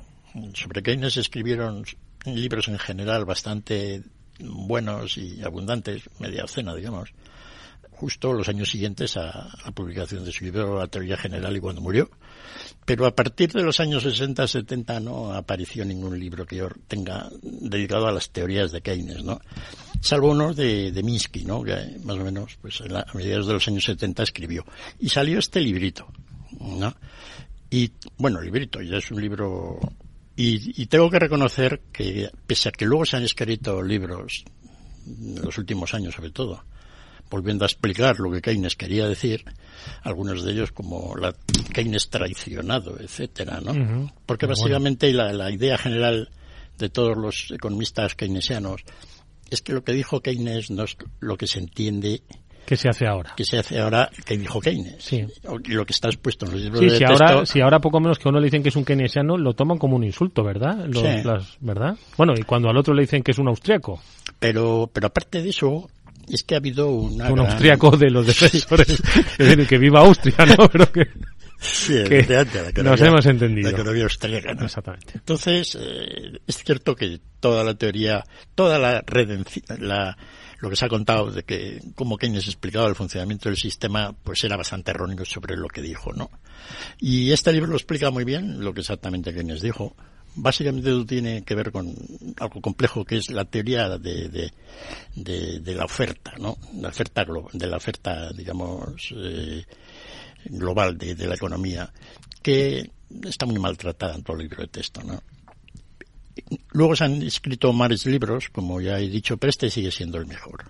Sobre 0.54 0.82
Keynes 0.82 1.18
escribieron 1.18 1.86
libros 2.26 2.68
en 2.68 2.80
general 2.80 3.26
bastante 3.26 4.04
buenos 4.40 5.18
y 5.18 5.44
abundantes, 5.44 6.10
media 6.20 6.42
docena, 6.42 6.76
digamos, 6.76 7.14
justo 7.92 8.34
los 8.34 8.50
años 8.50 8.70
siguientes 8.70 9.16
a 9.18 9.50
la 9.64 9.72
publicación 9.72 10.26
de 10.26 10.32
su 10.32 10.44
libro 10.46 10.80
La 10.80 10.88
teoría 10.88 11.18
general 11.18 11.56
y 11.56 11.60
cuando 11.60 11.82
murió. 11.82 12.10
Pero 12.86 13.06
a 13.06 13.16
partir 13.16 13.52
de 13.52 13.64
los 13.64 13.80
años 13.80 14.06
60-70 14.06 15.02
no 15.02 15.34
apareció 15.34 15.86
ningún 15.86 16.20
libro 16.20 16.46
que 16.46 16.58
yo 16.58 16.70
tenga 16.88 17.30
dedicado 17.42 18.08
a 18.08 18.12
las 18.12 18.30
teorías 18.30 18.72
de 18.72 18.82
Keynes, 18.82 19.24
¿no? 19.24 19.40
Salvo 20.02 20.32
uno 20.32 20.54
de, 20.54 20.92
de 20.92 21.04
Minsky, 21.04 21.46
¿no? 21.46 21.64
Que 21.64 21.98
más 22.04 22.18
o 22.18 22.24
menos, 22.24 22.58
pues 22.62 22.82
a 22.82 23.06
mediados 23.14 23.48
de 23.48 23.54
los 23.54 23.68
años 23.68 23.86
70 23.86 24.24
escribió. 24.24 24.66
Y 25.00 25.10
salió 25.10 25.40
este 25.40 25.62
librito, 25.62 26.08
¿no? 26.60 26.94
Y, 27.70 27.92
bueno, 28.18 28.42
librito, 28.42 28.82
ya 28.82 28.98
es 28.98 29.10
un 29.12 29.22
libro 29.22 29.80
y, 30.36 30.82
y, 30.82 30.88
tengo 30.88 31.10
que 31.12 31.20
reconocer 31.20 31.82
que, 31.92 32.30
pese 32.48 32.70
a 32.70 32.72
que 32.72 32.86
luego 32.86 33.06
se 33.06 33.18
han 33.18 33.24
escrito 33.24 33.84
libros, 33.84 34.44
en 35.06 35.42
los 35.42 35.58
últimos 35.60 35.94
años 35.94 36.16
sobre 36.16 36.32
todo, 36.32 36.64
volviendo 37.34 37.66
a 37.66 37.68
explicar 37.68 38.20
lo 38.20 38.30
que 38.32 38.44
Keynes 38.44 38.76
quería 38.76 39.08
decir, 39.08 39.44
algunos 40.04 40.44
de 40.44 40.52
ellos 40.52 40.72
como 40.72 41.16
la 41.16 41.34
Keynes 41.74 42.12
traicionado, 42.12 43.00
etcétera, 43.00 43.60
¿no? 43.60 44.14
Porque 44.28 44.46
básicamente 44.46 45.12
la, 45.12 45.34
la, 45.34 45.50
idea 45.50 45.80
general 45.80 46.30
de 46.78 46.90
todos 46.90 47.18
los 47.18 47.50
economistas 47.50 48.14
keynesianos 48.14 48.82
es 49.50 49.64
que 49.64 49.74
lo 49.74 49.84
que 49.84 49.94
dijo 49.94 50.22
Keynes 50.22 50.70
no 50.70 50.84
es 50.84 50.96
lo 51.22 51.36
que 51.36 51.48
se 51.48 51.58
entiende 51.58 52.22
que 52.68 52.78
se 52.78 52.88
hace 52.88 53.08
ahora. 53.08 53.34
Que 53.36 53.44
se 53.44 53.58
hace 53.58 53.80
ahora 53.80 54.10
que 54.26 54.38
dijo 54.38 54.62
Keynes. 54.62 55.04
Sí. 55.04 55.26
Y 55.66 55.72
lo 55.72 55.86
que 55.88 55.92
está 55.92 56.10
expuesto 56.10 56.46
en 56.46 56.52
los 56.52 56.62
libros 56.62 56.80
sí, 56.82 56.86
de 56.86 56.92
si 56.98 57.04
texto... 57.04 57.26
ahora, 57.26 57.46
si 57.48 57.62
ahora 57.62 57.80
poco 57.80 58.00
menos 58.00 58.20
que 58.20 58.30
uno 58.30 58.40
le 58.40 58.46
dicen 58.46 58.62
que 58.62 58.70
es 58.70 58.76
un 58.76 58.86
keynesiano, 58.86 59.38
lo 59.38 59.54
toman 59.54 59.80
como 59.80 59.96
un 59.96 60.04
insulto, 60.04 60.44
¿verdad? 60.44 60.86
Los, 60.86 61.02
Sí. 61.02 61.24
las- 61.24 61.58
¿Verdad? 61.60 61.98
Bueno, 62.16 62.34
y 62.38 62.44
cuando 62.44 62.70
al 62.70 62.78
otro 62.78 62.94
le 62.94 63.02
dicen 63.02 63.24
que 63.24 63.32
es 63.32 63.40
un 63.40 63.48
austriaco. 63.50 64.00
Pero, 64.40 64.90
pero 64.94 65.08
aparte 65.08 65.42
de 65.42 65.50
eso, 65.50 65.90
es 66.36 66.44
que 66.44 66.56
ha 66.56 66.58
habido 66.58 66.90
una 66.90 67.30
un 67.30 67.36
gran- 67.36 67.48
austriaco 67.48 67.96
de 67.98 68.10
los 68.10 68.26
defensores. 68.28 68.90
es 68.90 69.38
decir, 69.38 69.68
que 69.68 69.78
viva 69.78 70.02
Austria, 70.02 70.46
¿no? 70.46 70.68
Pero 70.72 70.92
que, 70.92 71.08
Sí, 71.60 71.94
que 72.04 72.24
la 72.28 72.42
economía- 72.42 72.84
nos 72.84 73.02
hemos 73.02 73.26
entendido. 73.26 73.72
La 73.72 73.78
economía 73.78 74.04
austríaca, 74.04 74.54
¿no? 74.54 74.66
Exactamente. 74.66 75.14
Entonces, 75.16 75.78
eh, 75.80 76.40
es 76.46 76.58
cierto 76.58 76.94
que 76.94 77.22
toda 77.40 77.64
la 77.64 77.74
teoría, 77.76 78.22
toda 78.54 78.78
la 78.80 79.02
redención, 79.08 79.64
la, 79.80 80.18
lo 80.60 80.70
que 80.70 80.76
se 80.76 80.84
ha 80.86 80.90
contado 80.90 81.32
de 81.32 81.44
que 81.44 81.80
como 81.96 82.18
Keynes 82.18 82.48
explicaba 82.48 82.88
el 82.88 82.96
funcionamiento 82.96 83.48
del 83.48 83.58
sistema, 83.58 84.14
pues 84.24 84.44
era 84.44 84.58
bastante 84.58 84.92
erróneo 84.92 85.24
sobre 85.24 85.56
lo 85.56 85.70
que 85.70 85.82
dijo, 85.82 86.12
¿no? 86.12 86.30
Y 87.00 87.32
este 87.32 87.54
libro 87.54 87.70
lo 87.70 87.78
explica 87.78 88.12
muy 88.12 88.26
bien 88.26 88.60
lo 88.62 88.74
que 88.74 88.82
exactamente 88.82 89.34
Keynes 89.34 89.62
dijo. 89.62 89.96
Básicamente 90.36 90.92
tiene 91.06 91.44
que 91.44 91.56
ver 91.56 91.72
con 91.72 91.94
algo 92.40 92.62
complejo 92.62 93.06
que 93.06 93.18
es 93.18 93.30
la 93.30 93.46
teoría 93.46 93.98
de, 93.98 94.52
de, 95.16 95.76
la 95.76 95.86
oferta, 95.86 96.34
¿no? 96.40 96.58
La 96.80 96.90
oferta 96.90 97.26
de 97.54 97.68
la 97.68 97.78
oferta, 97.78 98.32
digamos, 98.34 99.14
eh, 99.16 99.64
global 100.46 100.98
de, 100.98 101.16
de 101.16 101.28
la 101.28 101.36
economía, 101.36 101.92
que 102.42 102.90
está 103.24 103.46
muy 103.46 103.60
maltratada 103.60 104.16
en 104.16 104.24
todo 104.24 104.38
el 104.38 104.44
libro 104.44 104.64
de 104.64 104.70
texto, 104.70 105.04
¿no? 105.04 105.22
Luego 106.72 106.96
se 106.96 107.04
han 107.04 107.22
escrito 107.22 107.72
más 107.74 108.06
libros, 108.06 108.50
como 108.50 108.82
ya 108.82 109.00
he 109.00 109.08
dicho, 109.08 109.38
pero 109.38 109.50
este 109.50 109.70
sigue 109.70 109.92
siendo 109.92 110.18
el 110.18 110.26
mejor. 110.26 110.66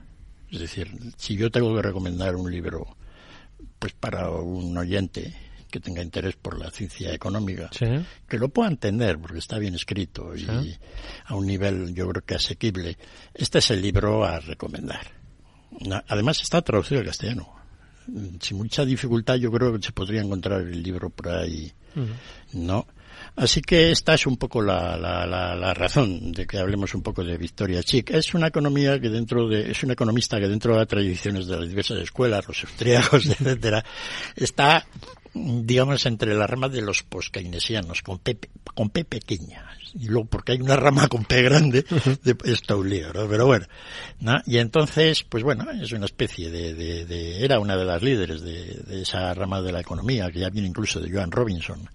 Es 0.52 0.60
decir, 0.60 0.92
si 1.18 1.36
yo 1.36 1.50
tengo 1.50 1.74
que 1.76 1.82
recomendar 1.82 2.36
un 2.36 2.52
libro 2.52 2.96
pues 3.80 3.94
para 3.94 4.30
un 4.30 4.78
oyente 4.78 5.34
que 5.74 5.80
tenga 5.80 6.04
interés 6.04 6.36
por 6.36 6.60
la 6.60 6.70
ciencia 6.70 7.12
económica, 7.12 7.68
que 8.30 8.38
lo 8.38 8.50
pueda 8.50 8.70
entender 8.70 9.18
porque 9.18 9.40
está 9.40 9.58
bien 9.58 9.74
escrito 9.74 10.36
y 10.36 10.46
a 11.26 11.34
un 11.34 11.48
nivel 11.48 11.96
yo 11.96 12.08
creo 12.10 12.24
que 12.24 12.36
asequible, 12.36 12.96
este 13.34 13.58
es 13.58 13.72
el 13.72 13.82
libro 13.82 14.24
a 14.24 14.40
recomendar. 14.40 15.08
Además 16.10 16.44
está 16.44 16.62
traducido 16.62 17.00
al 17.00 17.08
castellano. 17.08 17.56
Sin 18.40 18.58
mucha 18.58 18.86
dificultad 18.86 19.38
yo 19.38 19.52
creo 19.52 19.74
que 19.74 19.82
se 19.82 19.92
podría 19.94 20.22
encontrar 20.22 20.62
el 20.62 20.84
libro 20.84 21.10
por 21.10 21.30
ahí, 21.30 21.74
¿no? 22.54 22.86
Así 23.36 23.62
que 23.62 23.90
esta 23.92 24.14
es 24.14 24.28
un 24.28 24.38
poco 24.38 24.62
la, 24.62 24.96
la, 24.96 25.26
la, 25.26 25.74
razón 25.74 26.32
de 26.32 26.46
que 26.46 26.60
hablemos 26.60 26.94
un 26.94 27.02
poco 27.02 27.24
de 27.24 27.38
Victoria 27.38 27.82
Chic. 27.82 28.12
Es 28.12 28.34
una 28.36 28.48
economía 28.48 29.00
que 29.00 29.10
dentro 29.10 29.48
de, 29.48 29.72
es 29.72 29.84
una 29.84 29.94
economista 29.94 30.40
que 30.40 30.48
dentro 30.48 30.74
de 30.74 30.80
las 30.80 30.88
tradiciones 30.88 31.48
de 31.48 31.58
las 31.58 31.68
diversas 31.68 32.00
escuelas, 32.00 32.48
los 32.48 32.64
austríacos, 32.64 33.26
etcétera, 33.40 33.84
está, 34.36 34.86
digamos, 35.34 36.06
entre 36.06 36.34
la 36.36 36.48
rama 36.48 36.70
de 36.70 36.82
los 36.82 37.04
post-keynesianos, 37.04 38.02
con 38.02 38.20
P, 38.20 38.38
con 38.74 38.90
P 38.90 39.06
pequeña. 39.06 39.66
Y 39.94 40.08
luego, 40.08 40.26
porque 40.26 40.54
hay 40.54 40.62
una 40.62 40.76
rama 40.76 41.08
con 41.08 41.26
P 41.26 41.42
grande, 41.44 41.86
de, 42.24 42.36
está 42.46 42.76
un 42.76 42.90
lío, 42.90 43.14
¿no? 43.14 43.28
Pero 43.28 43.46
bueno, 43.46 43.68
¿no? 44.20 44.34
Y 44.46 44.58
entonces, 44.58 45.24
pues 45.24 45.44
bueno, 45.44 45.70
es 45.72 45.92
una 45.92 46.06
especie 46.06 46.50
de, 46.50 46.74
de, 46.74 47.06
de 47.06 47.44
era 47.46 47.60
una 47.60 47.78
de 47.78 47.86
las 47.86 48.02
líderes 48.02 48.42
de, 48.42 48.82
de 48.88 49.02
esa 49.04 49.34
rama 49.34 49.62
de 49.62 49.72
la 49.72 49.82
economía, 49.82 50.32
que 50.32 50.40
ya 50.40 50.50
viene 50.50 50.68
incluso 50.68 51.00
de 51.00 51.12
Joan 51.12 51.32
Robinson 51.32 51.88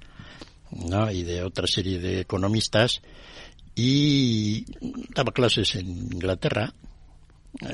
¿no? 0.70 1.10
y 1.10 1.22
de 1.22 1.42
otra 1.42 1.66
serie 1.66 1.98
de 1.98 2.20
economistas 2.20 3.00
y 3.74 4.64
daba 5.14 5.32
clases 5.32 5.74
en 5.76 5.88
Inglaterra. 5.88 6.72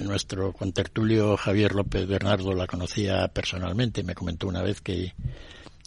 Nuestro 0.03 0.53
contertulio 0.53 1.37
Javier 1.37 1.75
López 1.75 2.07
Bernardo 2.07 2.55
la 2.55 2.67
conocía 2.67 3.29
personalmente, 3.29 4.03
me 4.03 4.15
comentó 4.15 4.49
una 4.49 4.63
vez 4.63 4.81
que, 4.81 5.13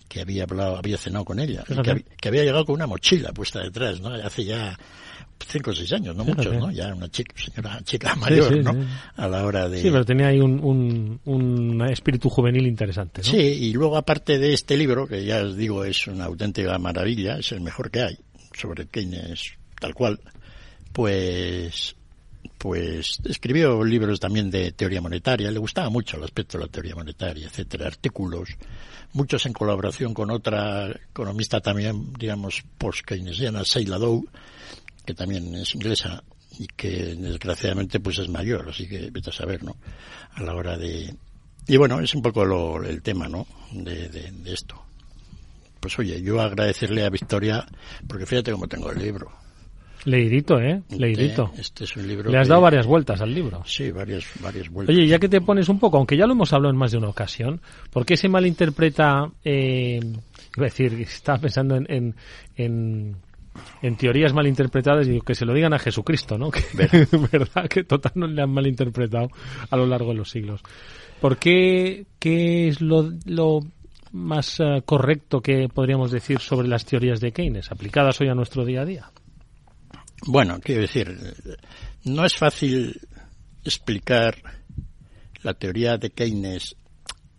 que 0.08 0.22
había 0.22 0.44
hablado, 0.44 0.78
había 0.78 0.98
cenado 0.98 1.26
con 1.26 1.40
ella, 1.40 1.64
que, 1.64 2.06
que, 2.16 2.28
había 2.28 2.44
llegado 2.44 2.66
con 2.66 2.76
una 2.76 2.86
mochila 2.86 3.32
puesta 3.32 3.60
detrás, 3.60 4.00
¿no? 4.00 4.10
Hace 4.10 4.46
ya 4.46 4.78
cinco 5.48 5.72
o 5.72 5.74
seis 5.74 5.92
años, 5.94 6.16
no 6.16 6.24
muchos, 6.24 6.54
¿no? 6.54 6.72
Ya 6.72 6.94
una 6.94 7.10
chica, 7.10 7.34
señora 7.38 7.82
chica 7.84 8.16
mayor, 8.16 8.64
¿no? 8.64 8.86
A 9.16 9.28
la 9.28 9.46
hora 9.46 9.68
de... 9.68 9.82
Sí, 9.82 9.90
pero 9.90 10.06
tenía 10.06 10.28
ahí 10.28 10.40
un, 10.40 10.60
un, 10.60 11.20
un 11.26 11.90
espíritu 11.90 12.30
juvenil 12.30 12.68
interesante, 12.68 13.22
¿no? 13.22 13.28
Sí, 13.28 13.38
y 13.38 13.74
luego 13.74 13.98
aparte 13.98 14.38
de 14.38 14.54
este 14.54 14.78
libro, 14.78 15.08
que 15.08 15.26
ya 15.26 15.42
os 15.42 15.56
digo 15.58 15.84
es 15.84 16.06
una 16.08 16.26
auténtica 16.26 16.78
maravilla, 16.78 17.38
es 17.38 17.52
el 17.52 17.62
mejor 17.62 17.90
que 17.90 18.02
hay, 18.02 18.18
sobre 18.54 18.88
Keynes 18.88 19.58
tal 19.80 19.94
cual, 19.94 20.20
pues 20.92 21.96
pues 22.58 23.20
escribió 23.26 23.84
libros 23.84 24.20
también 24.20 24.50
de 24.50 24.72
teoría 24.72 25.02
monetaria, 25.02 25.52
le 25.52 25.60
gustaba 25.60 25.90
mucho 25.90 26.18
el 26.18 26.24
aspecto 26.24 26.58
de 26.58 26.66
la 26.66 26.72
teoría 26.72 26.96
monetaria, 26.96 27.48
etcétera, 27.48 27.88
artículos, 27.88 28.50
muchos 29.14 29.46
en 29.46 29.54
colaboración 29.54 30.14
con 30.14 30.32
otra 30.32 30.90
economista 30.90 31.60
también, 31.62 32.14
digamos, 32.14 32.64
post-keynesiana, 32.78 33.64
Seila 33.66 33.98
Dow, 33.98 34.26
que 35.06 35.14
también 35.14 35.56
es 35.56 35.74
inglesa 35.76 36.24
y 36.60 36.68
que 36.68 37.16
desgraciadamente 37.16 38.00
pues 38.00 38.20
es 38.20 38.30
mayor, 38.30 38.70
así 38.70 38.88
que 38.88 39.10
vete 39.12 39.30
a 39.30 39.34
saber, 39.34 39.64
¿no? 39.64 39.78
A 40.34 40.44
la 40.44 40.54
hora 40.54 40.78
de... 40.78 41.16
Y 41.68 41.78
bueno, 41.78 42.00
es 42.00 42.14
un 42.16 42.22
poco 42.22 42.46
lo, 42.46 42.84
el 42.84 43.02
tema, 43.02 43.28
¿no? 43.28 43.46
De, 43.72 44.08
de, 44.10 44.54
esto. 44.54 44.82
Pues 45.80 45.98
oye, 46.00 46.22
yo 46.22 46.40
agradecerle 46.42 47.04
a 47.04 47.10
Victoria, 47.10 47.66
porque 48.08 48.26
fíjate 48.26 48.52
cómo 48.52 48.68
tengo 48.68 48.90
el 48.92 49.00
libro. 49.00 49.32
Leidito, 50.08 50.58
¿eh? 50.58 50.82
Leidito. 50.98 51.52
Este 51.58 51.84
es 51.84 51.98
un 51.98 52.08
libro 52.08 52.32
Le 52.32 52.38
has 52.38 52.48
dado 52.48 52.62
varias 52.62 52.88
vueltas 52.88 53.20
al 53.20 53.34
libro. 53.34 53.62
Sí, 53.66 53.92
varias, 53.92 54.26
varias 54.42 54.70
vueltas. 54.70 54.96
Oye, 54.96 55.06
ya 55.06 55.20
que 55.20 55.28
te 55.28 55.42
pones 55.42 55.68
un 55.68 55.80
poco, 55.80 55.98
aunque 55.98 56.16
ya 56.16 56.26
lo 56.26 56.32
hemos 56.32 56.54
hablado 56.54 56.72
en 56.72 56.78
más 56.78 56.94
de 56.94 56.98
una 56.98 57.10
ocasión, 57.10 57.60
¿por 57.92 58.06
qué 58.06 58.16
se 58.16 58.30
malinterpreta, 58.30 59.30
eh, 59.44 60.00
es 60.00 60.62
decir, 60.62 60.94
estaba 61.02 61.40
pensando 61.40 61.76
en, 61.76 62.16
en 62.56 63.18
en 63.82 63.98
teorías 63.98 64.34
malinterpretadas 64.34 65.08
y 65.08 65.20
que 65.20 65.36
se 65.36 65.44
lo 65.44 65.54
digan 65.54 65.74
a 65.74 65.80
Jesucristo, 65.80 66.38
¿no? 66.38 66.52
Que, 66.52 66.62
¿Verdad? 67.32 67.68
Que 67.68 67.84
total 67.84 68.14
no 68.16 68.28
le 68.28 68.42
han 68.42 68.52
malinterpretado 68.52 69.28
a 69.70 69.76
lo 69.76 69.86
largo 69.86 70.12
de 70.12 70.18
los 70.20 70.30
siglos. 70.30 70.62
¿Por 71.20 71.38
qué, 71.38 72.06
qué 72.18 72.70
es 72.70 72.80
lo, 72.80 73.12
lo 73.26 73.60
más 74.14 74.62
eh, 74.62 74.84
correcto 74.86 75.42
que 75.42 75.68
podríamos 75.68 76.12
decir 76.12 76.40
sobre 76.40 76.70
las 76.70 76.86
teorías 76.86 77.20
de 77.20 77.34
Keynes 77.34 77.72
aplicadas 77.72 78.22
hoy 78.22 78.30
a 78.30 78.36
nuestro 78.36 78.64
día 78.64 78.82
a 78.82 78.86
día? 78.86 79.12
Bueno, 80.26 80.60
quiero 80.62 80.82
decir, 80.82 81.16
no 82.04 82.26
es 82.26 82.36
fácil 82.36 83.00
explicar 83.64 84.36
la 85.44 85.54
teoría 85.54 85.98
de 85.98 86.10
Keynes 86.10 86.76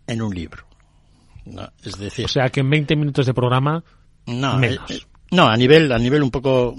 en 0.07 0.21
un 0.21 0.33
libro. 0.33 0.65
¿no? 1.45 1.69
Es 1.83 1.97
decir, 1.97 2.25
o 2.25 2.27
sea 2.27 2.49
que 2.49 2.61
en 2.61 2.69
20 2.69 2.95
minutos 2.95 3.25
de 3.25 3.33
programa 3.33 3.83
no, 4.25 4.57
menos. 4.57 4.89
Eh, 4.91 5.01
no, 5.31 5.47
a 5.47 5.57
nivel, 5.57 5.91
a 5.91 5.97
nivel 5.97 6.23
un 6.23 6.31
poco 6.31 6.75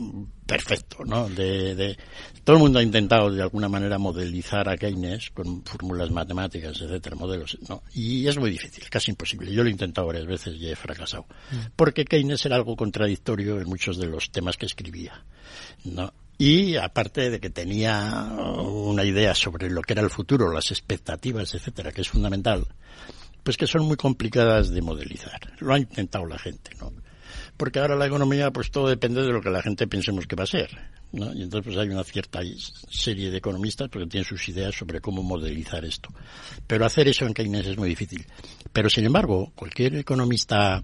perfecto, 0.46 1.04
¿no? 1.04 1.28
De, 1.28 1.74
de, 1.74 1.96
todo 2.44 2.56
el 2.56 2.62
mundo 2.62 2.78
ha 2.78 2.82
intentado 2.82 3.30
de 3.30 3.42
alguna 3.42 3.68
manera 3.68 3.98
modelizar 3.98 4.68
a 4.68 4.76
Keynes 4.76 5.30
con 5.30 5.62
fórmulas 5.64 6.10
matemáticas, 6.10 6.80
etcétera, 6.80 7.16
modelos, 7.16 7.58
¿no? 7.68 7.82
Y 7.92 8.26
es 8.26 8.38
muy 8.38 8.50
difícil, 8.50 8.88
casi 8.88 9.10
imposible. 9.10 9.52
Yo 9.52 9.62
lo 9.62 9.68
he 9.68 9.72
intentado 9.72 10.06
varias 10.06 10.26
veces 10.26 10.56
y 10.56 10.68
he 10.68 10.76
fracasado. 10.76 11.26
Mm. 11.50 11.56
Porque 11.76 12.04
Keynes 12.04 12.44
era 12.46 12.56
algo 12.56 12.76
contradictorio 12.76 13.60
en 13.60 13.68
muchos 13.68 13.98
de 13.98 14.06
los 14.06 14.30
temas 14.30 14.56
que 14.56 14.66
escribía, 14.66 15.24
¿no? 15.84 16.12
Y 16.38 16.76
aparte 16.76 17.28
de 17.28 17.38
que 17.38 17.50
tenía 17.50 18.32
una 18.62 19.04
idea 19.04 19.34
sobre 19.34 19.68
lo 19.68 19.82
que 19.82 19.92
era 19.92 20.02
el 20.02 20.10
futuro, 20.10 20.50
las 20.50 20.70
expectativas, 20.70 21.54
etcétera, 21.54 21.92
que 21.92 22.00
es 22.00 22.08
fundamental, 22.08 22.66
pues 23.42 23.58
que 23.58 23.66
son 23.66 23.84
muy 23.84 23.96
complicadas 23.96 24.70
de 24.70 24.80
modelizar. 24.80 25.40
Lo 25.58 25.74
ha 25.74 25.78
intentado 25.78 26.24
la 26.24 26.38
gente, 26.38 26.70
¿no? 26.80 26.92
porque 27.60 27.78
ahora 27.78 27.94
la 27.94 28.06
economía, 28.06 28.50
pues 28.50 28.70
todo 28.70 28.88
depende 28.88 29.22
de 29.22 29.32
lo 29.32 29.42
que 29.42 29.50
la 29.50 29.60
gente 29.60 29.86
pensemos 29.86 30.26
que 30.26 30.34
va 30.34 30.44
a 30.44 30.46
ser. 30.46 30.70
¿No? 31.12 31.32
Y 31.34 31.42
entonces 31.42 31.72
pues 31.72 31.78
hay 31.78 31.88
una 31.88 32.04
cierta 32.04 32.40
serie 32.90 33.30
de 33.30 33.38
economistas 33.38 33.88
porque 33.88 34.08
tienen 34.08 34.24
sus 34.24 34.48
ideas 34.48 34.74
sobre 34.74 35.00
cómo 35.00 35.22
modelizar 35.22 35.84
esto. 35.84 36.10
Pero 36.66 36.84
hacer 36.84 37.08
eso 37.08 37.26
en 37.26 37.34
Keynes 37.34 37.66
es 37.66 37.76
muy 37.76 37.88
difícil. 37.88 38.24
Pero 38.72 38.88
sin 38.88 39.04
embargo, 39.04 39.52
cualquier 39.54 39.96
economista 39.96 40.82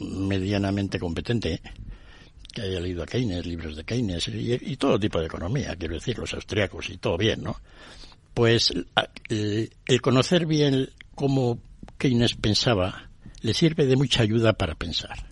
medianamente 0.00 0.98
competente 0.98 1.60
que 2.52 2.62
haya 2.62 2.80
leído 2.80 3.02
a 3.02 3.06
Keynes, 3.06 3.46
libros 3.46 3.76
de 3.76 3.84
Keynes 3.84 4.28
y, 4.28 4.76
todo 4.76 4.98
tipo 4.98 5.20
de 5.20 5.26
economía, 5.26 5.76
quiero 5.76 5.94
decir, 5.94 6.18
los 6.18 6.34
austriacos 6.34 6.90
y 6.90 6.96
todo 6.96 7.16
bien, 7.16 7.42
¿no? 7.42 7.56
Pues 8.34 8.72
el 9.28 10.00
conocer 10.00 10.46
bien 10.46 10.90
cómo 11.14 11.60
Keynes 11.98 12.34
pensaba 12.34 13.10
le 13.42 13.54
sirve 13.54 13.86
de 13.86 13.96
mucha 13.96 14.22
ayuda 14.22 14.52
para 14.54 14.74
pensar 14.74 15.29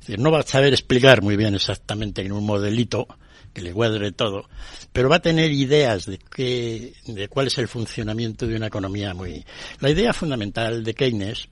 decir, 0.00 0.18
no 0.18 0.30
va 0.30 0.40
a 0.40 0.42
saber 0.42 0.72
explicar 0.72 1.22
muy 1.22 1.36
bien 1.36 1.54
exactamente 1.54 2.22
en 2.22 2.32
un 2.32 2.44
modelito 2.44 3.06
que 3.52 3.62
le 3.62 3.72
cuadre 3.72 4.12
todo, 4.12 4.48
pero 4.92 5.08
va 5.08 5.16
a 5.16 5.22
tener 5.22 5.50
ideas 5.50 6.04
de 6.04 6.18
qué, 6.18 6.92
de 7.06 7.28
cuál 7.28 7.46
es 7.46 7.56
el 7.56 7.68
funcionamiento 7.68 8.46
de 8.46 8.56
una 8.56 8.66
economía 8.66 9.14
muy. 9.14 9.44
La 9.80 9.88
idea 9.88 10.12
fundamental 10.12 10.84
de 10.84 10.94
Keynes 10.94 11.48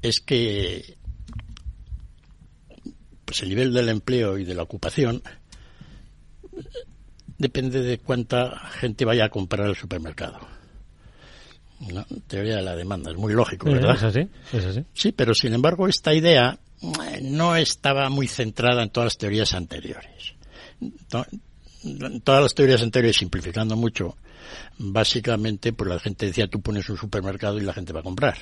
es 0.00 0.20
que 0.20 0.96
pues 3.26 3.42
el 3.42 3.50
nivel 3.50 3.74
del 3.74 3.90
empleo 3.90 4.38
y 4.38 4.44
de 4.44 4.54
la 4.54 4.62
ocupación 4.62 5.22
depende 7.36 7.82
de 7.82 7.98
cuánta 7.98 8.58
gente 8.70 9.04
vaya 9.04 9.26
a 9.26 9.28
comprar 9.28 9.66
al 9.66 9.76
supermercado. 9.76 10.38
¿No? 11.92 12.06
Teoría 12.26 12.56
de 12.56 12.62
la 12.62 12.74
demanda, 12.74 13.10
es 13.10 13.18
muy 13.18 13.34
lógico, 13.34 13.70
¿verdad? 13.70 13.96
Es 13.96 14.02
así, 14.02 14.28
es 14.54 14.64
así. 14.64 14.84
Sí, 14.94 15.12
pero 15.12 15.34
sin 15.34 15.52
embargo 15.52 15.88
esta 15.88 16.14
idea 16.14 16.58
no 17.22 17.56
estaba 17.56 18.08
muy 18.08 18.28
centrada 18.28 18.82
en 18.82 18.90
todas 18.90 19.06
las 19.06 19.18
teorías 19.18 19.54
anteriores. 19.54 20.34
todas 22.24 22.42
las 22.42 22.54
teorías 22.54 22.82
anteriores, 22.82 23.16
simplificando 23.16 23.76
mucho, 23.76 24.16
básicamente, 24.78 25.72
pues 25.72 25.90
la 25.90 25.98
gente 25.98 26.26
decía, 26.26 26.48
tú 26.48 26.60
pones 26.60 26.88
un 26.88 26.96
supermercado 26.96 27.58
y 27.58 27.62
la 27.62 27.72
gente 27.72 27.92
va 27.92 28.00
a 28.00 28.04
comprar. 28.04 28.36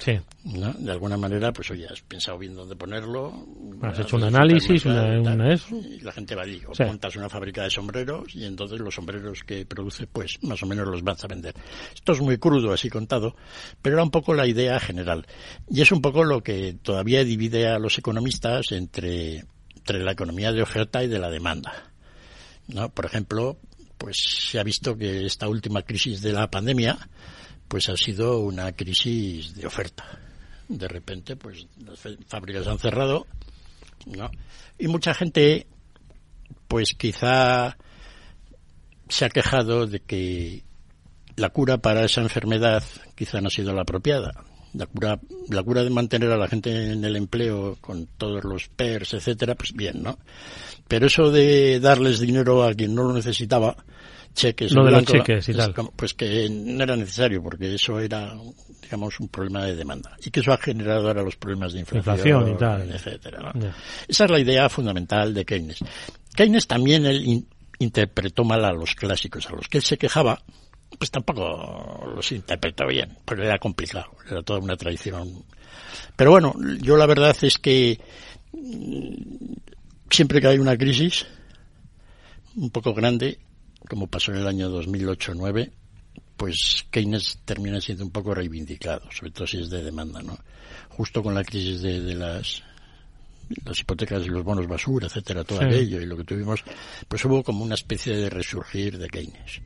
Sí. 0.00 0.18
De 0.44 0.90
alguna 0.90 1.18
manera, 1.18 1.52
pues 1.52 1.70
oye, 1.70 1.86
has 1.86 2.00
pensado 2.00 2.38
bien 2.38 2.54
dónde 2.54 2.74
ponerlo. 2.74 3.46
Has 3.82 3.98
hecho 3.98 4.16
un 4.16 4.24
análisis, 4.24 4.86
una, 4.86 5.52
eso. 5.52 5.76
Y 5.76 6.00
la 6.00 6.10
gente 6.10 6.34
va 6.34 6.42
allí. 6.42 6.62
O 6.66 6.84
montas 6.86 7.16
una 7.16 7.28
fábrica 7.28 7.64
de 7.64 7.70
sombreros 7.70 8.34
y 8.34 8.46
entonces 8.46 8.80
los 8.80 8.94
sombreros 8.94 9.42
que 9.44 9.66
produce, 9.66 10.06
pues 10.06 10.42
más 10.42 10.62
o 10.62 10.66
menos 10.66 10.88
los 10.88 11.02
vas 11.02 11.22
a 11.22 11.28
vender. 11.28 11.54
Esto 11.94 12.12
es 12.12 12.20
muy 12.22 12.38
crudo, 12.38 12.72
así 12.72 12.88
contado, 12.88 13.36
pero 13.82 13.96
era 13.96 14.02
un 14.02 14.10
poco 14.10 14.32
la 14.32 14.46
idea 14.46 14.80
general. 14.80 15.26
Y 15.68 15.82
es 15.82 15.92
un 15.92 16.00
poco 16.00 16.24
lo 16.24 16.42
que 16.42 16.78
todavía 16.82 17.22
divide 17.22 17.68
a 17.68 17.78
los 17.78 17.98
economistas 17.98 18.72
entre, 18.72 19.44
entre 19.76 20.02
la 20.02 20.12
economía 20.12 20.50
de 20.50 20.62
oferta 20.62 21.04
y 21.04 21.08
de 21.08 21.18
la 21.18 21.28
demanda. 21.28 21.92
¿No? 22.68 22.88
Por 22.88 23.04
ejemplo, 23.04 23.58
pues 23.98 24.16
se 24.16 24.58
ha 24.58 24.62
visto 24.62 24.96
que 24.96 25.26
esta 25.26 25.46
última 25.46 25.82
crisis 25.82 26.22
de 26.22 26.32
la 26.32 26.50
pandemia 26.50 26.96
pues 27.70 27.88
ha 27.88 27.96
sido 27.96 28.40
una 28.40 28.72
crisis 28.72 29.54
de 29.54 29.64
oferta. 29.64 30.04
De 30.68 30.88
repente, 30.88 31.36
pues 31.36 31.68
las 31.86 32.00
fábricas 32.26 32.66
han 32.66 32.80
cerrado, 32.80 33.28
¿no? 34.06 34.28
Y 34.76 34.88
mucha 34.88 35.14
gente, 35.14 35.68
pues 36.66 36.94
quizá 36.98 37.76
se 39.08 39.24
ha 39.24 39.28
quejado 39.28 39.86
de 39.86 40.00
que 40.00 40.64
la 41.36 41.50
cura 41.50 41.78
para 41.78 42.04
esa 42.04 42.22
enfermedad 42.22 42.82
quizá 43.14 43.40
no 43.40 43.46
ha 43.46 43.50
sido 43.50 43.72
la 43.72 43.82
apropiada. 43.82 44.32
La 44.72 44.86
cura, 44.86 45.20
la 45.48 45.62
cura 45.62 45.84
de 45.84 45.90
mantener 45.90 46.32
a 46.32 46.36
la 46.36 46.48
gente 46.48 46.90
en 46.92 47.04
el 47.04 47.14
empleo 47.14 47.78
con 47.80 48.06
todos 48.18 48.42
los 48.42 48.66
PERS, 48.66 49.14
etcétera, 49.14 49.54
pues 49.54 49.72
bien, 49.74 50.02
¿no? 50.02 50.18
Pero 50.88 51.06
eso 51.06 51.30
de 51.30 51.78
darles 51.78 52.18
dinero 52.18 52.64
a 52.64 52.74
quien 52.74 52.96
no 52.96 53.04
lo 53.04 53.12
necesitaba, 53.12 53.76
cheques. 54.34 54.72
Lo 54.72 54.84
de 54.84 54.92
los 54.92 55.04
cheques 55.04 55.48
y 55.48 55.54
tal. 55.54 55.74
Pues 55.96 56.14
que 56.14 56.48
no 56.50 56.82
era 56.82 56.96
necesario 56.96 57.42
porque 57.42 57.74
eso 57.74 57.98
era, 58.00 58.34
digamos, 58.82 59.18
un 59.20 59.28
problema 59.28 59.64
de 59.64 59.76
demanda 59.76 60.16
y 60.24 60.30
que 60.30 60.40
eso 60.40 60.52
ha 60.52 60.58
generado 60.58 61.08
ahora 61.08 61.22
los 61.22 61.36
problemas 61.36 61.72
de 61.72 61.80
inflación, 61.80 62.52
y 62.52 62.56
tal. 62.56 62.90
etcétera. 62.90 63.52
Esa 64.08 64.24
es 64.24 64.30
la 64.30 64.38
idea 64.38 64.68
fundamental 64.68 65.34
de 65.34 65.44
Keynes. 65.44 65.78
Keynes 66.34 66.66
también 66.66 67.06
él 67.06 67.44
interpretó 67.78 68.44
mal 68.44 68.64
a 68.64 68.72
los 68.72 68.94
clásicos, 68.94 69.46
a 69.48 69.52
los 69.52 69.68
que 69.68 69.78
él 69.78 69.84
se 69.84 69.98
quejaba, 69.98 70.42
pues 70.98 71.10
tampoco 71.10 72.12
los 72.14 72.32
interpretó 72.32 72.86
bien, 72.86 73.16
porque 73.24 73.44
era 73.44 73.58
complicado, 73.58 74.10
era 74.28 74.42
toda 74.42 74.60
una 74.60 74.76
tradición. 74.76 75.44
Pero 76.16 76.30
bueno, 76.30 76.54
yo 76.80 76.96
la 76.96 77.06
verdad 77.06 77.36
es 77.42 77.58
que 77.58 77.98
mm, 78.52 79.14
siempre 80.10 80.40
que 80.40 80.48
hay 80.48 80.58
una 80.58 80.76
crisis 80.76 81.26
un 82.56 82.70
poco 82.70 82.92
grande, 82.92 83.38
como 83.88 84.06
pasó 84.06 84.32
en 84.32 84.38
el 84.38 84.46
año 84.46 84.70
2008-9, 84.70 85.70
pues 86.36 86.86
Keynes 86.90 87.40
termina 87.44 87.80
siendo 87.80 88.04
un 88.04 88.10
poco 88.10 88.34
reivindicado, 88.34 89.02
sobre 89.12 89.30
todo 89.30 89.46
si 89.46 89.60
es 89.60 89.68
de 89.68 89.82
demanda, 89.82 90.22
¿no? 90.22 90.38
Justo 90.88 91.22
con 91.22 91.34
la 91.34 91.44
crisis 91.44 91.82
de, 91.82 92.14
las 92.14 92.62
las 93.64 93.80
hipotecas 93.80 94.24
y 94.24 94.28
los 94.28 94.44
bonos 94.44 94.66
basura, 94.66 95.08
etcétera, 95.08 95.42
todo 95.42 95.60
aquello 95.60 96.00
y 96.00 96.06
lo 96.06 96.16
que 96.16 96.24
tuvimos, 96.24 96.62
pues 97.08 97.24
hubo 97.24 97.42
como 97.42 97.64
una 97.64 97.74
especie 97.74 98.16
de 98.16 98.30
resurgir 98.30 98.96
de 98.96 99.08
Keynes. 99.08 99.60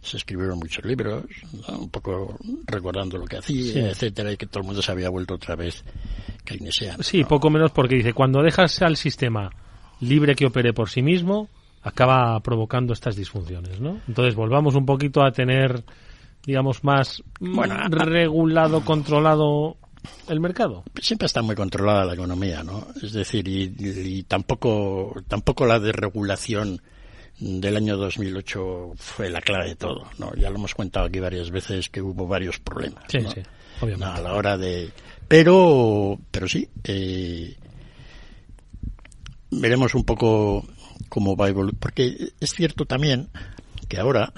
Se 0.00 0.16
escribieron 0.16 0.58
muchos 0.58 0.84
libros, 0.84 1.24
un 1.68 1.90
poco 1.90 2.38
recordando 2.66 3.18
lo 3.18 3.26
que 3.26 3.36
hacía, 3.36 3.90
etcétera, 3.90 4.32
y 4.32 4.36
que 4.36 4.46
todo 4.46 4.60
el 4.60 4.66
mundo 4.66 4.80
se 4.80 4.90
había 4.90 5.10
vuelto 5.10 5.34
otra 5.34 5.54
vez 5.54 5.84
keynesiano. 6.44 7.02
Sí, 7.02 7.24
poco 7.24 7.50
menos 7.50 7.72
porque 7.72 7.96
dice, 7.96 8.14
cuando 8.14 8.42
dejas 8.42 8.80
al 8.82 8.96
sistema 8.96 9.50
libre 10.00 10.34
que 10.34 10.46
opere 10.46 10.72
por 10.72 10.88
sí 10.88 11.02
mismo, 11.02 11.50
acaba 11.86 12.40
provocando 12.40 12.92
estas 12.92 13.14
disfunciones, 13.14 13.80
¿no? 13.80 14.00
Entonces 14.08 14.34
volvamos 14.34 14.74
un 14.74 14.84
poquito 14.84 15.22
a 15.22 15.30
tener, 15.30 15.84
digamos, 16.44 16.82
más 16.82 17.22
regulado, 17.40 18.84
controlado 18.84 19.76
el 20.28 20.40
mercado. 20.40 20.82
Siempre 21.00 21.26
está 21.26 21.42
muy 21.42 21.54
controlada 21.54 22.04
la 22.04 22.14
economía, 22.14 22.64
¿no? 22.64 22.88
Es 23.00 23.12
decir, 23.12 23.46
y, 23.46 24.24
tampoco, 24.24 25.14
tampoco 25.28 25.64
la 25.64 25.78
desregulación 25.78 26.82
del 27.38 27.76
año 27.76 27.96
2008 27.96 28.94
fue 28.96 29.30
la 29.30 29.40
clave 29.40 29.68
de 29.68 29.76
todo, 29.76 30.08
¿no? 30.18 30.34
Ya 30.34 30.50
lo 30.50 30.56
hemos 30.56 30.74
contado 30.74 31.06
aquí 31.06 31.20
varias 31.20 31.52
veces 31.52 31.88
que 31.88 32.02
hubo 32.02 32.26
varios 32.26 32.58
problemas, 32.58 33.04
sí, 33.06 33.20
sí, 33.32 33.42
obviamente. 33.80 34.18
a 34.18 34.20
la 34.22 34.34
hora 34.34 34.58
de, 34.58 34.90
pero, 35.28 36.18
pero 36.32 36.48
sí, 36.48 36.68
eh, 36.82 37.54
veremos 39.52 39.94
un 39.94 40.04
poco 40.04 40.66
cómo 41.08 41.36
va 41.36 41.46
a 41.46 41.48
evolucionar. 41.48 41.80
Porque 41.80 42.32
es 42.40 42.54
cierto 42.54 42.84
también 42.84 43.28
que 43.88 43.98
ahora, 43.98 44.32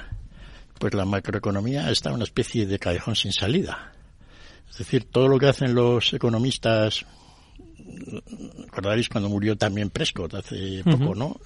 pues 0.78 0.94
la 0.94 1.04
macroeconomía 1.04 1.90
está 1.90 2.10
en 2.10 2.16
una 2.16 2.24
especie 2.24 2.66
de 2.66 2.78
callejón 2.78 3.16
sin 3.16 3.32
salida. 3.32 3.92
Es 4.70 4.78
decir, 4.78 5.04
todo 5.04 5.28
lo 5.28 5.38
que 5.38 5.48
hacen 5.48 5.74
los 5.74 6.12
economistas, 6.12 7.04
recordaréis 8.66 9.08
cuando 9.08 9.28
murió 9.28 9.56
también 9.56 9.90
Prescott 9.90 10.34
hace 10.34 10.82
poco, 10.84 11.14
¿no? 11.14 11.40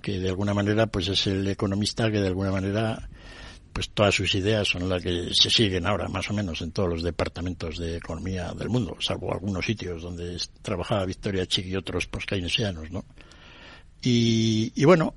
Que 0.00 0.18
de 0.18 0.28
alguna 0.28 0.54
manera, 0.54 0.86
pues 0.86 1.08
es 1.08 1.26
el 1.26 1.46
economista 1.48 2.10
que 2.10 2.20
de 2.20 2.28
alguna 2.28 2.50
manera, 2.50 3.08
pues 3.72 3.90
todas 3.90 4.14
sus 4.14 4.34
ideas 4.34 4.68
son 4.68 4.88
las 4.88 5.02
que 5.02 5.30
se 5.32 5.50
siguen 5.50 5.86
ahora, 5.86 6.08
más 6.08 6.30
o 6.30 6.34
menos, 6.34 6.60
en 6.60 6.72
todos 6.72 6.88
los 6.88 7.02
departamentos 7.02 7.78
de 7.78 7.96
economía 7.96 8.52
del 8.52 8.68
mundo, 8.68 8.96
salvo 9.00 9.32
algunos 9.32 9.64
sitios 9.64 10.02
donde 10.02 10.36
trabajaba 10.60 11.06
Victoria 11.06 11.46
Chic 11.46 11.66
y 11.66 11.76
otros 11.76 12.06
post-keynesianos, 12.06 12.90
¿no? 12.90 13.04
Y, 14.04 14.84
bueno, 14.84 15.14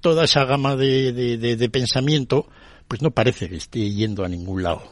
toda 0.00 0.24
esa 0.24 0.44
gama 0.44 0.76
de, 0.76 1.12
de, 1.12 1.68
pensamiento, 1.68 2.48
pues 2.88 3.02
no 3.02 3.10
parece 3.10 3.48
que 3.48 3.56
esté 3.56 3.90
yendo 3.90 4.24
a 4.24 4.28
ningún 4.28 4.62
lado. 4.62 4.82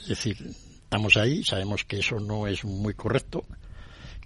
Es 0.00 0.08
decir, 0.08 0.36
estamos 0.84 1.16
ahí, 1.16 1.42
sabemos 1.42 1.84
que 1.84 1.98
eso 1.98 2.20
no 2.20 2.46
es 2.46 2.64
muy 2.64 2.94
correcto, 2.94 3.44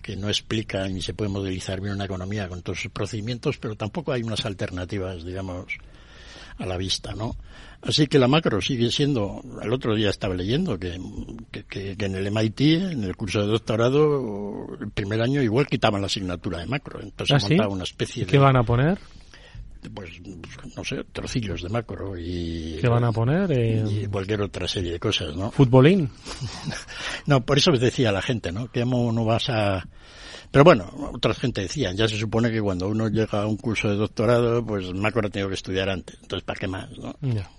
que 0.02 0.16
no 0.16 0.28
explica 0.28 0.86
ni 0.88 1.00
se 1.00 1.14
puede 1.14 1.30
modelizar 1.30 1.80
bien 1.80 1.94
una 1.94 2.04
economía 2.04 2.48
con 2.48 2.60
todos 2.60 2.80
sus 2.82 2.92
procedimientos, 2.92 3.56
pero 3.58 3.76
tampoco 3.76 4.12
hay 4.12 4.22
unas 4.22 4.44
alternativas, 4.44 5.24
digamos, 5.24 5.78
a 6.58 6.66
la 6.66 6.76
vista, 6.76 7.14
¿no? 7.14 7.36
Así 7.82 8.06
que 8.06 8.20
la 8.20 8.28
macro 8.28 8.60
sigue 8.60 8.90
siendo, 8.92 9.42
el 9.60 9.72
otro 9.72 9.96
día 9.96 10.10
estaba 10.10 10.34
leyendo 10.34 10.78
que, 10.78 11.00
que, 11.68 11.96
en 11.98 12.14
el 12.14 12.30
MIT, 12.30 12.60
en 12.60 13.02
el 13.02 13.16
curso 13.16 13.40
de 13.40 13.48
doctorado, 13.48 14.68
el 14.80 14.90
primer 14.92 15.20
año 15.20 15.42
igual 15.42 15.66
quitaban 15.66 16.00
la 16.00 16.06
asignatura 16.06 16.58
de 16.58 16.66
macro. 16.66 17.00
Entonces 17.02 17.42
¿Ah, 17.42 17.48
montaba 17.48 17.72
una 17.72 17.82
especie 17.82 18.24
de... 18.24 18.30
¿Qué 18.30 18.38
van 18.38 18.56
a 18.56 18.62
poner? 18.62 18.98
Pues, 19.90 20.10
no 20.76 20.84
sé, 20.84 21.04
trocillos 21.12 21.62
de 21.62 21.68
macro 21.68 22.16
y... 22.16 22.78
¿Qué 22.80 22.88
van 22.88 23.04
a 23.04 23.12
poner? 23.12 23.50
Y 23.50 24.06
cualquier 24.06 24.42
otra 24.42 24.68
serie 24.68 24.92
de 24.92 25.00
cosas, 25.00 25.34
¿no? 25.36 25.50
¿Futbolín? 25.50 26.08
no, 27.26 27.44
por 27.44 27.58
eso 27.58 27.72
decía 27.72 28.12
la 28.12 28.22
gente, 28.22 28.52
¿no? 28.52 28.68
Que 28.70 28.84
no 28.84 29.24
vas 29.24 29.48
a 29.48 29.84
pero 30.52 30.64
bueno, 30.64 30.84
otra 31.14 31.32
gente 31.32 31.62
decía, 31.62 31.92
ya 31.94 32.06
se 32.06 32.18
supone 32.18 32.50
que 32.50 32.60
cuando 32.60 32.86
uno 32.86 33.08
llega 33.08 33.40
a 33.40 33.46
un 33.46 33.56
curso 33.56 33.88
de 33.88 33.96
doctorado, 33.96 34.62
pues 34.62 34.92
macro 34.92 35.26
ha 35.26 35.30
tenido 35.30 35.48
que 35.48 35.54
estudiar 35.54 35.88
antes. 35.88 36.18
Entonces, 36.20 36.44
¿para 36.44 36.60
qué 36.60 36.68
más? 36.68 36.90
¿no? 36.98 37.14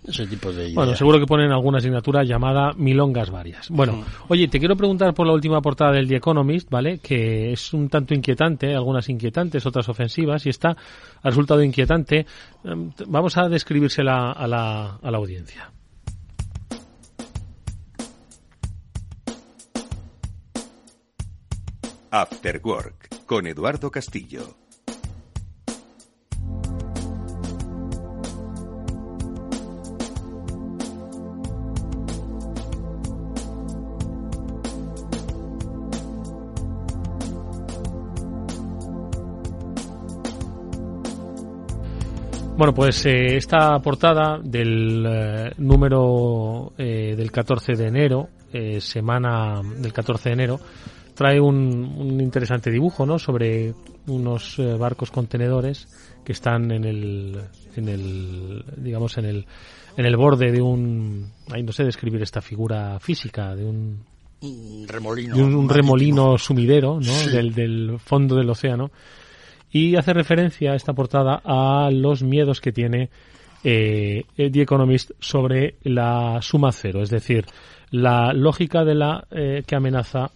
Ese 0.08 0.28
tipo 0.28 0.54
de. 0.54 0.76
Bueno, 0.76 0.96
seguro 0.96 1.20
que 1.20 1.26
ponen 1.26 1.52
alguna 1.52 1.80
asignatura 1.80 2.24
llamada 2.24 2.72
milongas 2.78 3.32
varias. 3.32 3.70
Bueno, 3.72 4.06
oye, 4.28 4.48
te 4.48 4.60
quiero 4.60 4.76
preguntar 4.76 5.16
por 5.16 5.26
la 5.26 5.34
última 5.34 5.60
portada 5.60 5.94
del 5.94 6.08
The 6.08 6.18
Economist, 6.18 6.70
¿vale? 6.70 7.00
Que 7.00 7.52
es 7.52 7.74
un 7.74 7.90
tanto 7.90 8.14
inquietante, 8.14 8.76
algunas 8.76 9.10
inquietantes, 9.10 9.66
otras 9.66 9.90
ofensivas, 9.90 10.46
y 10.46 10.50
está 10.50 10.78
ha 11.24 11.30
resultado 11.30 11.64
inquietante. 11.64 12.13
Em, 12.20 12.92
vamos 13.08 13.38
a 13.38 13.50
describírsela 13.50 14.32
a 14.32 14.48
la, 14.48 15.00
a 15.02 15.12
la 15.12 15.18
audiencia. 15.18 15.72
After 22.12 22.62
Work 22.64 23.26
con 23.26 23.48
Eduardo 23.48 23.90
Castillo. 23.90 24.63
Bueno, 42.56 42.74
pues 42.74 43.06
eh, 43.06 43.36
esta 43.36 43.80
portada 43.80 44.40
del 44.42 45.06
eh, 45.06 45.52
número 45.58 46.74
eh, 46.78 47.16
del 47.16 47.32
14 47.32 47.74
de 47.74 47.88
enero, 47.88 48.30
semana 48.80 49.62
del 49.64 49.92
14 49.92 50.30
de 50.30 50.34
enero, 50.34 50.60
trae 51.14 51.40
un, 51.40 52.20
interesante 52.20 52.72
dibujo, 52.72 53.06
¿no? 53.06 53.20
Sobre 53.20 53.74
unos 54.08 54.60
eh, 54.60 54.76
barcos 54.76 55.12
contenedores 55.12 55.88
que 56.24 56.34
están 56.34 56.72
en 56.72 56.86
el, 56.86 57.42
en 57.76 57.90
el, 57.90 58.64
digamos, 58.78 59.18
en 59.18 59.26
el, 59.26 59.46
en 59.98 60.06
el 60.06 60.18
borde 60.18 60.52
de 60.52 60.62
un, 60.62 61.32
ahí 61.52 61.64
no 61.64 61.72
sé 61.72 61.84
describir 61.84 62.22
esta 62.22 62.42
figura 62.42 63.00
física, 63.00 63.56
de 63.56 63.66
un, 63.66 64.06
remolino, 64.88 65.36
un, 65.38 65.70
remolino 65.70 66.38
sumidero, 66.38 67.00
¿no? 67.00 67.32
Del, 67.32 67.54
del 67.54 68.00
fondo 68.00 68.36
del 68.36 68.50
océano. 68.50 68.92
Y 69.74 69.96
hace 69.96 70.14
referencia 70.14 70.72
a 70.72 70.76
esta 70.76 70.94
portada 70.94 71.42
a 71.44 71.90
los 71.92 72.22
miedos 72.22 72.62
que 72.62 72.72
tiene 72.72 73.10
eh, 73.64 74.24
The 74.36 74.62
Economist 74.62 75.12
sobre 75.20 75.78
la 75.82 76.40
suma 76.44 76.72
cero, 76.72 77.02
es 77.02 77.10
decir, 77.10 77.46
la 77.90 78.34
lógica 78.34 78.86
de 78.86 78.94
la 78.94 79.26
eh, 79.32 79.64
que 79.66 79.76
amenaza, 79.76 80.30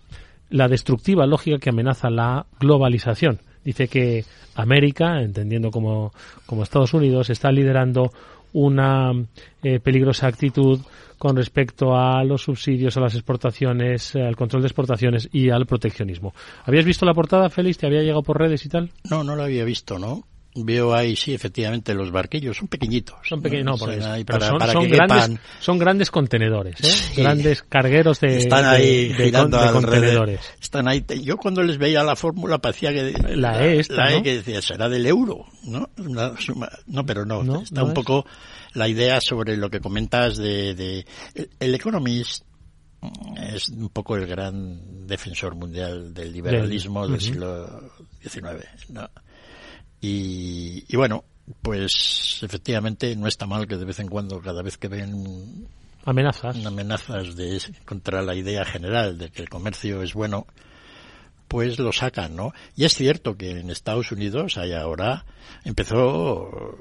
la 0.50 0.68
destructiva 0.68 1.28
lógica 1.28 1.60
que 1.60 1.70
amenaza 1.70 2.10
la 2.10 2.48
globalización. 2.60 3.40
Dice 3.64 3.88
que 3.88 4.26
América, 4.56 5.22
entendiendo 5.22 5.70
como, 5.70 6.14
como 6.48 6.64
Estados 6.64 6.96
Unidos, 6.96 7.30
está 7.30 7.52
liderando 7.52 8.12
una 8.54 9.12
eh, 9.64 9.80
peligrosa 9.80 10.28
actitud 10.28 10.80
con 11.18 11.36
respecto 11.36 11.96
a 11.96 12.24
los 12.24 12.44
subsidios, 12.44 12.96
a 12.98 13.02
las 13.02 13.16
exportaciones, 13.16 14.16
al 14.16 14.36
control 14.36 14.62
de 14.62 14.68
exportaciones 14.68 15.30
y 15.32 15.50
al 15.50 15.66
proteccionismo. 15.66 16.34
¿Habías 16.66 16.86
visto 16.86 17.06
la 17.06 17.14
portada, 17.14 17.50
Félix? 17.50 17.80
¿Te 17.80 17.88
había 17.88 18.02
llegado 18.02 18.24
por 18.24 18.40
redes 18.40 18.66
y 18.66 18.70
tal? 18.70 18.92
No, 19.10 19.24
no 19.24 19.36
la 19.36 19.46
había 19.46 19.64
visto, 19.64 19.98
¿no? 19.98 20.24
Veo 20.60 20.94
ahí, 20.94 21.16
sí, 21.16 21.34
efectivamente, 21.34 21.94
los 21.94 22.12
barquillos 22.12 22.58
son 22.58 22.68
pequeñitos. 22.68 23.18
Son 23.24 23.42
pequeños, 23.42 23.66
no, 23.66 23.78
son, 23.78 24.90
grandes, 24.90 25.40
son 25.60 25.78
grandes 25.78 26.10
contenedores, 26.10 26.76
¿eh? 26.82 27.22
grandes 27.22 27.64
cargueros 27.64 28.20
de, 28.20 28.38
Están 28.38 28.66
ahí 28.66 29.14
girando 29.14 29.60
contenedores. 29.72 30.40
Están 30.60 30.88
ahí. 30.88 31.06
Yo 31.24 31.38
cuando 31.38 31.62
les 31.62 31.78
veía 31.78 32.04
la 32.04 32.16
fórmula 32.16 32.58
parecía 32.58 32.92
que 32.92 33.14
la, 33.36 33.66
E, 33.66 33.84
la 33.90 34.14
e 34.14 34.24
que 34.24 34.36
decía 34.38 34.62
será 34.62 34.90
del 34.90 35.06
euro, 35.06 35.46
¿no? 35.64 35.90
no, 36.88 37.06
pero 37.06 37.26
no. 37.26 37.62
está 37.62 37.84
un 37.84 37.94
poco 37.94 38.26
la 38.74 38.88
idea 38.88 39.22
sobre 39.22 39.58
lo 39.58 39.70
que 39.70 39.80
comentas 39.80 40.38
de, 40.38 40.74
de 40.74 41.06
el 41.60 41.76
Economist 41.76 42.44
es 43.54 43.70
un 43.70 43.90
poco 43.90 44.16
el 44.16 44.26
gran 44.26 45.08
defensor 45.08 45.56
mundial 45.56 46.14
del 46.14 46.32
liberalismo 46.32 47.08
del, 47.08 47.22
siglo 47.22 47.92
XIX, 48.22 48.90
¿no? 48.90 49.10
Y, 50.02 50.96
bueno, 50.96 51.24
pues 51.62 52.40
efectivamente 52.44 53.16
no 53.16 53.28
está 53.28 53.46
mal 53.46 53.68
que 53.68 53.78
de 53.78 53.86
vez 53.86 54.00
en 54.00 54.08
cuando, 54.08 54.40
cada 54.42 54.62
vez 54.62 54.78
que 54.78 54.88
ven 54.88 55.68
amenazas, 56.06 56.66
amenazas 56.66 57.36
de, 57.36 57.62
contra 57.86 58.22
la 58.22 58.36
idea 58.36 58.64
general 58.66 59.18
de 59.18 59.30
que 59.30 59.42
el 59.42 59.50
comercio 59.50 60.02
es 60.02 60.14
bueno, 60.14 60.46
pues 61.48 61.80
lo 61.80 61.92
sacan, 61.92 62.36
¿no? 62.36 62.54
Y 62.76 62.86
es 62.86 62.94
cierto 62.94 63.38
que 63.38 63.52
en 63.52 63.70
Estados 63.70 64.12
Unidos 64.12 64.58
hay 64.58 64.74
ahora 64.74 65.26
empezó 65.64 66.76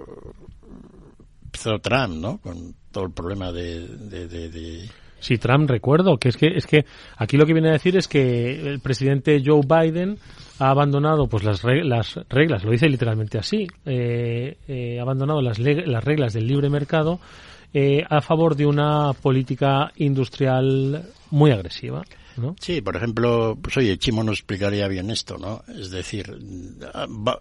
empezó 1.44 1.78
Trump, 1.78 2.16
¿no? 2.16 2.38
Con 2.38 2.74
todo 2.90 3.04
el 3.04 3.12
problema 3.12 3.52
de, 3.52 3.86
de, 3.86 4.28
de, 4.28 4.90
Sí, 5.18 5.38
Trump 5.38 5.68
recuerdo 5.68 6.18
que 6.18 6.28
es 6.28 6.36
que 6.36 6.48
es 6.54 6.66
que 6.66 6.84
aquí 7.16 7.36
lo 7.36 7.46
que 7.46 7.52
viene 7.52 7.70
a 7.70 7.72
decir 7.72 7.96
es 7.96 8.06
que 8.06 8.72
el 8.72 8.80
presidente 8.80 9.42
Joe 9.44 9.62
Biden 9.66 10.18
ha 10.58 10.70
abandonado 10.70 11.26
pues 11.26 11.44
las, 11.44 11.62
las 11.64 12.18
reglas, 12.28 12.64
lo 12.64 12.70
dice 12.70 12.88
literalmente 12.88 13.38
así, 13.38 13.66
eh, 13.84 14.56
eh, 14.68 14.98
ha 14.98 15.02
abandonado 15.02 15.40
las, 15.40 15.58
las 15.58 16.04
reglas 16.04 16.32
del 16.32 16.46
libre 16.46 16.68
mercado 16.68 17.20
eh, 17.72 18.04
a 18.08 18.20
favor 18.20 18.56
de 18.56 18.66
una 18.66 19.12
política 19.12 19.90
industrial 19.96 21.10
muy 21.30 21.50
agresiva. 21.50 22.02
¿No? 22.36 22.54
Sí, 22.60 22.80
por 22.80 22.96
ejemplo, 22.96 23.56
pues 23.60 23.76
oye, 23.76 23.96
Chimo 23.98 24.22
nos 24.22 24.38
explicaría 24.38 24.88
bien 24.88 25.10
esto, 25.10 25.38
¿no? 25.38 25.62
Es 25.68 25.90
decir, 25.90 26.38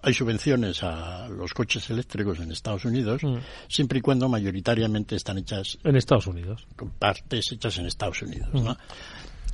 hay 0.02 0.14
subvenciones 0.14 0.84
a 0.84 1.28
los 1.30 1.54
coches 1.54 1.90
eléctricos 1.90 2.40
en 2.40 2.52
Estados 2.52 2.86
Unidos, 2.86 3.24
mm. 3.24 3.38
siempre 3.68 4.00
y 4.00 4.02
cuando 4.02 4.30
mayoritariamente 4.30 5.16
están 5.16 5.38
hechas 5.38 5.78
en 5.84 5.96
Estados 5.96 6.28
Unidos, 6.28 6.68
con 6.76 6.92
partes 6.92 7.52
hechas 7.52 7.78
en 7.78 7.88
Estados 7.88 8.22
Unidos, 8.22 8.50
¿no? 8.54 8.74
Mm. 8.74 8.78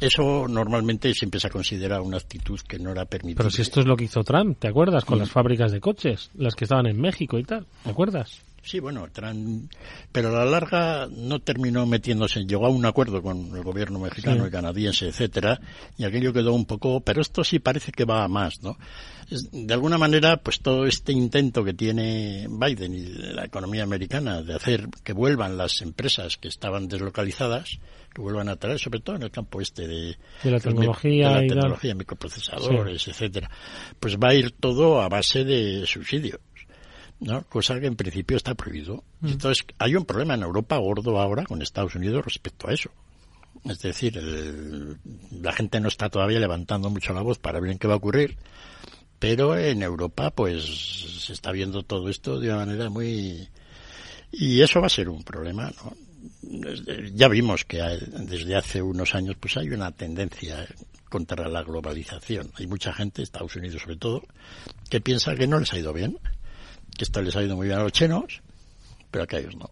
Eso 0.02 0.48
normalmente 0.48 1.14
siempre 1.14 1.40
se 1.40 1.50
considera 1.52 2.02
una 2.02 2.18
actitud 2.18 2.60
que 2.68 2.80
no 2.80 2.90
era 2.92 3.06
permitida. 3.06 3.38
Pero 3.38 3.52
si 3.52 3.62
esto 3.62 3.82
es 3.82 3.86
lo 3.86 3.96
que 3.96 4.06
hizo 4.06 4.24
Trump, 4.24 4.58
¿te 4.58 4.68
acuerdas? 4.68 5.06
Con 5.06 5.20
las 5.20 5.30
fábricas 5.30 5.72
de 5.72 5.80
coches, 5.80 6.32
las 6.34 6.56
que 6.56 6.66
estaban 6.66 6.88
en 6.88 7.00
México 7.00 7.38
y 7.38 7.44
tal, 7.44 7.68
¿te 7.84 7.92
acuerdas? 7.92 8.42
Sí, 8.64 8.80
bueno, 8.80 9.08
pero 10.12 10.30
a 10.30 10.32
la 10.32 10.46
larga 10.46 11.08
no 11.10 11.40
terminó 11.40 11.86
metiéndose, 11.88 12.46
llegó 12.46 12.68
a 12.68 12.70
un 12.70 12.86
acuerdo 12.86 13.22
con 13.22 13.56
el 13.56 13.64
gobierno 13.64 14.00
mexicano 14.00 14.46
y 14.46 14.52
canadiense, 14.52 15.08
etcétera, 15.08 15.60
y 15.98 16.04
aquello 16.04 16.32
quedó 16.32 16.54
un 16.54 16.66
poco, 16.66 17.02
pero 17.02 17.22
esto 17.22 17.44
sí 17.44 17.58
parece 17.58 17.92
que 17.92 18.06
va 18.06 18.24
a 18.24 18.28
más, 18.28 18.62
¿no? 18.62 18.78
de 19.32 19.74
alguna 19.74 19.98
manera, 19.98 20.38
pues 20.38 20.60
todo 20.60 20.86
este 20.86 21.14
intento 21.14 21.64
que 21.64 21.74
tiene 21.74 22.48
Biden 22.50 22.94
y 22.94 23.06
la 23.34 23.46
economía 23.46 23.84
americana 23.84 24.42
de 24.42 24.56
hacer 24.56 24.90
que 25.04 25.14
vuelvan 25.14 25.58
las 25.58 25.82
empresas 25.82 26.38
que 26.38 26.50
estaban 26.50 26.90
deslocalizadas, 26.90 27.80
que 28.14 28.22
vuelvan 28.22 28.50
a 28.50 28.58
traer, 28.58 28.78
sobre 28.78 29.00
todo 29.00 29.16
en 29.16 29.24
el 29.24 29.32
campo 29.32 29.62
este 29.62 29.88
de, 29.88 30.18
la 30.44 30.60
tecnología, 30.60 31.30
de 31.30 31.34
la 31.34 31.40
tecnología 31.42 31.96
microprocesadores, 31.96 33.08
etcétera, 33.08 33.50
pues 34.00 34.18
va 34.18 34.30
a 34.30 34.34
ir 34.34 34.52
todo 34.52 35.02
a 35.02 35.08
base 35.08 35.46
de 35.46 35.86
subsidios. 35.88 36.40
¿No? 37.22 37.44
cosa 37.44 37.80
que 37.80 37.88
en 37.88 37.96
principio 37.96 38.36
está 38.36 38.56
prohibido. 38.56 39.04
Mm. 39.22 39.30
Entonces, 39.30 39.66
hay 39.80 39.96
un 39.96 40.06
problema 40.06 40.34
en 40.34 40.44
Europa 40.44 40.78
gordo 40.78 41.20
ahora 41.20 41.46
con 41.46 41.62
Estados 41.62 41.96
Unidos 41.96 42.26
respecto 42.26 42.68
a 42.68 42.74
eso. 42.74 42.92
Es 43.64 43.80
decir, 43.80 44.20
la 45.32 45.52
gente 45.54 45.80
no 45.80 45.88
está 45.88 46.10
todavía 46.10 46.40
levantando 46.40 46.90
mucho 46.90 47.14
la 47.14 47.22
voz 47.22 47.38
para 47.38 47.60
ver 47.60 47.72
en 47.72 47.78
qué 47.78 47.88
va 47.88 47.94
a 47.94 47.98
ocurrir, 47.98 48.38
pero 49.20 49.56
en 49.56 49.84
Europa, 49.84 50.32
pues, 50.32 50.64
se 51.26 51.34
está 51.34 51.52
viendo 51.52 51.84
todo 51.84 52.10
esto 52.10 52.40
de 52.40 52.48
una 52.48 52.66
manera 52.66 52.90
muy. 52.90 53.48
Y 54.32 54.62
eso 54.62 54.82
va 54.82 54.88
a 54.88 54.90
ser 54.90 55.10
un 55.10 55.24
problema, 55.24 55.72
¿no? 55.84 55.96
Ya 57.14 57.28
vimos 57.28 57.66
que 57.66 57.78
desde 57.78 58.56
hace 58.56 58.82
unos 58.82 59.14
años, 59.14 59.36
pues 59.40 59.58
hay 59.58 59.70
una 59.70 59.92
tendencia 59.92 60.68
contra 61.10 61.48
la 61.48 61.64
globalización. 61.64 62.52
Hay 62.56 62.68
mucha 62.68 62.94
gente, 62.94 63.22
Estados 63.22 63.56
Unidos 63.56 63.82
sobre 63.82 63.98
todo, 63.98 64.24
que 64.90 65.02
piensa 65.02 65.36
que 65.36 65.48
no 65.48 65.60
les 65.60 65.74
ha 65.74 65.80
ido 65.80 65.94
bien 65.94 66.18
que 67.02 67.06
esto 67.06 67.20
les 67.24 67.36
ha 67.36 67.42
ido 67.42 67.56
muy 67.56 67.66
bien 67.66 67.80
a 67.80 67.82
los 67.82 67.92
chinos, 67.92 68.42
pero 69.10 69.26
a 69.28 69.40
ellos 69.40 69.56
no. 69.56 69.72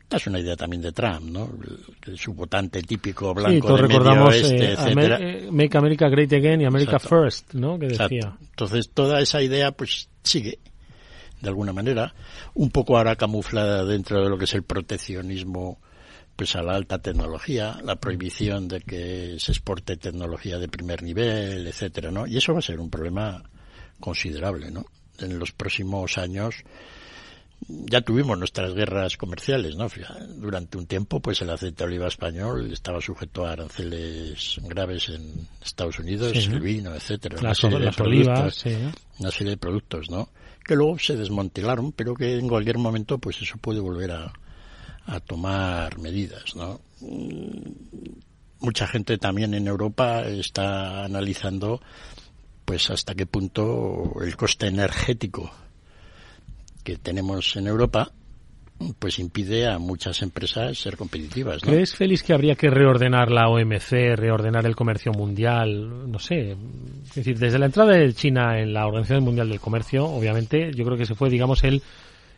Esta 0.00 0.16
es 0.16 0.26
una 0.28 0.40
idea 0.40 0.56
también 0.56 0.80
de 0.80 0.90
Trump, 0.90 1.28
¿no? 1.28 1.50
su 2.14 2.32
votante 2.32 2.80
típico 2.80 3.34
blanco 3.34 3.76
de 3.76 3.82
medio 3.82 4.24
oeste, 4.24 4.72
eh, 4.72 4.76
eh, 4.86 5.48
Make 5.50 5.76
America 5.76 6.08
Great 6.08 6.32
Again 6.32 6.62
y 6.62 6.64
America 6.64 6.98
First, 6.98 7.52
¿no? 7.52 7.78
Que 7.78 7.88
decía. 7.88 8.34
Entonces 8.40 8.88
toda 8.94 9.20
esa 9.20 9.42
idea 9.42 9.72
pues 9.72 10.08
sigue 10.22 10.58
de 11.42 11.48
alguna 11.50 11.74
manera, 11.74 12.14
un 12.54 12.70
poco 12.70 12.96
ahora 12.96 13.16
camuflada 13.16 13.84
dentro 13.84 14.22
de 14.22 14.30
lo 14.30 14.38
que 14.38 14.44
es 14.44 14.54
el 14.54 14.62
proteccionismo 14.62 15.78
pues 16.34 16.56
a 16.56 16.62
la 16.62 16.76
alta 16.76 16.98
tecnología, 17.02 17.78
la 17.84 17.96
prohibición 17.96 18.68
de 18.68 18.80
que 18.80 19.36
se 19.38 19.52
exporte 19.52 19.98
tecnología 19.98 20.58
de 20.58 20.68
primer 20.68 21.02
nivel, 21.02 21.66
etcétera, 21.66 22.10
¿no? 22.10 22.26
Y 22.26 22.38
eso 22.38 22.54
va 22.54 22.60
a 22.60 22.62
ser 22.62 22.80
un 22.80 22.88
problema 22.88 23.42
considerable, 24.00 24.70
¿no? 24.70 24.86
En 25.20 25.38
los 25.38 25.52
próximos 25.52 26.18
años 26.18 26.64
ya 27.68 28.00
tuvimos 28.00 28.38
nuestras 28.38 28.74
guerras 28.74 29.16
comerciales, 29.16 29.76
¿no? 29.76 29.88
Durante 30.36 30.78
un 30.78 30.86
tiempo, 30.86 31.20
pues 31.20 31.40
el 31.40 31.50
aceite 31.50 31.78
de 31.78 31.88
oliva 31.88 32.06
español 32.06 32.70
estaba 32.72 33.00
sujeto 33.00 33.46
a 33.46 33.52
aranceles 33.52 34.60
graves 34.62 35.08
en 35.08 35.48
Estados 35.64 35.98
Unidos, 35.98 36.36
el 36.36 36.60
vino, 36.60 36.94
etcétera, 36.94 37.38
una 37.40 37.54
serie 37.54 37.78
de 37.80 37.92
productos, 37.92 38.64
una 39.18 39.30
serie 39.30 39.50
de 39.52 39.56
productos, 39.56 40.10
¿no? 40.10 40.28
Que 40.64 40.76
luego 40.76 40.98
se 40.98 41.16
desmantelaron, 41.16 41.92
pero 41.92 42.14
que 42.14 42.38
en 42.38 42.48
cualquier 42.48 42.78
momento, 42.78 43.18
pues 43.18 43.40
eso 43.40 43.56
puede 43.58 43.80
volver 43.80 44.12
a, 44.12 44.32
a 45.06 45.20
tomar 45.20 45.98
medidas, 45.98 46.54
¿no? 46.54 46.80
Mucha 48.60 48.86
gente 48.86 49.18
también 49.18 49.54
en 49.54 49.66
Europa 49.66 50.22
está 50.22 51.04
analizando 51.04 51.80
pues 52.66 52.90
hasta 52.90 53.14
qué 53.14 53.24
punto 53.24 54.16
el 54.20 54.36
coste 54.36 54.66
energético 54.66 55.50
que 56.84 56.96
tenemos 56.98 57.56
en 57.56 57.68
Europa 57.68 58.12
pues 58.98 59.18
impide 59.18 59.66
a 59.66 59.78
muchas 59.78 60.20
empresas 60.20 60.76
ser 60.76 60.98
competitivas. 60.98 61.64
¿no? 61.64 61.72
¿Crees, 61.72 61.94
Félix, 61.94 62.22
que 62.22 62.34
habría 62.34 62.56
que 62.56 62.68
reordenar 62.68 63.30
la 63.30 63.48
OMC, 63.48 64.16
reordenar 64.16 64.66
el 64.66 64.76
comercio 64.76 65.12
mundial? 65.12 66.10
No 66.10 66.18
sé. 66.18 66.56
Es 67.04 67.14
decir, 67.14 67.38
desde 67.38 67.58
la 67.58 67.66
entrada 67.66 67.96
de 67.96 68.12
China 68.12 68.58
en 68.58 68.74
la 68.74 68.86
Organización 68.86 69.24
Mundial 69.24 69.48
del 69.48 69.60
Comercio, 69.60 70.04
obviamente, 70.04 70.72
yo 70.74 70.84
creo 70.84 70.98
que 70.98 71.06
se 71.06 71.14
fue, 71.14 71.30
digamos, 71.30 71.64
el, 71.64 71.82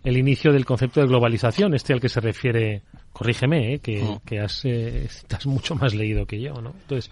el 0.05 0.17
inicio 0.17 0.53
del 0.53 0.65
concepto 0.65 1.01
de 1.01 1.09
globalización, 1.09 1.75
este 1.75 1.93
al 1.93 2.01
que 2.01 2.09
se 2.09 2.21
refiere, 2.21 2.83
corrígeme, 3.13 3.75
¿eh? 3.75 3.79
que, 3.81 4.01
mm. 4.03 4.21
que 4.25 4.39
has, 4.39 4.65
eh, 4.65 5.05
estás 5.07 5.45
mucho 5.47 5.75
más 5.75 5.95
leído 5.95 6.25
que 6.25 6.41
yo, 6.41 6.55
¿no? 6.55 6.73
Entonces, 6.83 7.11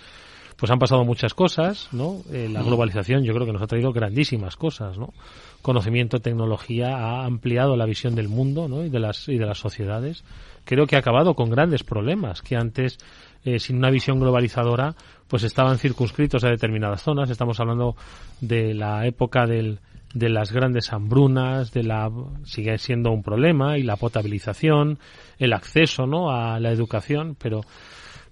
pues 0.56 0.72
han 0.72 0.78
pasado 0.78 1.04
muchas 1.04 1.34
cosas, 1.34 1.88
¿no? 1.92 2.22
Eh, 2.32 2.48
la 2.50 2.62
globalización 2.62 3.24
yo 3.24 3.34
creo 3.34 3.46
que 3.46 3.52
nos 3.52 3.62
ha 3.62 3.66
traído 3.66 3.92
grandísimas 3.92 4.56
cosas, 4.56 4.98
¿no? 4.98 5.12
Conocimiento, 5.60 6.20
tecnología 6.20 6.96
ha 6.96 7.26
ampliado 7.26 7.76
la 7.76 7.84
visión 7.84 8.14
del 8.14 8.28
mundo, 8.28 8.68
¿no? 8.68 8.84
Y 8.84 8.88
de 8.88 8.98
las 8.98 9.28
y 9.28 9.36
de 9.36 9.46
las 9.46 9.58
sociedades. 9.58 10.24
Creo 10.64 10.86
que 10.86 10.96
ha 10.96 11.00
acabado 11.00 11.34
con 11.34 11.50
grandes 11.50 11.84
problemas 11.84 12.40
que 12.40 12.56
antes 12.56 12.98
eh, 13.44 13.60
sin 13.60 13.76
una 13.76 13.90
visión 13.90 14.18
globalizadora 14.18 14.94
pues 15.28 15.42
estaban 15.42 15.78
circunscritos 15.78 16.42
a 16.44 16.48
determinadas 16.48 17.02
zonas. 17.02 17.28
Estamos 17.28 17.60
hablando 17.60 17.94
de 18.40 18.74
la 18.74 19.06
época 19.06 19.46
del 19.46 19.80
de 20.14 20.30
las 20.30 20.50
grandes 20.50 20.94
hambrunas, 20.94 21.72
de 21.72 21.82
la 21.82 22.10
sigue 22.44 22.78
siendo 22.78 23.10
un 23.10 23.22
problema 23.22 23.76
y 23.76 23.82
la 23.82 23.96
potabilización, 23.96 24.98
el 25.38 25.52
acceso, 25.52 26.06
¿no? 26.06 26.30
a 26.30 26.58
la 26.58 26.70
educación, 26.70 27.36
pero 27.38 27.60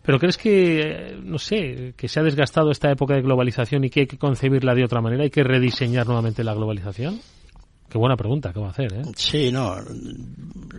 pero 0.04 0.18
crees 0.18 0.36
que, 0.36 1.16
no 1.22 1.38
sé, 1.38 1.94
que 1.96 2.08
se 2.08 2.20
ha 2.20 2.22
desgastado 2.22 2.70
esta 2.70 2.90
época 2.90 3.14
de 3.14 3.22
globalización 3.22 3.84
y 3.84 3.90
que 3.90 4.00
hay 4.00 4.06
que 4.06 4.18
concebirla 4.18 4.74
de 4.74 4.84
otra 4.84 5.00
manera? 5.00 5.24
¿Hay 5.24 5.30
que 5.30 5.42
rediseñar 5.42 6.06
nuevamente 6.06 6.44
la 6.44 6.52
globalización? 6.52 7.20
Qué 7.88 7.98
buena 7.98 8.16
pregunta, 8.16 8.52
¿qué 8.52 8.58
va 8.58 8.66
a 8.66 8.70
hacer? 8.70 8.92
Eh? 8.92 9.02
Sí, 9.14 9.52
no. 9.52 9.76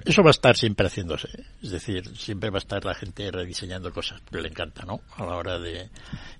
Eso 0.03 0.21
va 0.21 0.30
a 0.30 0.32
estar 0.32 0.57
siempre 0.57 0.88
haciéndose. 0.88 1.30
Es 1.63 1.71
decir, 1.71 2.03
siempre 2.17 2.49
va 2.49 2.57
a 2.57 2.59
estar 2.59 2.84
la 2.84 2.93
gente 2.93 3.32
rediseñando 3.32 3.91
cosas, 3.91 4.21
le 4.32 4.47
encanta, 4.47 4.84
¿no? 4.84 4.99
A 5.15 5.26
la 5.26 5.38
hora 5.38 5.57
de. 5.57 5.89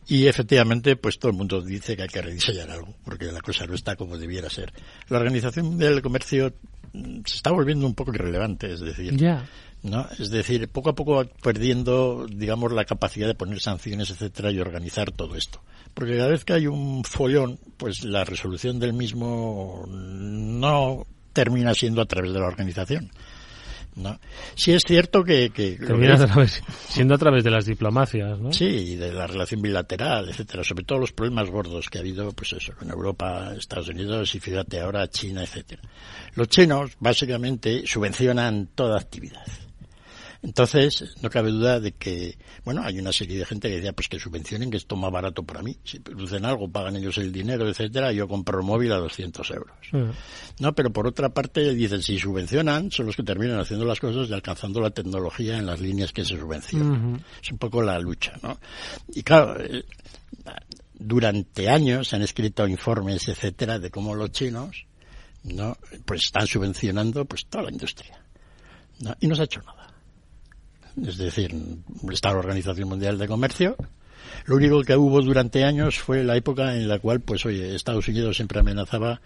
Y 0.08 0.28
efectivamente, 0.28 0.98
pues 0.98 1.18
todo 1.18 1.32
el 1.32 1.38
mundo 1.38 1.62
dice 1.62 1.96
que 1.96 2.04
hay 2.04 2.10
que 2.10 2.22
rediseñar 2.22 2.70
algo, 2.70 2.94
porque 3.06 3.32
la 3.32 3.42
cosa 3.42 3.66
no 3.66 3.74
está 3.74 3.96
como 3.96 4.18
debiera 4.18 4.50
ser. 4.50 4.74
La 5.08 5.18
Organización 5.20 5.78
del 5.78 6.02
Comercio 6.02 6.54
mm, 6.92 7.22
se 7.26 7.38
está 7.38 7.52
volviendo 7.52 7.88
un 7.88 7.96
poco 7.96 8.14
irrelevante, 8.14 8.74
es 8.74 8.82
decir. 8.82 9.16
Ya. 9.16 9.48
¿No? 9.86 10.08
Es 10.20 10.30
decir, 10.32 10.68
poco 10.68 10.90
a 10.90 10.96
poco 10.96 11.26
perdiendo, 11.42 12.26
digamos, 12.28 12.72
la 12.72 12.86
capacidad 12.86 13.28
de 13.28 13.36
poner 13.36 13.60
sanciones, 13.62 14.10
etcétera, 14.10 14.52
y 14.52 14.60
organizar 14.60 15.12
todo 15.12 15.36
esto. 15.36 15.62
Porque 15.94 16.18
cada 16.18 16.30
vez 16.30 16.44
que 16.44 16.54
hay 16.54 16.68
un 16.68 17.04
follón, 17.04 17.60
pues 17.78 18.04
la 18.04 18.26
resolución 18.26 18.80
del 18.80 18.94
mismo 18.94 19.86
no 19.88 21.06
termina 21.34 21.74
siendo 21.74 22.02
a 22.02 22.06
través 22.06 22.34
de 22.34 22.40
la 22.40 22.48
organización. 22.48 23.12
¿no? 23.96 24.20
Sí 24.56 24.74
es 24.74 24.84
cierto 24.86 25.24
que... 25.24 25.52
que 25.52 25.78
Termina 25.78 26.18
siendo 26.90 27.16
a 27.16 27.18
través 27.18 27.44
de 27.44 27.52
las 27.52 27.66
diplomacias, 27.66 28.40
¿no? 28.40 28.52
Sí, 28.52 28.66
y 28.66 28.96
de 28.96 29.14
la 29.14 29.28
relación 29.28 29.62
bilateral, 29.62 30.30
etcétera. 30.30 30.64
Sobre 30.64 30.84
todo 30.84 31.00
los 31.00 31.14
problemas 31.14 31.50
gordos 31.50 31.90
que 31.90 32.00
ha 32.00 32.02
habido, 32.02 32.32
pues 32.34 32.54
eso, 32.54 32.74
con 32.78 32.90
Europa, 32.90 33.54
Estados 33.58 33.88
Unidos 33.88 34.36
y 34.36 34.40
fíjate 34.40 34.82
ahora 34.82 35.08
China, 35.10 35.44
etcétera. 35.44 35.82
Los 36.34 36.50
chinos, 36.50 36.92
básicamente, 37.00 37.84
subvencionan 37.86 38.68
toda 38.76 39.00
actividad. 39.00 39.46
Entonces, 40.46 41.04
no 41.24 41.30
cabe 41.32 41.50
duda 41.50 41.80
de 41.80 41.94
que, 41.94 42.38
bueno, 42.64 42.84
hay 42.84 43.00
una 43.00 43.12
serie 43.12 43.40
de 43.40 43.46
gente 43.46 43.68
que 43.68 43.78
decía, 43.78 43.94
pues 43.94 44.08
que 44.08 44.20
subvencionen, 44.20 44.70
que 44.70 44.78
esto 44.78 44.96
más 44.96 45.12
barato 45.12 45.42
para 45.42 45.64
mí. 45.64 45.76
Si 45.84 46.00
producen 46.00 46.46
algo, 46.46 46.70
pagan 46.70 46.96
ellos 46.98 47.18
el 47.18 47.32
dinero, 47.32 47.68
etcétera, 47.68 48.12
yo 48.12 48.28
compro 48.28 48.60
un 48.60 48.68
móvil 48.68 48.92
a 48.92 48.98
200 48.98 49.50
euros. 49.50 49.76
No, 50.60 50.76
pero 50.76 50.94
por 50.94 51.08
otra 51.08 51.30
parte 51.30 51.74
dicen, 51.74 52.04
si 52.04 52.20
subvencionan, 52.20 52.92
son 52.92 53.08
los 53.08 53.16
que 53.16 53.24
terminan 53.24 53.60
haciendo 53.60 53.86
las 53.86 54.00
cosas 54.00 54.30
y 54.30 54.34
alcanzando 54.34 54.80
la 54.80 54.92
tecnología 54.92 55.58
en 55.58 55.66
las 55.66 55.82
líneas 55.82 56.14
que 56.14 56.24
se 56.24 56.38
subvencionan. 56.38 57.24
Es 57.42 57.52
un 57.52 57.58
poco 57.58 57.82
la 57.82 57.98
lucha, 57.98 58.34
¿no? 58.44 58.60
Y 59.16 59.24
claro, 59.24 59.60
eh, 59.60 59.84
durante 60.94 61.70
años 61.70 62.10
se 62.10 62.18
han 62.18 62.22
escrito 62.22 62.68
informes, 62.68 63.28
etcétera, 63.28 63.80
de 63.80 63.90
cómo 63.90 64.14
los 64.14 64.32
chinos, 64.32 64.86
¿no? 65.44 65.76
Pues 66.06 66.26
están 66.26 66.46
subvencionando, 66.46 67.26
pues 67.26 67.48
toda 67.48 67.64
la 67.64 67.72
industria. 67.72 68.22
Y 69.20 69.26
no 69.26 69.36
se 69.36 69.42
ha 69.42 69.46
hecho 69.46 69.64
nada 69.64 69.85
es 71.04 71.18
decir, 71.18 71.56
está 72.12 72.32
la 72.32 72.40
Organización 72.40 72.90
Mundial 72.90 73.18
de 73.18 73.28
Comercio. 73.28 73.76
Lo 74.46 74.56
único 74.56 74.82
que 74.82 74.96
hubo 74.96 75.22
durante 75.22 75.64
años 75.64 76.00
fue 76.00 76.24
la 76.24 76.36
época 76.36 76.76
en 76.76 76.88
la 76.88 77.00
cual, 77.00 77.22
pues 77.22 77.46
oye, 77.46 77.76
Estados 77.76 78.08
Unidos 78.08 78.36
siempre 78.36 78.60
amenazaba 78.60 79.22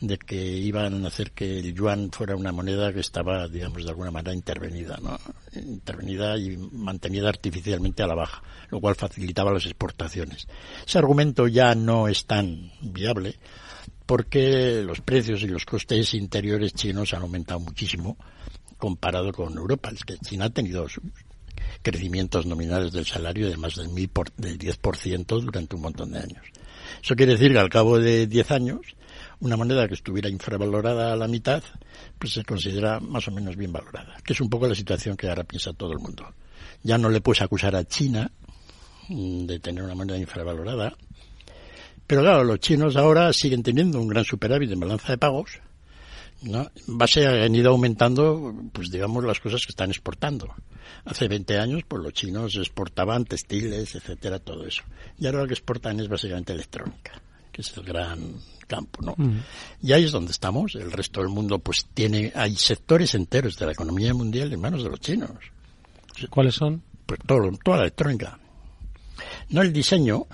de 0.00 0.18
que 0.18 0.36
iban 0.36 1.04
a 1.04 1.08
hacer 1.08 1.32
que 1.32 1.60
el 1.60 1.74
yuan 1.74 2.10
fuera 2.10 2.36
una 2.36 2.52
moneda 2.52 2.92
que 2.92 3.00
estaba, 3.00 3.46
digamos, 3.48 3.84
de 3.84 3.90
alguna 3.90 4.10
manera 4.10 4.34
intervenida, 4.34 4.98
¿no? 5.02 5.18
Intervenida 5.54 6.36
y 6.36 6.56
mantenida 6.56 7.28
artificialmente 7.28 8.02
a 8.02 8.06
la 8.06 8.14
baja, 8.14 8.42
lo 8.70 8.80
cual 8.80 8.96
facilitaba 8.96 9.52
las 9.52 9.66
exportaciones. 9.66 10.48
Ese 10.86 10.98
argumento 10.98 11.46
ya 11.46 11.74
no 11.74 12.08
es 12.08 12.26
tan 12.26 12.72
viable 12.80 13.36
porque 14.06 14.82
los 14.84 15.00
precios 15.00 15.42
y 15.42 15.48
los 15.48 15.64
costes 15.64 16.12
interiores 16.14 16.74
chinos 16.74 17.14
han 17.14 17.22
aumentado 17.22 17.60
muchísimo 17.60 18.16
comparado 18.78 19.32
con 19.32 19.56
Europa. 19.56 19.90
Es 19.90 20.04
que 20.04 20.18
China 20.18 20.46
ha 20.46 20.50
tenido 20.50 20.86
crecimientos 21.82 22.46
nominales 22.46 22.92
del 22.92 23.06
salario 23.06 23.48
de 23.48 23.56
más 23.56 23.76
del, 23.76 23.88
mil 23.88 24.08
por, 24.08 24.32
del 24.32 24.58
10% 24.58 25.26
durante 25.26 25.76
un 25.76 25.82
montón 25.82 26.12
de 26.12 26.18
años. 26.18 26.44
Eso 27.02 27.14
quiere 27.14 27.32
decir 27.32 27.52
que 27.52 27.58
al 27.58 27.68
cabo 27.68 27.98
de 27.98 28.26
10 28.26 28.50
años, 28.50 28.80
una 29.40 29.56
moneda 29.56 29.88
que 29.88 29.94
estuviera 29.94 30.28
infravalorada 30.28 31.12
a 31.12 31.16
la 31.16 31.28
mitad, 31.28 31.62
pues 32.18 32.32
se 32.32 32.44
considera 32.44 33.00
más 33.00 33.26
o 33.28 33.30
menos 33.30 33.56
bien 33.56 33.72
valorada, 33.72 34.16
que 34.24 34.32
es 34.32 34.40
un 34.40 34.48
poco 34.48 34.66
la 34.66 34.74
situación 34.74 35.16
que 35.16 35.28
ahora 35.28 35.44
piensa 35.44 35.72
todo 35.72 35.92
el 35.92 35.98
mundo. 35.98 36.34
Ya 36.82 36.98
no 36.98 37.08
le 37.08 37.20
puedes 37.20 37.42
acusar 37.42 37.74
a 37.76 37.84
China 37.84 38.30
de 39.08 39.58
tener 39.58 39.84
una 39.84 39.94
moneda 39.94 40.18
infravalorada, 40.18 40.94
pero 42.06 42.22
claro, 42.22 42.44
los 42.44 42.60
chinos 42.60 42.96
ahora 42.96 43.32
siguen 43.32 43.62
teniendo 43.62 44.00
un 44.00 44.08
gran 44.08 44.24
superávit 44.24 44.70
en 44.70 44.80
balanza 44.80 45.12
de 45.12 45.18
pagos, 45.18 45.60
¿no? 46.44 46.70
base 46.86 47.26
han 47.26 47.54
ido 47.54 47.70
aumentando, 47.70 48.54
pues 48.72 48.90
digamos, 48.90 49.24
las 49.24 49.40
cosas 49.40 49.64
que 49.64 49.70
están 49.70 49.90
exportando. 49.90 50.54
Hace 51.04 51.28
20 51.28 51.58
años, 51.58 51.82
pues 51.86 52.02
los 52.02 52.12
chinos 52.12 52.56
exportaban 52.56 53.24
textiles, 53.24 53.94
etcétera, 53.94 54.38
todo 54.38 54.66
eso. 54.66 54.82
Y 55.18 55.26
ahora 55.26 55.42
lo 55.42 55.46
que 55.46 55.54
exportan 55.54 56.00
es 56.00 56.08
básicamente 56.08 56.52
electrónica, 56.52 57.12
que 57.52 57.62
es 57.62 57.76
el 57.76 57.84
gran 57.84 58.34
campo, 58.66 59.02
¿no? 59.02 59.14
Mm. 59.16 59.40
Y 59.82 59.92
ahí 59.92 60.04
es 60.04 60.12
donde 60.12 60.32
estamos. 60.32 60.74
El 60.74 60.92
resto 60.92 61.20
del 61.20 61.30
mundo, 61.30 61.58
pues 61.58 61.86
tiene, 61.92 62.32
hay 62.34 62.56
sectores 62.56 63.14
enteros 63.14 63.56
de 63.56 63.66
la 63.66 63.72
economía 63.72 64.14
mundial 64.14 64.52
en 64.52 64.60
manos 64.60 64.82
de 64.82 64.90
los 64.90 65.00
chinos. 65.00 65.30
¿Cuáles 66.30 66.54
son? 66.54 66.82
Pues 67.06 67.20
todo, 67.26 67.50
toda 67.62 67.78
la 67.78 67.82
electrónica. 67.84 68.38
No 69.50 69.62
el 69.62 69.72
diseño, 69.72 70.26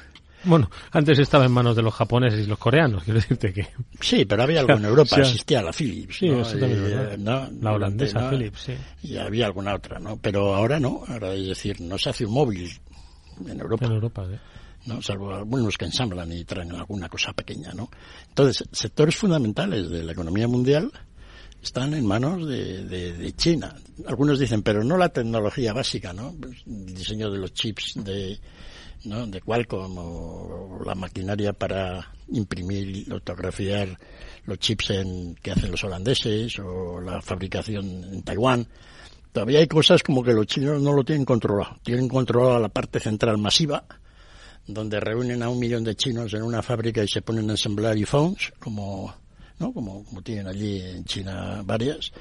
bueno, 0.45 0.71
antes 0.93 1.19
estaba 1.19 1.45
en 1.47 1.53
manos 1.53 1.77
de 1.77 1.83
los 1.83 1.95
japoneses 1.95 2.45
y 2.45 2.49
los 2.49 2.59
coreanos, 2.59 3.03
quiero 3.05 3.21
decirte 3.21 3.53
que... 3.53 3.69
Sí, 4.01 4.25
pero 4.25 4.43
había 4.43 4.61
algo 4.61 4.73
en 4.77 4.85
Europa, 4.85 5.17
existía 5.17 5.63
la 5.63 5.73
Philips, 5.73 6.19
sí, 6.19 6.29
eh, 6.29 7.17
La 7.19 7.73
holandesa 7.73 8.31
Philips, 8.31 8.61
sí. 8.61 8.75
Y 9.03 9.17
había 9.17 9.47
alguna 9.47 9.75
otra, 9.75 9.99
¿no? 9.99 10.17
Pero 10.17 10.55
ahora 10.55 10.81
no, 10.81 11.03
ahora 11.07 11.35
es 11.35 11.49
decir, 11.49 11.81
no 11.81 11.99
se 11.99 12.11
hace 12.11 12.25
un 12.25 12.33
móvil 12.33 12.71
en 13.47 13.61
Europa. 13.61 13.87
En 13.87 13.93
Europa, 13.93 14.25
¿eh? 14.31 14.39
¿no? 14.87 15.03
salvo 15.03 15.35
algunos 15.35 15.77
que 15.77 15.85
ensamblan 15.85 16.33
y 16.33 16.45
traen 16.45 16.73
alguna 16.73 17.09
cosa 17.09 17.33
pequeña, 17.33 17.73
¿no? 17.73 17.91
Entonces, 18.29 18.67
sectores 18.73 19.17
fundamentales 19.17 19.91
de 19.91 20.03
la 20.03 20.13
economía 20.13 20.49
mundial 20.49 20.91
están 21.63 21.93
en 21.95 22.07
manos 22.07 22.49
de, 22.49 22.85
de, 22.85 23.33
China. 23.37 23.75
Algunos 24.07 24.39
dicen, 24.39 24.63
pero 24.63 24.83
no 24.83 24.97
la 24.97 25.11
tecnología 25.11 25.73
básica, 25.73 26.13
¿no? 26.13 26.35
Pues, 26.41 26.63
el 26.67 26.95
diseño 26.95 27.31
de 27.31 27.39
los 27.39 27.53
chips 27.53 28.03
de, 28.03 28.39
¿no? 29.05 29.27
de 29.27 29.41
Qualcomm 29.41 29.99
o 29.99 30.83
la 30.85 30.95
maquinaria 30.95 31.53
para 31.53 32.13
imprimir 32.29 32.97
y 33.09 33.11
autografiar 33.11 33.99
los 34.45 34.59
chips 34.59 34.91
en, 34.91 35.35
que 35.37 35.53
hacen 35.53 35.71
los 35.71 35.83
holandeses 35.85 36.59
o 36.59 37.01
la 37.01 37.21
fabricación 37.21 38.05
en 38.05 38.23
Taiwán. 38.23 38.67
Todavía 39.33 39.61
hay 39.61 39.69
cosas 39.69 40.03
como 40.03 40.23
que 40.23 40.33
los 40.33 40.47
chinos 40.47 40.83
no 40.83 40.93
lo 40.93 41.05
tienen 41.05 41.25
controlado. 41.25 41.77
Tienen 41.83 42.09
controlado 42.09 42.59
la 42.59 42.69
parte 42.69 42.99
central 42.99 43.39
masiva, 43.39 43.85
donde 44.67 44.99
reúnen 45.01 45.43
a 45.43 45.49
un 45.49 45.59
millón 45.59 45.85
de 45.85 45.95
chinos 45.95 46.35
en 46.35 46.43
una 46.43 46.63
fábrica 46.63 47.03
y 47.03 47.09
se 47.09 47.23
ponen 47.23 47.49
a 47.49 47.53
ensamblar 47.53 47.95
iPhones, 47.95 48.53
como, 48.59 49.15
¿no? 49.59 49.73
como, 49.73 50.05
como 50.05 50.23
tienen 50.23 50.49
allí 50.49 50.81
en 50.81 51.05
China 51.05 51.63
varias. 51.65 52.13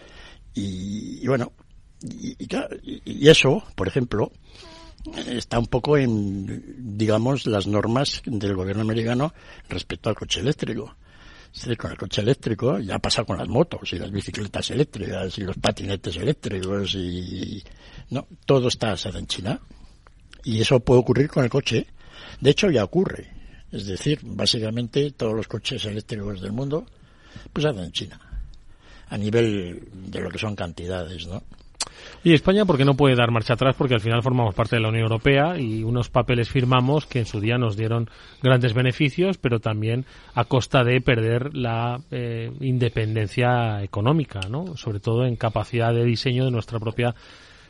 Y, 0.54 1.26
bueno, 1.28 1.52
y, 2.04 2.36
y, 3.06 3.28
eso, 3.30 3.64
por 3.76 3.88
ejemplo, 3.88 4.32
está 5.28 5.60
un 5.60 5.68
poco 5.68 5.98
en, 5.98 6.98
digamos, 6.98 7.46
las 7.46 7.68
normas 7.68 8.22
del 8.26 8.56
gobierno 8.56 8.82
americano 8.82 9.34
respecto 9.70 10.10
al 10.10 10.16
coche 10.16 10.42
eléctrico. 10.42 10.96
con 11.78 11.92
el 11.92 11.98
coche 11.98 12.22
eléctrico 12.22 12.80
ya 12.80 13.00
pasa 13.00 13.24
con 13.24 13.38
las 13.38 13.48
motos 13.48 13.94
y 13.94 14.00
las 14.00 14.12
bicicletas 14.12 14.72
eléctricas 14.72 15.38
y 15.38 15.42
los 15.42 15.58
patinetes 15.58 16.16
eléctricos 16.18 16.96
y, 16.96 17.64
no, 18.10 18.28
todo 18.46 18.68
está 18.68 18.90
basado 18.90 19.20
en 19.20 19.28
China. 19.28 19.60
Y 20.44 20.62
eso 20.62 20.80
puede 20.80 21.02
ocurrir 21.02 21.30
con 21.30 21.44
el 21.44 21.50
coche. 21.50 21.88
De 22.40 22.52
hecho, 22.52 22.70
ya 22.70 22.84
ocurre. 22.84 23.30
Es 23.72 23.86
decir, 23.86 24.20
básicamente 24.24 25.12
todos 25.12 25.36
los 25.36 25.48
coches 25.48 25.84
eléctricos 25.86 26.42
del 26.42 26.52
mundo, 26.52 26.86
pues 27.54 27.66
hacen 27.66 27.84
en 27.84 27.92
China. 27.92 28.20
A 29.10 29.18
nivel 29.18 29.88
de 29.94 30.22
lo 30.22 30.30
que 30.30 30.38
son 30.38 30.56
cantidades, 30.56 31.28
¿no? 31.28 31.44
Y 32.24 32.34
España 32.34 32.66
porque 32.66 32.86
no 32.86 32.96
puede 32.96 33.16
dar 33.16 33.32
marcha 33.32 33.54
atrás 33.54 33.76
porque 33.78 33.94
al 33.94 34.02
final 34.02 34.22
formamos 34.22 34.54
parte 34.54 34.76
de 34.76 34.82
la 34.82 34.90
Unión 34.90 35.04
Europea 35.04 35.58
y 35.58 35.84
unos 35.84 36.10
papeles 36.10 36.50
firmamos 36.50 37.06
que 37.06 37.20
en 37.20 37.26
su 37.26 37.40
día 37.40 37.58
nos 37.58 37.78
dieron 37.78 38.10
grandes 38.42 38.74
beneficios, 38.74 39.38
pero 39.38 39.60
también 39.60 40.06
a 40.36 40.46
costa 40.46 40.84
de 40.84 41.02
perder 41.02 41.56
la 41.56 42.02
eh, 42.12 42.52
independencia 42.60 43.82
económica, 43.84 44.42
¿no? 44.50 44.76
Sobre 44.76 45.00
todo 45.00 45.26
en 45.26 45.36
capacidad 45.36 45.94
de 45.94 46.04
diseño 46.04 46.46
de 46.46 46.52
nuestra 46.52 46.80
propia 46.80 47.16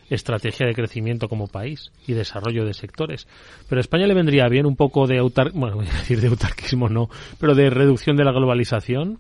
estrategia 0.10 0.66
de 0.66 0.74
crecimiento 0.74 1.30
como 1.30 1.48
país 1.48 1.92
y 2.08 2.14
desarrollo 2.14 2.66
de 2.66 2.74
sectores. 2.74 3.28
Pero 3.68 3.80
a 3.80 3.82
España 3.82 4.08
le 4.08 4.14
vendría 4.14 4.48
bien 4.48 4.66
un 4.66 4.76
poco 4.76 5.08
de 5.08 5.20
autar 5.20 5.52
bueno, 5.54 5.76
voy 5.78 5.88
a 5.88 5.94
decir 5.94 6.20
de 6.22 6.28
autarquismo 6.28 6.90
no, 6.90 7.10
pero 7.40 7.56
de 7.56 7.70
reducción 7.70 8.18
de 8.18 8.24
la 8.24 8.32
globalización. 8.32 9.20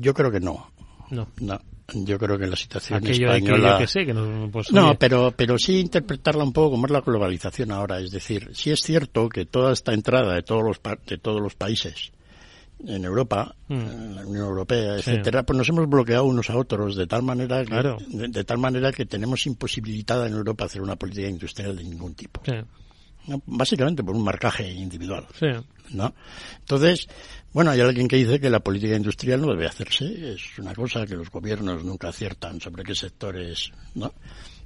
Yo 0.00 0.14
creo 0.14 0.30
que 0.30 0.40
no. 0.40 0.70
No. 1.10 1.28
No. 1.40 1.58
Yo 1.94 2.18
creo 2.18 2.36
que 2.36 2.46
la 2.46 2.56
situación 2.56 3.06
española... 3.06 3.78
no, 4.12 4.50
pues, 4.50 4.72
no 4.72 4.98
pero, 4.98 5.32
pero 5.36 5.56
sí 5.56 5.78
interpretarla 5.78 6.42
un 6.42 6.52
poco 6.52 6.72
como 6.72 6.86
es 6.86 6.92
la 6.92 7.00
globalización 7.00 7.70
ahora. 7.70 8.00
Es 8.00 8.10
decir, 8.10 8.50
sí 8.54 8.70
es 8.70 8.80
cierto 8.80 9.28
que 9.28 9.46
toda 9.46 9.72
esta 9.72 9.92
entrada 9.92 10.34
de 10.34 10.42
todos 10.42 10.64
los, 10.64 10.80
de 11.06 11.18
todos 11.18 11.40
los 11.40 11.54
países 11.54 12.12
en 12.84 13.04
Europa, 13.04 13.54
mm. 13.68 13.74
en 13.74 14.16
la 14.16 14.26
Unión 14.26 14.46
Europea, 14.46 14.96
etcétera, 14.96 15.44
pues 15.44 15.56
nos 15.56 15.68
hemos 15.68 15.88
bloqueado 15.88 16.24
unos 16.24 16.50
a 16.50 16.56
otros 16.56 16.96
de 16.96 17.06
tal 17.06 17.22
manera 17.22 17.64
que, 17.64 17.96
de, 18.08 18.44
tal 18.44 18.58
manera 18.58 18.92
que 18.92 19.06
tenemos 19.06 19.46
imposibilitada 19.46 20.26
en 20.26 20.34
Europa 20.34 20.64
hacer 20.64 20.82
una 20.82 20.96
política 20.96 21.28
industrial 21.28 21.76
de 21.76 21.84
ningún 21.84 22.14
tipo. 22.14 22.42
Básicamente 23.46 24.02
por 24.02 24.14
un 24.14 24.24
marcaje 24.24 24.70
individual. 24.70 25.26
¿no? 25.90 26.14
Entonces, 26.58 27.08
bueno, 27.52 27.70
hay 27.70 27.80
alguien 27.80 28.08
que 28.08 28.16
dice 28.16 28.40
que 28.40 28.50
la 28.50 28.60
política 28.60 28.96
industrial 28.96 29.40
no 29.40 29.48
debe 29.48 29.66
hacerse, 29.66 30.32
es 30.34 30.58
una 30.58 30.74
cosa 30.74 31.06
que 31.06 31.14
los 31.14 31.30
gobiernos 31.30 31.84
nunca 31.84 32.08
aciertan 32.08 32.60
sobre 32.60 32.82
qué 32.84 32.94
sectores, 32.94 33.72
¿no? 33.94 34.12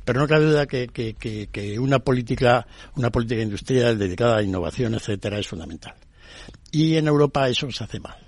Pero 0.05 0.21
no 0.21 0.27
cabe 0.27 0.47
duda 0.47 0.67
que, 0.67 0.89
que, 0.89 1.15
que, 1.15 1.79
una 1.79 1.99
política, 1.99 2.67
una 2.97 3.11
política 3.11 3.43
industrial 3.43 3.99
dedicada 3.99 4.39
a 4.39 4.43
innovación, 4.43 4.95
etcétera, 4.95 5.39
es 5.39 5.47
fundamental. 5.47 5.95
Y 6.73 6.97
en 6.97 7.07
Europa 7.07 7.49
eso 7.49 7.71
se 7.71 7.85
hace 7.85 8.01
mal. 8.01 8.19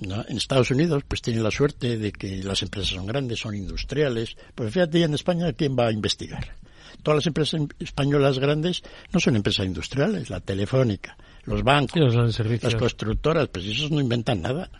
¿no? 0.00 0.24
En 0.28 0.36
Estados 0.36 0.70
Unidos, 0.72 1.04
pues 1.06 1.22
tienen 1.22 1.44
la 1.44 1.50
suerte 1.50 1.96
de 1.96 2.12
que 2.12 2.42
las 2.42 2.62
empresas 2.62 2.90
son 2.90 3.06
grandes, 3.06 3.38
son 3.38 3.54
industriales. 3.54 4.36
Pues 4.54 4.72
fíjate, 4.72 5.02
en 5.02 5.14
España, 5.14 5.52
¿quién 5.52 5.76
va 5.78 5.86
a 5.86 5.92
investigar? 5.92 6.56
Todas 7.02 7.18
las 7.18 7.26
empresas 7.26 7.60
españolas 7.78 8.38
grandes 8.38 8.82
no 9.12 9.20
son 9.20 9.36
empresas 9.36 9.66
industriales, 9.66 10.30
la 10.30 10.40
telefónica, 10.40 11.16
los 11.44 11.62
bancos, 11.62 12.14
las 12.14 12.74
constructoras, 12.74 13.48
pues 13.48 13.66
esos 13.66 13.90
no 13.90 14.00
inventan 14.00 14.42
nada. 14.42 14.70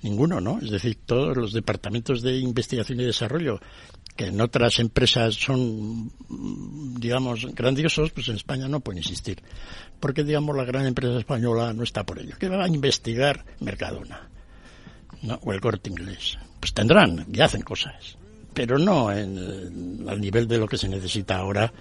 Ninguno, 0.00 0.40
¿no? 0.40 0.60
Es 0.60 0.70
decir, 0.70 0.96
todos 1.04 1.36
los 1.36 1.52
departamentos 1.52 2.22
de 2.22 2.38
investigación 2.38 3.00
y 3.00 3.04
desarrollo 3.04 3.58
que 4.18 4.26
en 4.26 4.40
otras 4.40 4.80
empresas 4.80 5.34
son, 5.34 6.10
digamos, 6.98 7.46
grandiosos, 7.54 8.10
pues 8.10 8.28
en 8.28 8.34
España 8.34 8.68
no 8.68 8.80
pueden 8.80 8.98
existir. 8.98 9.40
Porque, 10.00 10.24
digamos, 10.24 10.56
la 10.56 10.64
gran 10.64 10.86
empresa 10.86 11.18
española 11.18 11.72
no 11.72 11.84
está 11.84 12.04
por 12.04 12.18
ello. 12.18 12.34
¿Qué 12.38 12.48
va 12.48 12.64
a 12.64 12.68
investigar 12.68 13.44
Mercadona? 13.60 14.28
¿no? 15.22 15.38
O 15.42 15.52
el 15.52 15.60
corte 15.60 15.90
inglés. 15.90 16.36
Pues 16.58 16.74
tendrán 16.74 17.26
y 17.32 17.40
hacen 17.40 17.62
cosas. 17.62 18.18
Pero 18.54 18.78
no 18.78 19.12
en, 19.12 20.04
al 20.08 20.20
nivel 20.20 20.48
de 20.48 20.58
lo 20.58 20.66
que 20.66 20.78
se 20.78 20.88
necesita 20.88 21.38
ahora 21.38 21.72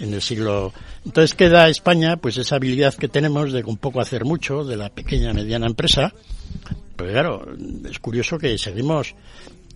en 0.00 0.14
el 0.14 0.22
siglo. 0.22 0.72
Entonces 1.04 1.34
queda 1.34 1.68
España, 1.68 2.16
pues 2.16 2.36
esa 2.36 2.56
habilidad 2.56 2.94
que 2.94 3.08
tenemos 3.08 3.52
de 3.52 3.62
un 3.64 3.76
poco 3.76 4.00
hacer 4.00 4.24
mucho 4.24 4.64
de 4.64 4.76
la 4.76 4.90
pequeña 4.90 5.32
mediana 5.32 5.66
empresa. 5.66 6.12
Pues 6.96 7.12
claro, 7.12 7.46
es 7.88 7.98
curioso 7.98 8.38
que 8.38 8.58
seguimos 8.58 9.14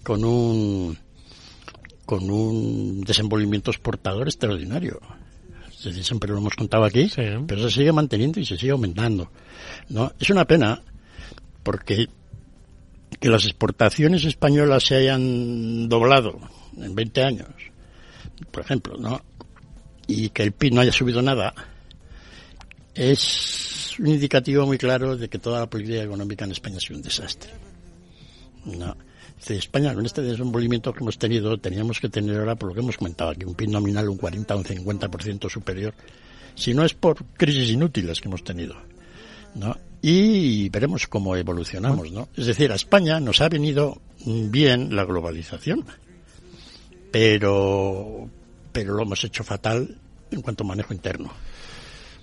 con 0.02 0.24
un 0.24 0.98
con 2.04 2.30
un 2.30 3.00
desenvolvimiento 3.00 3.70
exportador 3.70 4.28
extraordinario. 4.28 5.00
siempre 5.70 6.30
lo 6.30 6.38
hemos 6.38 6.54
contado 6.54 6.84
aquí, 6.84 7.10
pero 7.46 7.62
se 7.62 7.76
sigue 7.76 7.92
manteniendo 7.92 8.40
y 8.40 8.44
se 8.44 8.58
sigue 8.58 8.72
aumentando. 8.72 9.30
¿no? 9.88 10.12
Es 10.18 10.28
una 10.30 10.44
pena 10.44 10.82
porque 11.62 12.08
que 13.20 13.28
las 13.28 13.44
exportaciones 13.44 14.24
españolas 14.24 14.84
se 14.84 14.96
hayan 14.96 15.88
doblado 15.88 16.38
en 16.76 16.94
20 16.94 17.22
años, 17.22 17.48
por 18.50 18.62
ejemplo, 18.62 18.96
¿no? 18.98 19.20
y 20.06 20.28
que 20.30 20.42
el 20.42 20.52
PIB 20.52 20.74
no 20.74 20.80
haya 20.80 20.92
subido 20.92 21.22
nada, 21.22 21.54
es 22.94 23.96
un 23.98 24.08
indicativo 24.08 24.66
muy 24.66 24.78
claro 24.78 25.16
de 25.16 25.28
que 25.28 25.38
toda 25.38 25.60
la 25.60 25.70
política 25.70 26.02
económica 26.02 26.44
en 26.44 26.52
España 26.52 26.76
ha 26.76 26.80
sido 26.80 26.96
un 26.96 27.02
desastre. 27.02 27.50
¿no? 28.64 28.96
España, 29.46 29.94
con 29.94 30.06
este 30.06 30.22
desenvolvimiento 30.22 30.92
que 30.92 31.00
hemos 31.00 31.18
tenido, 31.18 31.58
teníamos 31.58 32.00
que 32.00 32.08
tener 32.08 32.38
ahora, 32.38 32.56
por 32.56 32.70
lo 32.70 32.74
que 32.74 32.80
hemos 32.80 32.96
comentado 32.96 33.30
aquí, 33.30 33.44
un 33.44 33.54
PIB 33.54 33.68
nominal 33.68 34.08
un 34.08 34.16
40 34.16 34.54
o 34.54 34.58
un 34.58 34.64
50% 34.64 35.50
superior, 35.50 35.94
si 36.54 36.72
no 36.72 36.84
es 36.84 36.94
por 36.94 37.24
crisis 37.36 37.70
inútiles 37.70 38.20
que 38.20 38.28
hemos 38.28 38.42
tenido. 38.42 38.74
¿no? 39.54 39.76
Y 40.06 40.68
veremos 40.68 41.06
cómo 41.06 41.34
evolucionamos. 41.34 42.12
¿no? 42.12 42.28
Es 42.36 42.44
decir, 42.44 42.70
a 42.70 42.74
España 42.74 43.20
nos 43.20 43.40
ha 43.40 43.48
venido 43.48 44.02
bien 44.26 44.94
la 44.94 45.06
globalización, 45.06 45.82
pero, 47.10 48.28
pero 48.70 48.92
lo 48.92 49.02
hemos 49.02 49.24
hecho 49.24 49.42
fatal 49.44 49.96
en 50.30 50.42
cuanto 50.42 50.62
a 50.62 50.66
manejo 50.66 50.92
interno. 50.92 51.30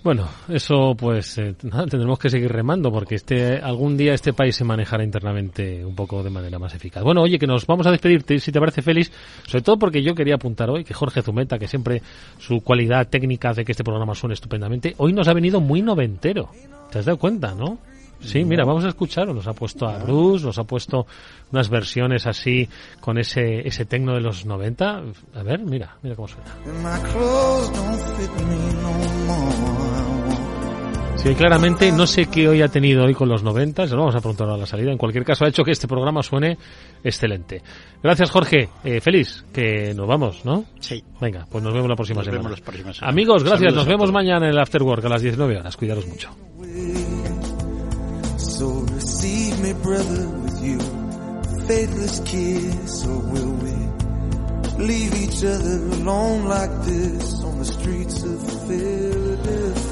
Bueno, 0.04 0.28
eso 0.48 0.96
pues 0.98 1.38
eh, 1.38 1.54
tendremos 1.60 2.18
que 2.18 2.28
seguir 2.28 2.50
remando 2.50 2.90
porque 2.90 3.14
este 3.14 3.58
algún 3.58 3.96
día 3.96 4.14
este 4.14 4.32
país 4.32 4.56
se 4.56 4.64
manejará 4.64 5.04
internamente 5.04 5.84
un 5.84 5.94
poco 5.94 6.22
de 6.22 6.30
manera 6.30 6.58
más 6.58 6.74
eficaz. 6.74 7.04
Bueno, 7.04 7.22
oye, 7.22 7.38
que 7.38 7.46
nos 7.46 7.66
vamos 7.66 7.86
a 7.86 7.90
despedirte, 7.92 8.40
si 8.40 8.50
te 8.50 8.58
parece, 8.58 8.82
Félix, 8.82 9.12
sobre 9.46 9.62
todo 9.62 9.78
porque 9.78 10.02
yo 10.02 10.14
quería 10.14 10.34
apuntar 10.34 10.70
hoy 10.70 10.82
que 10.82 10.92
Jorge 10.92 11.22
Zumeta, 11.22 11.58
que 11.58 11.68
siempre 11.68 12.02
su 12.38 12.62
cualidad 12.62 13.08
técnica 13.08 13.50
hace 13.50 13.64
que 13.64 13.72
este 13.72 13.84
programa 13.84 14.14
suene 14.14 14.34
estupendamente, 14.34 14.94
hoy 14.98 15.12
nos 15.12 15.28
ha 15.28 15.34
venido 15.34 15.60
muy 15.60 15.82
noventero. 15.82 16.50
¿Te 16.90 16.98
has 16.98 17.04
dado 17.04 17.18
cuenta, 17.18 17.54
no? 17.54 17.78
Sí, 18.24 18.44
mira, 18.44 18.64
vamos 18.64 18.84
a 18.84 18.88
escucharlo. 18.88 19.34
Nos 19.34 19.46
ha 19.46 19.52
puesto 19.52 19.88
a 19.88 19.98
Bruce, 19.98 20.44
nos 20.44 20.58
ha 20.58 20.64
puesto 20.64 21.06
unas 21.50 21.68
versiones 21.68 22.26
así 22.26 22.68
con 23.00 23.18
ese, 23.18 23.66
ese 23.66 23.84
tecno 23.84 24.14
de 24.14 24.20
los 24.20 24.46
90. 24.46 25.02
A 25.34 25.42
ver, 25.42 25.60
mira, 25.60 25.96
mira 26.02 26.14
cómo 26.14 26.28
suena. 26.28 26.54
Sí, 31.22 31.36
claramente 31.36 31.92
no 31.92 32.04
sé 32.04 32.26
qué 32.26 32.48
hoy 32.48 32.62
ha 32.62 32.68
tenido 32.68 33.04
hoy 33.04 33.14
con 33.14 33.28
los 33.28 33.44
90, 33.44 33.86
se 33.86 33.94
lo 33.94 34.00
vamos 34.00 34.16
a 34.16 34.18
preguntar 34.18 34.48
a 34.50 34.56
la 34.56 34.66
salida. 34.66 34.90
En 34.90 34.98
cualquier 34.98 35.24
caso, 35.24 35.44
ha 35.44 35.48
hecho 35.48 35.62
que 35.62 35.70
este 35.70 35.86
programa 35.86 36.20
suene 36.20 36.58
excelente. 37.04 37.62
Gracias, 38.02 38.28
Jorge. 38.28 38.68
Eh, 38.82 39.00
feliz, 39.00 39.44
que 39.52 39.94
nos 39.94 40.08
vamos, 40.08 40.44
¿no? 40.44 40.64
Sí. 40.80 41.00
Venga, 41.20 41.46
pues 41.48 41.62
nos 41.62 41.72
vemos 41.72 41.88
la 41.88 41.94
próxima 41.94 42.24
semana. 42.24 42.56
Amigos, 43.02 43.44
gracias. 43.44 43.72
nos 43.72 43.86
vemos 43.86 44.10
mañana 44.10 44.46
en 44.46 44.52
el 44.52 44.58
After 44.58 44.82
Work 44.82 45.04
a 45.04 45.10
las 45.10 45.22
19 45.22 45.58
horas. 45.58 45.76
Cuidaros 45.76 46.08
mucho. 46.08 46.28
So 48.36 48.84
receive 48.92 49.60
me, 49.60 49.74
brother, 49.74 50.26
with 50.26 50.60
you. 50.60 50.78
Faithless 51.68 52.20
kiss, 52.24 53.06
or 53.06 53.18
will 53.30 53.52
we 53.62 54.84
leave 54.84 55.14
each 55.14 55.44
other 55.44 55.78
alone 56.00 56.48
like 56.48 56.82
this 56.82 57.44
on 57.44 57.58
the 57.60 57.64
streets 57.64 58.24
of 58.24 58.66
Philadelphia? 58.66 59.91